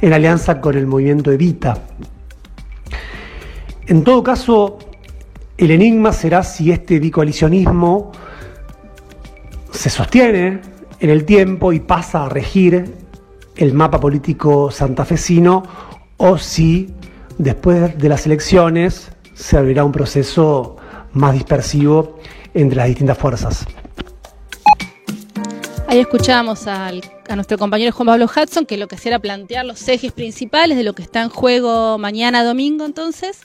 en 0.00 0.12
alianza 0.14 0.62
con 0.62 0.78
el 0.78 0.86
movimiento 0.86 1.30
Evita. 1.30 1.76
En 3.86 4.02
todo 4.02 4.22
caso, 4.22 4.78
el 5.58 5.72
enigma 5.72 6.10
será 6.10 6.42
si 6.42 6.72
este 6.72 6.98
bicoalicionismo 6.98 8.12
se 9.70 9.90
sostiene 9.90 10.60
en 11.00 11.10
el 11.10 11.26
tiempo 11.26 11.70
y 11.74 11.80
pasa 11.80 12.24
a 12.24 12.28
regir 12.30 12.94
el 13.56 13.74
mapa 13.74 14.00
político 14.00 14.70
santafesino 14.70 15.62
o 16.16 16.38
si 16.38 16.94
después 17.36 17.98
de 17.98 18.08
las 18.08 18.24
elecciones 18.24 19.12
se 19.34 19.58
abrirá 19.58 19.84
un 19.84 19.92
proceso 19.92 20.78
más 21.12 21.34
dispersivo 21.34 22.16
entre 22.54 22.78
las 22.78 22.86
distintas 22.86 23.18
fuerzas. 23.18 23.66
Ahí 25.90 25.98
escuchábamos 25.98 26.68
al- 26.68 27.02
a 27.28 27.34
nuestro 27.34 27.58
compañero 27.58 27.90
Juan 27.90 28.06
Pablo 28.06 28.26
Hudson, 28.26 28.64
que 28.64 28.76
lo 28.76 28.86
que 28.86 28.94
hacía 28.94 29.10
era 29.10 29.18
plantear 29.18 29.64
los 29.64 29.88
ejes 29.88 30.12
principales 30.12 30.76
de 30.78 30.84
lo 30.84 30.92
que 30.92 31.02
está 31.02 31.20
en 31.20 31.30
juego 31.30 31.98
mañana 31.98 32.44
domingo 32.44 32.84
entonces. 32.84 33.40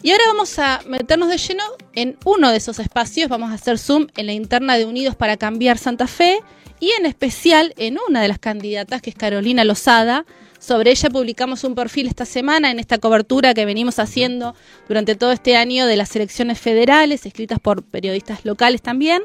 Y 0.00 0.12
ahora 0.12 0.22
vamos 0.28 0.56
a 0.60 0.82
meternos 0.86 1.28
de 1.28 1.36
lleno 1.36 1.64
en 1.94 2.16
uno 2.24 2.50
de 2.52 2.58
esos 2.58 2.78
espacios, 2.78 3.28
vamos 3.28 3.50
a 3.50 3.54
hacer 3.54 3.76
zoom 3.76 4.06
en 4.16 4.26
la 4.26 4.32
interna 4.32 4.78
de 4.78 4.84
Unidos 4.84 5.16
para 5.16 5.36
Cambiar 5.36 5.78
Santa 5.78 6.06
Fe 6.06 6.38
y 6.78 6.92
en 6.92 7.06
especial 7.06 7.74
en 7.76 7.98
una 8.08 8.22
de 8.22 8.28
las 8.28 8.38
candidatas 8.38 9.02
que 9.02 9.10
es 9.10 9.16
Carolina 9.16 9.64
Lozada. 9.64 10.26
Sobre 10.60 10.92
ella 10.92 11.10
publicamos 11.10 11.64
un 11.64 11.74
perfil 11.74 12.06
esta 12.06 12.24
semana 12.24 12.70
en 12.70 12.78
esta 12.78 12.98
cobertura 12.98 13.52
que 13.52 13.64
venimos 13.64 13.98
haciendo 13.98 14.54
durante 14.86 15.16
todo 15.16 15.32
este 15.32 15.56
año 15.56 15.86
de 15.86 15.96
las 15.96 16.14
elecciones 16.14 16.60
federales, 16.60 17.26
escritas 17.26 17.58
por 17.58 17.82
periodistas 17.82 18.44
locales 18.44 18.80
también. 18.80 19.22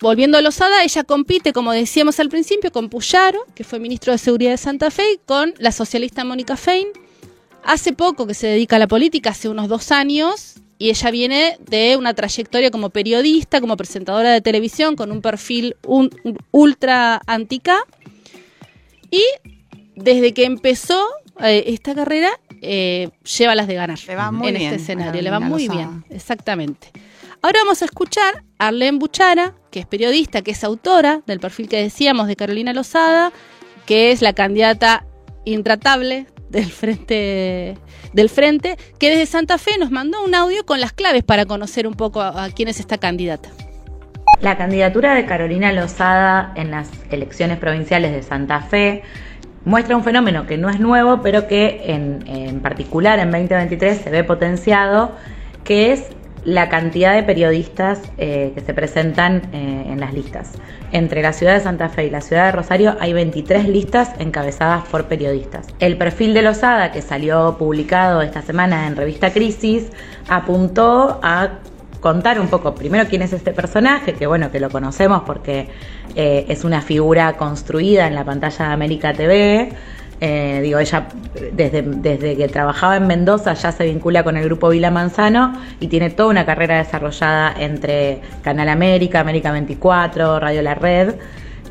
Volviendo 0.00 0.38
a 0.38 0.40
Lozada, 0.40 0.84
ella 0.84 1.04
compite, 1.04 1.52
como 1.52 1.72
decíamos 1.72 2.20
al 2.20 2.28
principio, 2.28 2.70
con 2.72 2.88
Puyaro, 2.88 3.40
que 3.54 3.64
fue 3.64 3.78
ministro 3.78 4.12
de 4.12 4.18
Seguridad 4.18 4.50
de 4.52 4.56
Santa 4.58 4.90
Fe, 4.90 5.04
y 5.14 5.18
con 5.24 5.54
la 5.58 5.72
socialista 5.72 6.24
Mónica 6.24 6.56
Fein. 6.56 6.88
Hace 7.64 7.92
poco 7.92 8.26
que 8.26 8.34
se 8.34 8.46
dedica 8.46 8.76
a 8.76 8.78
la 8.78 8.86
política, 8.86 9.30
hace 9.30 9.48
unos 9.48 9.68
dos 9.68 9.90
años, 9.90 10.56
y 10.78 10.90
ella 10.90 11.10
viene 11.10 11.58
de 11.68 11.96
una 11.96 12.14
trayectoria 12.14 12.70
como 12.70 12.90
periodista, 12.90 13.60
como 13.60 13.76
presentadora 13.76 14.32
de 14.32 14.40
televisión, 14.40 14.94
con 14.94 15.10
un 15.10 15.22
perfil 15.22 15.76
ultra 16.50 17.22
antica. 17.26 17.78
Y 19.10 19.22
desde 19.94 20.34
que 20.34 20.44
empezó 20.44 21.02
eh, 21.40 21.64
esta 21.68 21.94
carrera, 21.94 22.30
eh, 22.60 23.10
lleva 23.38 23.54
las 23.54 23.66
de 23.66 23.74
ganar 23.74 23.98
en 24.08 24.56
este 24.56 24.76
escenario. 24.76 25.22
Le 25.22 25.30
va 25.30 25.40
muy 25.40 25.68
bien, 25.68 26.04
exactamente. 26.10 26.92
Ahora 27.42 27.60
vamos 27.60 27.82
a 27.82 27.84
escuchar 27.84 28.44
a 28.58 28.68
Arlene 28.68 28.98
Buchara, 28.98 29.54
que 29.70 29.80
es 29.80 29.86
periodista, 29.86 30.42
que 30.42 30.52
es 30.52 30.64
autora 30.64 31.22
del 31.26 31.40
perfil 31.40 31.68
que 31.68 31.80
decíamos 31.80 32.26
de 32.26 32.36
Carolina 32.36 32.72
Lozada, 32.72 33.32
que 33.84 34.10
es 34.10 34.22
la 34.22 34.32
candidata 34.32 35.06
intratable 35.44 36.26
del 36.50 36.66
frente 36.66 37.76
del 38.12 38.30
frente 38.30 38.76
que 38.98 39.10
desde 39.10 39.26
Santa 39.26 39.58
Fe 39.58 39.78
nos 39.78 39.90
mandó 39.90 40.24
un 40.24 40.34
audio 40.34 40.64
con 40.64 40.80
las 40.80 40.92
claves 40.92 41.22
para 41.22 41.44
conocer 41.44 41.86
un 41.86 41.94
poco 41.94 42.22
a, 42.22 42.48
quién 42.54 42.68
es 42.68 42.80
esta 42.80 42.98
candidata. 42.98 43.50
La 44.40 44.56
candidatura 44.56 45.14
de 45.14 45.26
Carolina 45.26 45.72
Lozada 45.72 46.52
en 46.56 46.70
las 46.70 46.90
elecciones 47.10 47.58
provinciales 47.58 48.12
de 48.12 48.22
Santa 48.22 48.60
Fe 48.60 49.02
muestra 49.64 49.96
un 49.96 50.04
fenómeno 50.04 50.46
que 50.46 50.56
no 50.56 50.70
es 50.70 50.80
nuevo, 50.80 51.20
pero 51.20 51.46
que 51.46 51.82
en, 51.86 52.24
en 52.26 52.60
particular 52.60 53.18
en 53.18 53.30
2023 53.30 54.00
se 54.00 54.10
ve 54.10 54.24
potenciado, 54.24 55.12
que 55.64 55.92
es 55.92 56.15
la 56.46 56.68
cantidad 56.68 57.14
de 57.14 57.24
periodistas 57.24 58.00
eh, 58.18 58.52
que 58.54 58.60
se 58.60 58.72
presentan 58.72 59.42
eh, 59.52 59.86
en 59.88 59.98
las 59.98 60.14
listas. 60.14 60.52
Entre 60.92 61.20
la 61.20 61.32
ciudad 61.32 61.54
de 61.54 61.60
Santa 61.60 61.88
Fe 61.88 62.06
y 62.06 62.10
la 62.10 62.20
ciudad 62.20 62.46
de 62.46 62.52
Rosario 62.52 62.96
hay 63.00 63.12
23 63.12 63.68
listas 63.68 64.12
encabezadas 64.20 64.86
por 64.86 65.06
periodistas. 65.06 65.66
El 65.80 65.98
perfil 65.98 66.34
de 66.34 66.42
Lozada, 66.42 66.92
que 66.92 67.02
salió 67.02 67.56
publicado 67.58 68.22
esta 68.22 68.42
semana 68.42 68.86
en 68.86 68.94
revista 68.94 69.32
Crisis, 69.32 69.90
apuntó 70.28 71.18
a 71.20 71.58
contar 72.00 72.38
un 72.38 72.46
poco 72.46 72.76
primero 72.76 73.08
quién 73.08 73.22
es 73.22 73.32
este 73.32 73.52
personaje, 73.52 74.14
que 74.14 74.28
bueno, 74.28 74.52
que 74.52 74.60
lo 74.60 74.70
conocemos 74.70 75.22
porque 75.26 75.68
eh, 76.14 76.46
es 76.48 76.62
una 76.62 76.80
figura 76.80 77.36
construida 77.36 78.06
en 78.06 78.14
la 78.14 78.24
pantalla 78.24 78.68
de 78.68 78.72
América 78.72 79.12
TV, 79.12 79.72
eh, 80.20 80.60
digo, 80.62 80.78
ella 80.78 81.08
desde, 81.52 81.82
desde 81.82 82.36
que 82.36 82.48
trabajaba 82.48 82.96
en 82.96 83.06
Mendoza 83.06 83.52
ya 83.52 83.70
se 83.70 83.84
vincula 83.84 84.24
con 84.24 84.36
el 84.36 84.44
grupo 84.44 84.70
Vila 84.70 84.90
Manzano 84.90 85.52
y 85.78 85.88
tiene 85.88 86.08
toda 86.10 86.30
una 86.30 86.46
carrera 86.46 86.78
desarrollada 86.78 87.54
entre 87.58 88.20
Canal 88.42 88.70
América, 88.70 89.20
América 89.20 89.52
24, 89.52 90.40
Radio 90.40 90.62
La 90.62 90.74
Red, 90.74 91.16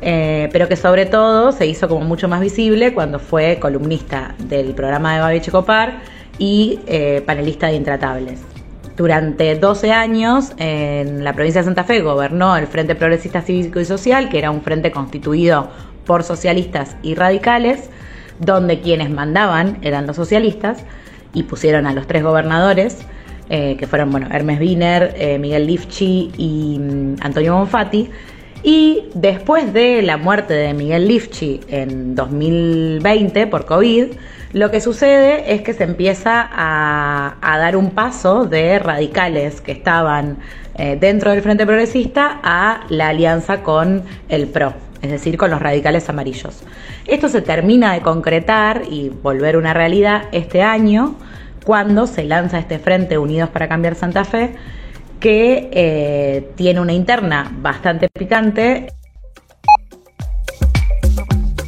eh, 0.00 0.48
pero 0.52 0.68
que 0.68 0.76
sobre 0.76 1.06
todo 1.06 1.50
se 1.50 1.66
hizo 1.66 1.88
como 1.88 2.04
mucho 2.04 2.28
más 2.28 2.40
visible 2.40 2.94
cuando 2.94 3.18
fue 3.18 3.58
columnista 3.58 4.34
del 4.38 4.74
programa 4.74 5.14
de 5.14 5.20
Babi 5.20 5.40
Checopar 5.40 5.94
y 6.38 6.78
eh, 6.86 7.22
panelista 7.26 7.66
de 7.66 7.74
Intratables. 7.74 8.40
Durante 8.96 9.56
12 9.56 9.92
años 9.92 10.52
en 10.56 11.24
la 11.24 11.32
provincia 11.32 11.62
de 11.62 11.66
Santa 11.66 11.84
Fe 11.84 12.00
gobernó 12.00 12.56
el 12.56 12.66
Frente 12.66 12.94
Progresista 12.94 13.42
Cívico 13.42 13.80
y 13.80 13.84
Social, 13.84 14.28
que 14.28 14.38
era 14.38 14.50
un 14.50 14.62
frente 14.62 14.90
constituido 14.90 15.68
por 16.06 16.22
socialistas 16.22 16.96
y 17.02 17.14
radicales, 17.14 17.90
donde 18.38 18.80
quienes 18.80 19.10
mandaban 19.10 19.78
eran 19.82 20.06
los 20.06 20.16
socialistas 20.16 20.84
y 21.32 21.42
pusieron 21.44 21.86
a 21.86 21.92
los 21.92 22.06
tres 22.06 22.22
gobernadores, 22.22 22.98
eh, 23.48 23.76
que 23.78 23.86
fueron 23.86 24.10
bueno, 24.10 24.28
Hermes 24.30 24.58
Wiener, 24.58 25.14
eh, 25.16 25.38
Miguel 25.38 25.66
Lifchi 25.66 26.32
y 26.36 26.78
mm, 26.78 27.16
Antonio 27.20 27.56
Bonfatti. 27.56 28.10
Y 28.62 29.04
después 29.14 29.72
de 29.72 30.02
la 30.02 30.16
muerte 30.16 30.54
de 30.54 30.74
Miguel 30.74 31.06
Lifchi 31.06 31.60
en 31.68 32.14
2020 32.14 33.46
por 33.46 33.66
COVID, 33.66 34.06
lo 34.52 34.70
que 34.70 34.80
sucede 34.80 35.54
es 35.54 35.60
que 35.60 35.74
se 35.74 35.84
empieza 35.84 36.48
a, 36.50 37.36
dar 37.42 37.76
un 37.76 37.90
paso 37.90 38.46
de 38.46 38.78
radicales 38.78 39.60
que 39.60 39.72
estaban 39.72 40.38
eh, 40.76 40.96
dentro 40.98 41.30
del 41.30 41.42
Frente 41.42 41.66
Progresista 41.66 42.40
a 42.42 42.80
la 42.88 43.08
alianza 43.08 43.62
con 43.62 44.02
el 44.28 44.46
PRO 44.48 44.85
es 45.06 45.12
decir, 45.12 45.38
con 45.38 45.50
los 45.50 45.60
radicales 45.60 46.08
amarillos. 46.08 46.62
Esto 47.06 47.28
se 47.28 47.40
termina 47.40 47.92
de 47.94 48.00
concretar 48.00 48.82
y 48.90 49.08
volver 49.08 49.56
una 49.56 49.72
realidad 49.72 50.24
este 50.32 50.62
año, 50.62 51.16
cuando 51.64 52.06
se 52.06 52.24
lanza 52.24 52.58
este 52.58 52.78
Frente 52.78 53.18
Unidos 53.18 53.50
para 53.50 53.68
Cambiar 53.68 53.94
Santa 53.94 54.24
Fe, 54.24 54.54
que 55.20 55.70
eh, 55.72 56.50
tiene 56.56 56.80
una 56.80 56.92
interna 56.92 57.50
bastante 57.60 58.08
picante. 58.08 58.88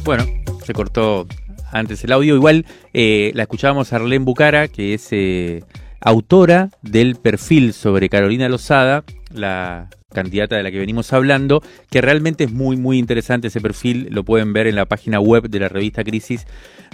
Bueno, 0.03 0.23
se 0.63 0.73
cortó 0.73 1.27
antes 1.71 2.03
el 2.03 2.11
audio. 2.11 2.35
Igual 2.35 2.65
eh, 2.93 3.31
la 3.35 3.43
escuchábamos 3.43 3.91
a 3.91 3.97
Arlene 3.97 4.25
Bucara, 4.25 4.67
que 4.67 4.93
es 4.93 5.07
eh, 5.11 5.63
autora 6.01 6.69
del 6.81 7.15
perfil 7.15 7.73
sobre 7.73 8.09
Carolina 8.09 8.49
Lozada, 8.49 9.03
la 9.33 9.89
candidata 10.13 10.55
de 10.55 10.63
la 10.63 10.71
que 10.71 10.79
venimos 10.79 11.13
hablando, 11.13 11.61
que 11.89 12.01
realmente 12.01 12.45
es 12.45 12.51
muy, 12.51 12.77
muy 12.77 12.97
interesante 12.97 13.47
ese 13.47 13.61
perfil, 13.61 14.07
lo 14.11 14.23
pueden 14.23 14.53
ver 14.53 14.67
en 14.67 14.75
la 14.75 14.85
página 14.85 15.19
web 15.19 15.49
de 15.49 15.59
la 15.59 15.69
revista 15.69 16.03
Crisis, 16.03 16.45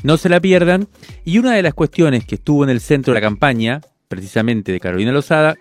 no 0.03 0.17
se 0.17 0.29
la 0.29 0.39
pierdan. 0.39 0.87
Y 1.23 1.37
una 1.37 1.53
de 1.53 1.63
las 1.63 1.73
cuestiones 1.73 2.25
que 2.25 2.35
estuvo 2.35 2.63
en 2.63 2.69
el 2.69 2.81
centro 2.81 3.13
de 3.13 3.19
la 3.19 3.25
campaña, 3.25 3.81
precisamente 4.07 4.71
de 4.71 4.79
Carolina 4.79 5.11
Lozada, 5.11 5.55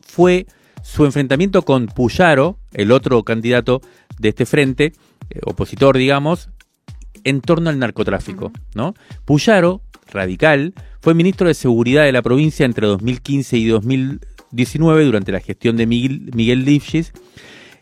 fue 0.00 0.46
su 0.82 1.04
enfrentamiento 1.04 1.62
con 1.62 1.86
Puyaro, 1.86 2.58
el 2.72 2.92
otro 2.92 3.22
candidato 3.24 3.80
de 4.18 4.28
este 4.28 4.46
frente, 4.46 4.92
eh, 5.30 5.40
opositor, 5.44 5.96
digamos, 5.96 6.50
en 7.24 7.40
torno 7.40 7.70
al 7.70 7.78
narcotráfico, 7.78 8.52
¿no? 8.74 8.94
Puyaro, 9.24 9.80
radical, 10.12 10.74
fue 11.00 11.14
ministro 11.14 11.48
de 11.48 11.54
Seguridad 11.54 12.04
de 12.04 12.12
la 12.12 12.22
provincia 12.22 12.64
entre 12.64 12.86
2015 12.86 13.56
y 13.56 13.66
2016 13.66 14.35
19 14.50 15.04
durante 15.04 15.32
la 15.32 15.40
gestión 15.40 15.76
de 15.76 15.86
Miguel, 15.86 16.30
Miguel. 16.34 16.82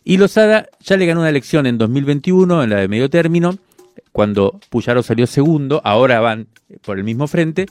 Y 0.05 0.17
Lozada 0.19 0.67
ya 0.81 0.97
le 0.97 1.07
ganó 1.07 1.21
una 1.21 1.31
elección 1.31 1.67
en 1.67 1.79
2021, 1.79 2.63
en 2.63 2.71
la 2.71 2.77
de 2.77 2.89
medio 2.89 3.09
término, 3.09 3.57
cuando 4.13 4.61
Puyaro 4.71 5.03
salió 5.03 5.27
segundo, 5.27 5.81
ahora 5.85 6.21
van 6.21 6.47
por 6.85 6.99
el 6.99 7.05
mismo 7.05 7.27
frente. 7.27 7.67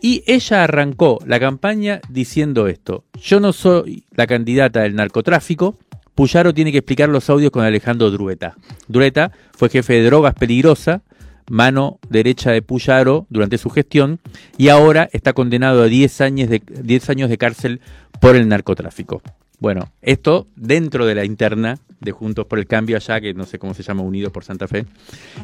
Y 0.00 0.22
ella 0.26 0.64
arrancó 0.64 1.18
la 1.26 1.40
campaña 1.40 2.00
diciendo 2.08 2.66
esto, 2.66 3.04
yo 3.20 3.40
no 3.40 3.52
soy 3.52 4.04
la 4.14 4.26
candidata 4.26 4.80
del 4.80 4.96
narcotráfico, 4.96 5.78
Puyaro 6.14 6.52
tiene 6.52 6.72
que 6.72 6.78
explicar 6.78 7.08
los 7.08 7.30
audios 7.30 7.50
con 7.50 7.64
Alejandro 7.64 8.10
Drueta. 8.10 8.54
Drueta 8.86 9.32
fue 9.56 9.70
jefe 9.70 9.94
de 9.94 10.04
drogas 10.04 10.34
peligrosa, 10.34 11.02
mano 11.48 11.98
derecha 12.08 12.50
de 12.50 12.62
Puyaro 12.62 13.26
durante 13.30 13.58
su 13.58 13.70
gestión 13.70 14.20
y 14.56 14.68
ahora 14.68 15.08
está 15.12 15.32
condenado 15.32 15.82
a 15.82 15.86
10 15.86 16.20
años 16.20 16.48
de, 16.48 16.62
10 16.66 17.10
años 17.10 17.30
de 17.30 17.38
cárcel 17.38 17.80
por 18.22 18.36
el 18.36 18.48
narcotráfico. 18.48 19.20
Bueno, 19.58 19.90
esto 20.00 20.46
dentro 20.54 21.06
de 21.06 21.16
la 21.16 21.24
interna 21.24 21.80
de 21.98 22.12
Juntos 22.12 22.46
por 22.46 22.60
el 22.60 22.68
Cambio 22.68 22.94
allá, 22.96 23.20
que 23.20 23.34
no 23.34 23.44
sé 23.46 23.58
cómo 23.58 23.74
se 23.74 23.82
llama, 23.82 24.02
Unidos 24.02 24.32
por 24.32 24.44
Santa 24.44 24.68
Fe. 24.68 24.86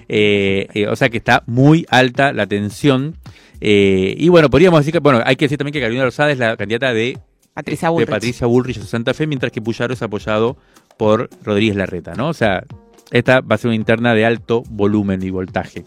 Eh, 0.09 0.69
eh, 0.73 0.87
o 0.87 0.95
sea 0.95 1.09
que 1.09 1.17
está 1.17 1.43
muy 1.47 1.85
alta 1.91 2.33
la 2.33 2.47
tensión. 2.47 3.17
Eh, 3.61 4.15
y 4.17 4.29
bueno, 4.29 4.49
podríamos 4.49 4.79
decir 4.79 4.93
que, 4.93 5.01
bueno, 5.01 5.21
hay 5.25 5.35
que 5.35 5.47
decir 5.47 5.59
también 5.59 5.73
que 5.73 5.81
Carolina 5.81 6.05
Rosada 6.05 6.31
es 6.31 6.39
la 6.39 6.57
candidata 6.57 6.95
de 6.95 7.19
Patricia 7.53 7.91
Bullrich, 7.91 8.07
de 8.07 8.13
Patricia 8.13 8.47
Bullrich 8.47 8.79
de 8.79 8.87
Santa 8.87 9.13
Fe, 9.13 9.27
mientras 9.27 9.51
que 9.51 9.61
Puyaro 9.61 9.93
es 9.93 10.03
apoyado 10.03 10.57
por 10.97 11.31
Rodríguez 11.43 11.75
Larreta, 11.75 12.15
¿no? 12.15 12.29
O 12.29 12.35
sea, 12.35 12.63
esta 13.11 13.41
va 13.41 13.57
a 13.57 13.59
ser 13.59 13.71
una 13.71 13.77
interna 13.77 14.15
de 14.15 14.25
alto 14.25 14.63
volumen 14.71 15.21
y 15.25 15.31
voltaje. 15.31 15.85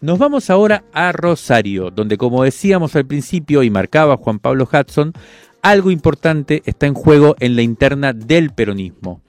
Nos 0.00 0.18
vamos 0.18 0.50
ahora 0.50 0.84
a 0.92 1.12
Rosario, 1.12 1.90
donde 1.90 2.18
como 2.18 2.42
decíamos 2.42 2.94
al 2.96 3.06
principio 3.06 3.62
y 3.62 3.70
marcaba 3.70 4.16
Juan 4.16 4.38
Pablo 4.38 4.68
Hudson, 4.70 5.14
algo 5.64 5.90
importante 5.90 6.62
está 6.66 6.86
en 6.86 6.94
juego 6.94 7.34
en 7.40 7.56
la 7.56 7.62
interna 7.62 8.12
del 8.12 8.50
peronismo. 8.50 9.22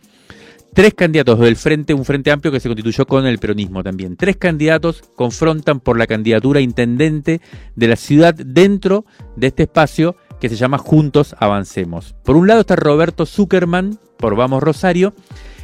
Tres 0.73 0.93
candidatos 0.93 1.39
del 1.39 1.55
frente, 1.55 1.93
un 1.93 2.03
frente 2.03 2.29
amplio 2.29 2.51
que 2.51 2.59
se 2.59 2.67
constituyó 2.67 3.07
con 3.07 3.25
el 3.25 3.39
peronismo 3.39 3.81
también. 3.81 4.17
Tres 4.17 4.35
candidatos 4.35 5.01
confrontan 5.15 5.79
por 5.79 5.97
la 5.97 6.05
candidatura 6.05 6.59
intendente 6.59 7.39
de 7.77 7.87
la 7.87 7.95
ciudad 7.95 8.33
dentro 8.33 9.05
de 9.37 9.47
este 9.47 9.63
espacio 9.63 10.17
que 10.41 10.49
se 10.49 10.57
llama 10.57 10.77
Juntos 10.77 11.33
Avancemos. 11.39 12.13
Por 12.25 12.35
un 12.35 12.47
lado 12.47 12.59
está 12.59 12.75
Roberto 12.75 13.25
Zuckerman, 13.25 13.97
por 14.17 14.35
Vamos 14.35 14.61
Rosario. 14.61 15.13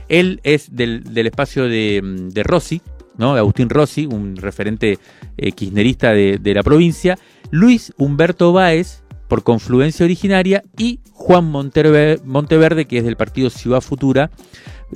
Él 0.07 0.39
es 0.43 0.73
del, 0.73 1.03
espacio 1.17 1.65
de, 1.65 1.99
de, 2.31 2.43
Rossi, 2.43 2.81
¿no? 3.17 3.35
Agustín 3.35 3.69
Rossi, 3.69 4.05
un 4.05 4.37
referente 4.37 4.99
eh, 5.35 5.51
kirchnerista 5.51 6.13
de, 6.13 6.37
de 6.37 6.53
la 6.53 6.63
provincia. 6.63 7.19
Luis 7.49 7.91
Humberto 7.97 8.53
Báez, 8.53 9.03
por 9.31 9.43
Confluencia 9.43 10.03
Originaria, 10.03 10.61
y 10.77 10.99
Juan 11.13 11.45
Monteverde, 11.45 12.83
que 12.83 12.97
es 12.97 13.05
del 13.05 13.15
partido 13.15 13.49
Ciudad 13.49 13.79
Futura, 13.79 14.29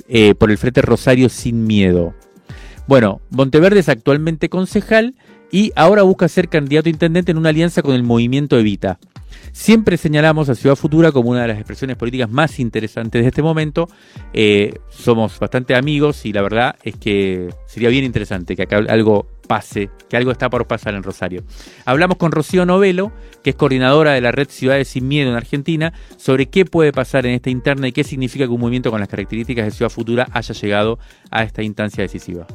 eh, 0.08 0.34
por 0.34 0.50
el 0.50 0.58
Frente 0.58 0.82
Rosario 0.82 1.30
Sin 1.30 1.64
Miedo. 1.64 2.12
Bueno, 2.86 3.22
Monteverde 3.30 3.80
es 3.80 3.88
actualmente 3.88 4.50
concejal 4.50 5.14
y 5.50 5.72
ahora 5.74 6.02
busca 6.02 6.28
ser 6.28 6.50
candidato 6.50 6.90
a 6.90 6.92
intendente 6.92 7.32
en 7.32 7.38
una 7.38 7.48
alianza 7.48 7.80
con 7.80 7.94
el 7.94 8.02
movimiento 8.02 8.58
Evita. 8.58 8.98
Siempre 9.52 9.96
señalamos 9.96 10.50
a 10.50 10.54
Ciudad 10.54 10.76
Futura 10.76 11.12
como 11.12 11.30
una 11.30 11.40
de 11.40 11.48
las 11.48 11.56
expresiones 11.56 11.96
políticas 11.96 12.28
más 12.28 12.60
interesantes 12.60 13.22
de 13.22 13.28
este 13.28 13.40
momento. 13.40 13.88
Eh, 14.34 14.74
somos 14.90 15.38
bastante 15.38 15.74
amigos 15.74 16.26
y 16.26 16.34
la 16.34 16.42
verdad 16.42 16.76
es 16.82 16.94
que 16.96 17.48
sería 17.64 17.88
bien 17.88 18.04
interesante 18.04 18.54
que 18.54 18.64
acá 18.64 18.76
algo 18.86 19.28
pase, 19.46 19.90
que 20.08 20.16
algo 20.16 20.30
está 20.30 20.50
por 20.50 20.66
pasar 20.66 20.94
en 20.94 21.02
Rosario. 21.02 21.42
Hablamos 21.84 22.16
con 22.16 22.32
Rocío 22.32 22.66
Novelo, 22.66 23.12
que 23.42 23.50
es 23.50 23.56
coordinadora 23.56 24.12
de 24.12 24.20
la 24.20 24.32
red 24.32 24.48
Ciudades 24.48 24.88
Sin 24.88 25.08
Miedo 25.08 25.30
en 25.30 25.36
Argentina, 25.36 25.92
sobre 26.16 26.46
qué 26.46 26.64
puede 26.64 26.92
pasar 26.92 27.26
en 27.26 27.32
esta 27.32 27.50
interna 27.50 27.88
y 27.88 27.92
qué 27.92 28.04
significa 28.04 28.46
que 28.46 28.52
un 28.52 28.60
movimiento 28.60 28.90
con 28.90 29.00
las 29.00 29.08
características 29.08 29.64
de 29.64 29.70
Ciudad 29.70 29.90
Futura 29.90 30.28
haya 30.32 30.54
llegado 30.54 30.98
a 31.30 31.42
esta 31.42 31.62
instancia 31.62 32.02
decisiva. 32.02 32.46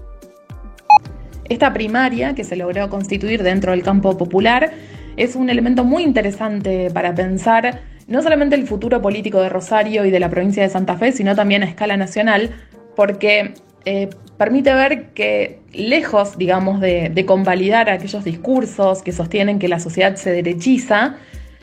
Esta 1.49 1.73
primaria 1.73 2.35
que 2.35 2.43
se 2.43 2.55
logró 2.55 2.89
constituir 2.89 3.43
dentro 3.43 3.71
del 3.71 3.83
campo 3.83 4.17
popular 4.17 4.71
es 5.17 5.35
un 5.35 5.49
elemento 5.49 5.83
muy 5.83 6.03
interesante 6.03 6.89
para 6.91 7.13
pensar 7.13 7.81
no 8.07 8.21
solamente 8.21 8.55
el 8.55 8.67
futuro 8.67 9.01
político 9.01 9.41
de 9.41 9.49
Rosario 9.49 10.05
y 10.05 10.11
de 10.11 10.19
la 10.19 10.29
provincia 10.29 10.63
de 10.63 10.69
Santa 10.69 10.97
Fe, 10.97 11.11
sino 11.11 11.35
también 11.35 11.63
a 11.63 11.65
escala 11.65 11.97
nacional, 11.97 12.51
porque 12.95 13.53
eh, 13.85 14.09
permite 14.37 14.73
ver 14.73 15.09
que 15.13 15.60
lejos, 15.73 16.37
digamos, 16.37 16.81
de, 16.81 17.09
de, 17.09 17.25
convalidar 17.25 17.89
aquellos 17.89 18.23
discursos 18.23 19.01
que 19.01 19.11
sostienen 19.11 19.59
que 19.59 19.67
la 19.67 19.79
sociedad 19.79 20.15
se 20.15 20.31
derechiza, 20.31 21.17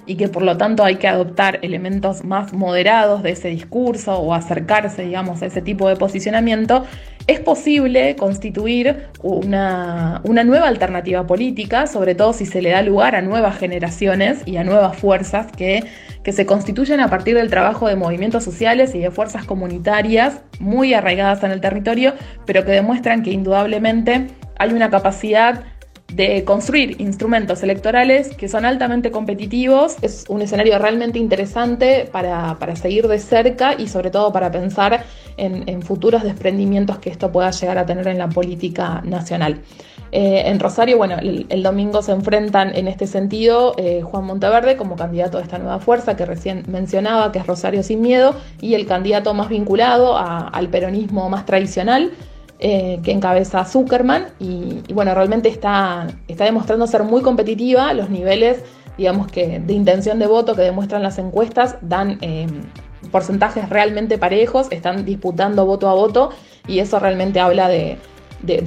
y 0.08 0.16
que 0.16 0.26
por 0.26 0.42
lo 0.42 0.56
tanto 0.56 0.82
hay 0.84 0.96
que 0.96 1.06
adoptar 1.06 1.58
elementos 1.60 2.24
más 2.24 2.54
moderados 2.54 3.22
de 3.22 3.32
ese 3.32 3.48
discurso 3.48 4.18
o 4.18 4.32
acercarse, 4.32 5.04
digamos, 5.04 5.42
a 5.42 5.46
ese 5.46 5.60
tipo 5.60 5.86
de 5.86 5.96
posicionamiento, 5.96 6.86
es 7.28 7.40
posible 7.40 8.16
constituir 8.16 9.10
una, 9.22 10.22
una, 10.24 10.44
nueva 10.44 10.66
alternativa 10.66 11.26
política, 11.26 11.86
sobre 11.86 12.14
todo 12.14 12.32
si 12.32 12.46
se 12.46 12.62
le 12.62 12.70
da 12.70 12.80
lugar 12.80 13.14
a 13.14 13.20
nuevas 13.20 13.58
generaciones 13.58 14.40
y 14.46 14.56
a 14.56 14.64
nuevas 14.64 14.96
fuerzas 14.96 15.52
que, 15.52 15.84
que 16.24 16.32
se 16.32 16.46
constituyen 16.46 17.00
a 17.00 17.08
partir 17.08 17.36
del 17.36 17.50
trabajo 17.50 17.86
de 17.86 17.96
movimientos 17.96 18.44
sociales 18.44 18.94
y 18.94 19.00
de 19.00 19.10
fuerzas 19.10 19.44
comunitarias 19.44 20.40
muy 20.58 20.94
arraigadas 20.94 21.44
en 21.44 21.50
el 21.50 21.60
territorio, 21.60 22.14
pero 22.46 22.64
que 22.64 22.72
demuestran 22.72 23.22
que 23.22 23.30
indudablemente 23.30 24.28
hay 24.58 24.72
una 24.72 24.88
capacidad 24.88 25.64
de 26.12 26.42
construir 26.44 27.00
instrumentos 27.00 27.62
electorales 27.62 28.34
que 28.34 28.48
son 28.48 28.64
altamente 28.64 29.10
competitivos. 29.10 29.96
Es 30.00 30.24
un 30.28 30.40
escenario 30.40 30.78
realmente 30.78 31.18
interesante 31.18 32.08
para, 32.10 32.56
seguir 32.76 33.08
de 33.08 33.18
cerca 33.18 33.74
y 33.78 33.88
sobre 33.88 34.10
todo 34.10 34.32
para 34.32 34.50
pensar 34.50 35.04
en, 35.36 35.82
futuros 35.82 36.22
desprendimientos 36.22 36.98
que 36.98 37.10
esto 37.10 37.30
pueda 37.30 37.50
llegar 37.50 37.78
a 37.78 37.86
tener 37.86 38.08
en 38.08 38.18
la 38.18 38.28
política 38.28 39.02
nacional. 39.04 39.60
Eh, 40.10 40.44
en 40.46 40.58
Rosario, 40.58 40.96
bueno, 40.96 41.16
el, 41.18 41.62
domingo 41.62 42.00
se 42.00 42.12
enfrentan 42.12 42.74
en 42.74 42.88
este 42.88 43.06
sentido 43.06 43.74
eh, 43.76 44.00
Juan 44.02 44.24
Monteverde 44.24 44.76
como 44.76 44.96
candidato 44.96 45.36
de 45.36 45.44
esta 45.44 45.58
nueva 45.58 45.78
fuerza 45.78 46.16
que 46.16 46.24
recién 46.24 46.64
mencionaba, 46.68 47.30
que 47.30 47.38
es 47.38 47.46
Rosario 47.46 47.82
sin 47.82 48.00
miedo, 48.00 48.34
y 48.60 48.74
el 48.74 48.86
candidato 48.86 49.34
más 49.34 49.50
vinculado 49.50 50.16
al 50.16 50.68
peronismo 50.68 51.28
más 51.28 51.44
tradicional, 51.44 52.12
eh, 52.60 52.98
que 53.04 53.12
encabeza 53.12 53.64
Zuckerman 53.64 54.26
y, 54.40 54.82
bueno, 54.92 55.14
realmente 55.14 55.48
está, 55.48 56.08
está 56.26 56.44
demostrando 56.44 56.88
ser 56.88 57.04
muy 57.04 57.22
competitiva, 57.22 57.92
los 57.92 58.10
niveles, 58.10 58.64
digamos 58.96 59.28
que 59.28 59.60
de 59.60 59.72
intención 59.72 60.18
de 60.18 60.26
voto 60.26 60.56
que 60.56 60.62
demuestran 60.62 61.04
las 61.04 61.18
encuestas 61.18 61.76
dan 61.82 62.18
eh, 62.20 62.48
porcentajes 63.12 63.68
realmente 63.68 64.18
parejos, 64.18 64.66
están 64.72 65.04
disputando 65.04 65.66
voto 65.66 65.88
a 65.88 65.94
voto 65.94 66.30
y 66.66 66.80
eso 66.80 66.98
realmente 66.98 67.38
habla 67.38 67.68
de, 67.68 67.98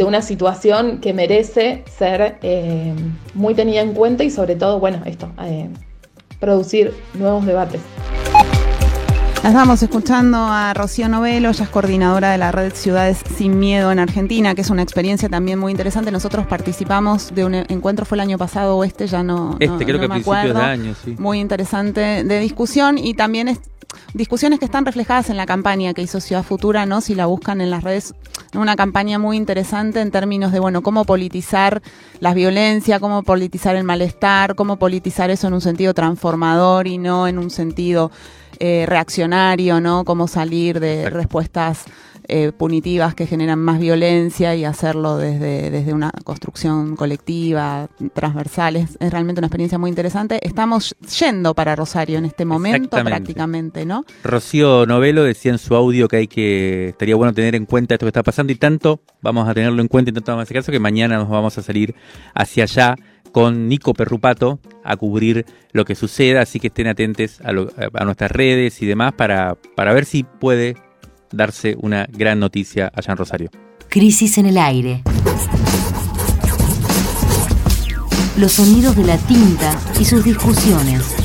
una 0.05 0.21
situación 0.21 0.99
que 0.99 1.13
merece 1.13 1.83
ser 1.85 2.37
eh, 2.43 2.93
muy 3.33 3.55
tenida 3.55 3.81
en 3.81 3.93
cuenta 3.93 4.23
y 4.23 4.29
sobre 4.29 4.55
todo, 4.55 4.79
bueno, 4.79 5.01
esto, 5.05 5.29
producir 6.39 6.93
nuevos 7.13 7.45
debates. 7.45 7.81
Estamos 9.43 9.81
escuchando 9.81 10.37
a 10.37 10.71
Rocío 10.75 11.09
Novelo, 11.09 11.49
ella 11.49 11.63
es 11.63 11.69
coordinadora 11.71 12.31
de 12.31 12.37
la 12.37 12.51
red 12.51 12.73
Ciudades 12.75 13.23
Sin 13.37 13.57
Miedo 13.57 13.91
en 13.91 13.97
Argentina, 13.97 14.53
que 14.53 14.61
es 14.61 14.69
una 14.69 14.83
experiencia 14.83 15.29
también 15.29 15.57
muy 15.57 15.71
interesante. 15.71 16.11
Nosotros 16.11 16.45
participamos 16.45 17.33
de 17.33 17.45
un 17.45 17.55
encuentro, 17.55 18.05
fue 18.05 18.17
el 18.17 18.19
año 18.19 18.37
pasado 18.37 18.77
o 18.77 18.83
este, 18.83 19.07
ya 19.07 19.23
no, 19.23 19.57
este, 19.59 19.83
creo 19.83 19.99
que 19.99 20.07
me 20.07 20.17
acuerdo. 20.17 20.59
De 20.59 20.61
año, 20.61 20.93
sí. 21.03 21.15
Muy 21.17 21.39
interesante 21.39 22.23
de 22.23 22.39
discusión 22.39 22.99
y 22.99 23.15
también 23.15 23.47
es, 23.47 23.59
discusiones 24.13 24.59
que 24.59 24.65
están 24.65 24.85
reflejadas 24.85 25.31
en 25.31 25.37
la 25.37 25.47
campaña 25.47 25.95
que 25.95 26.03
hizo 26.03 26.19
Ciudad 26.19 26.43
Futura, 26.43 26.85
¿no? 26.85 27.01
Si 27.01 27.15
la 27.15 27.25
buscan 27.25 27.61
en 27.61 27.71
las 27.71 27.83
redes, 27.83 28.13
una 28.53 28.75
campaña 28.75 29.17
muy 29.17 29.37
interesante 29.37 30.01
en 30.01 30.11
términos 30.11 30.51
de, 30.51 30.59
bueno, 30.59 30.83
cómo 30.83 31.03
politizar 31.03 31.81
la 32.19 32.35
violencia, 32.35 32.99
cómo 32.99 33.23
politizar 33.23 33.75
el 33.75 33.85
malestar, 33.85 34.53
cómo 34.53 34.77
politizar 34.77 35.31
eso 35.31 35.47
en 35.47 35.55
un 35.55 35.61
sentido 35.61 35.95
transformador 35.95 36.85
y 36.85 36.99
no 36.99 37.27
en 37.27 37.39
un 37.39 37.49
sentido 37.49 38.11
eh, 38.63 38.85
reaccionario, 38.85 39.81
¿no? 39.81 40.05
Cómo 40.05 40.27
salir 40.27 40.79
de 40.79 41.09
respuestas 41.09 41.85
eh, 42.27 42.51
punitivas 42.55 43.15
que 43.15 43.25
generan 43.25 43.57
más 43.57 43.79
violencia 43.79 44.55
y 44.55 44.65
hacerlo 44.65 45.17
desde, 45.17 45.71
desde 45.71 45.95
una 45.95 46.11
construcción 46.23 46.95
colectiva, 46.95 47.89
transversal. 48.13 48.75
Es, 48.75 48.97
realmente 48.99 49.39
una 49.39 49.47
experiencia 49.47 49.79
muy 49.79 49.89
interesante. 49.89 50.39
Estamos 50.43 50.95
yendo 51.19 51.55
para 51.55 51.75
Rosario 51.75 52.19
en 52.19 52.25
este 52.25 52.45
momento 52.45 53.03
prácticamente, 53.03 53.83
¿no? 53.83 54.05
Rocío 54.23 54.85
Novelo 54.85 55.23
decía 55.23 55.53
en 55.53 55.57
su 55.57 55.73
audio 55.73 56.07
que 56.07 56.17
hay 56.17 56.27
que, 56.27 56.89
estaría 56.89 57.15
bueno 57.15 57.33
tener 57.33 57.55
en 57.55 57.65
cuenta 57.65 57.95
esto 57.95 58.05
que 58.05 58.09
está 58.09 58.21
pasando 58.21 58.53
y 58.53 58.57
tanto 58.57 59.01
vamos 59.23 59.49
a 59.49 59.55
tenerlo 59.55 59.81
en 59.81 59.87
cuenta 59.87 60.11
y 60.11 60.13
tanto 60.13 60.31
vamos 60.33 60.41
a 60.41 60.43
hacer 60.43 60.57
caso 60.57 60.71
que 60.71 60.79
mañana 60.79 61.17
nos 61.17 61.29
vamos 61.29 61.57
a 61.57 61.63
salir 61.63 61.95
hacia 62.35 62.65
allá 62.65 62.95
con 63.31 63.67
Nico 63.67 63.93
Perrupato 63.93 64.59
a 64.83 64.97
cubrir 64.97 65.45
lo 65.71 65.85
que 65.85 65.95
suceda, 65.95 66.41
así 66.41 66.59
que 66.59 66.67
estén 66.67 66.87
atentos 66.87 67.39
a, 67.41 67.53
nuestras 68.03 68.31
redes 68.31 68.81
y 68.81 68.85
demás 68.85 69.13
para, 69.13 69.55
para 69.75 69.93
ver 69.93 70.05
si 70.05 70.23
puede 70.23 70.75
darse 71.31 71.75
una 71.79 72.07
gran 72.11 72.39
noticia 72.39 72.91
allá 72.93 73.11
en 73.11 73.17
Rosario. 73.17 73.49
Crisis 73.89 74.37
en 74.37 74.45
el 74.47 74.57
aire. 74.57 75.03
Los 78.37 78.53
sonidos 78.53 78.95
de 78.95 79.03
la 79.03 79.17
tinta 79.17 79.77
y 79.99 80.05
sus 80.05 80.23
discusiones. 80.23 81.15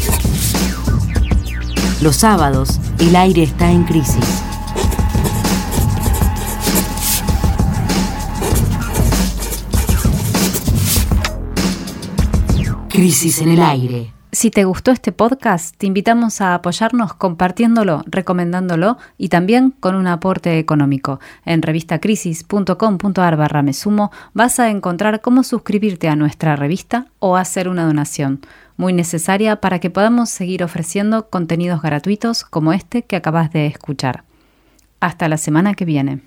Los 2.02 2.16
sábados, 2.16 2.80
el 2.98 3.16
aire 3.16 3.44
está 3.44 3.70
en 3.70 3.84
crisis. 3.84 4.42
Crisis 12.96 13.42
en 13.42 13.50
el 13.50 13.60
aire. 13.60 14.10
Si 14.32 14.50
te 14.50 14.64
gustó 14.64 14.90
este 14.90 15.12
podcast, 15.12 15.76
te 15.76 15.86
invitamos 15.86 16.40
a 16.40 16.54
apoyarnos 16.54 17.12
compartiéndolo, 17.12 18.02
recomendándolo 18.06 18.96
y 19.18 19.28
también 19.28 19.70
con 19.70 19.94
un 19.94 20.06
aporte 20.06 20.58
económico. 20.58 21.20
En 21.44 21.60
revistacrisis.com.ar 21.60 23.36
barra 23.36 23.60
mesumo 23.60 24.12
vas 24.32 24.58
a 24.60 24.70
encontrar 24.70 25.20
cómo 25.20 25.42
suscribirte 25.42 26.08
a 26.08 26.16
nuestra 26.16 26.56
revista 26.56 27.08
o 27.18 27.36
hacer 27.36 27.68
una 27.68 27.84
donación, 27.84 28.40
muy 28.78 28.94
necesaria 28.94 29.60
para 29.60 29.78
que 29.78 29.90
podamos 29.90 30.30
seguir 30.30 30.64
ofreciendo 30.64 31.28
contenidos 31.28 31.82
gratuitos 31.82 32.44
como 32.44 32.72
este 32.72 33.02
que 33.02 33.16
acabas 33.16 33.52
de 33.52 33.66
escuchar. 33.66 34.24
Hasta 35.00 35.28
la 35.28 35.36
semana 35.36 35.74
que 35.74 35.84
viene. 35.84 36.22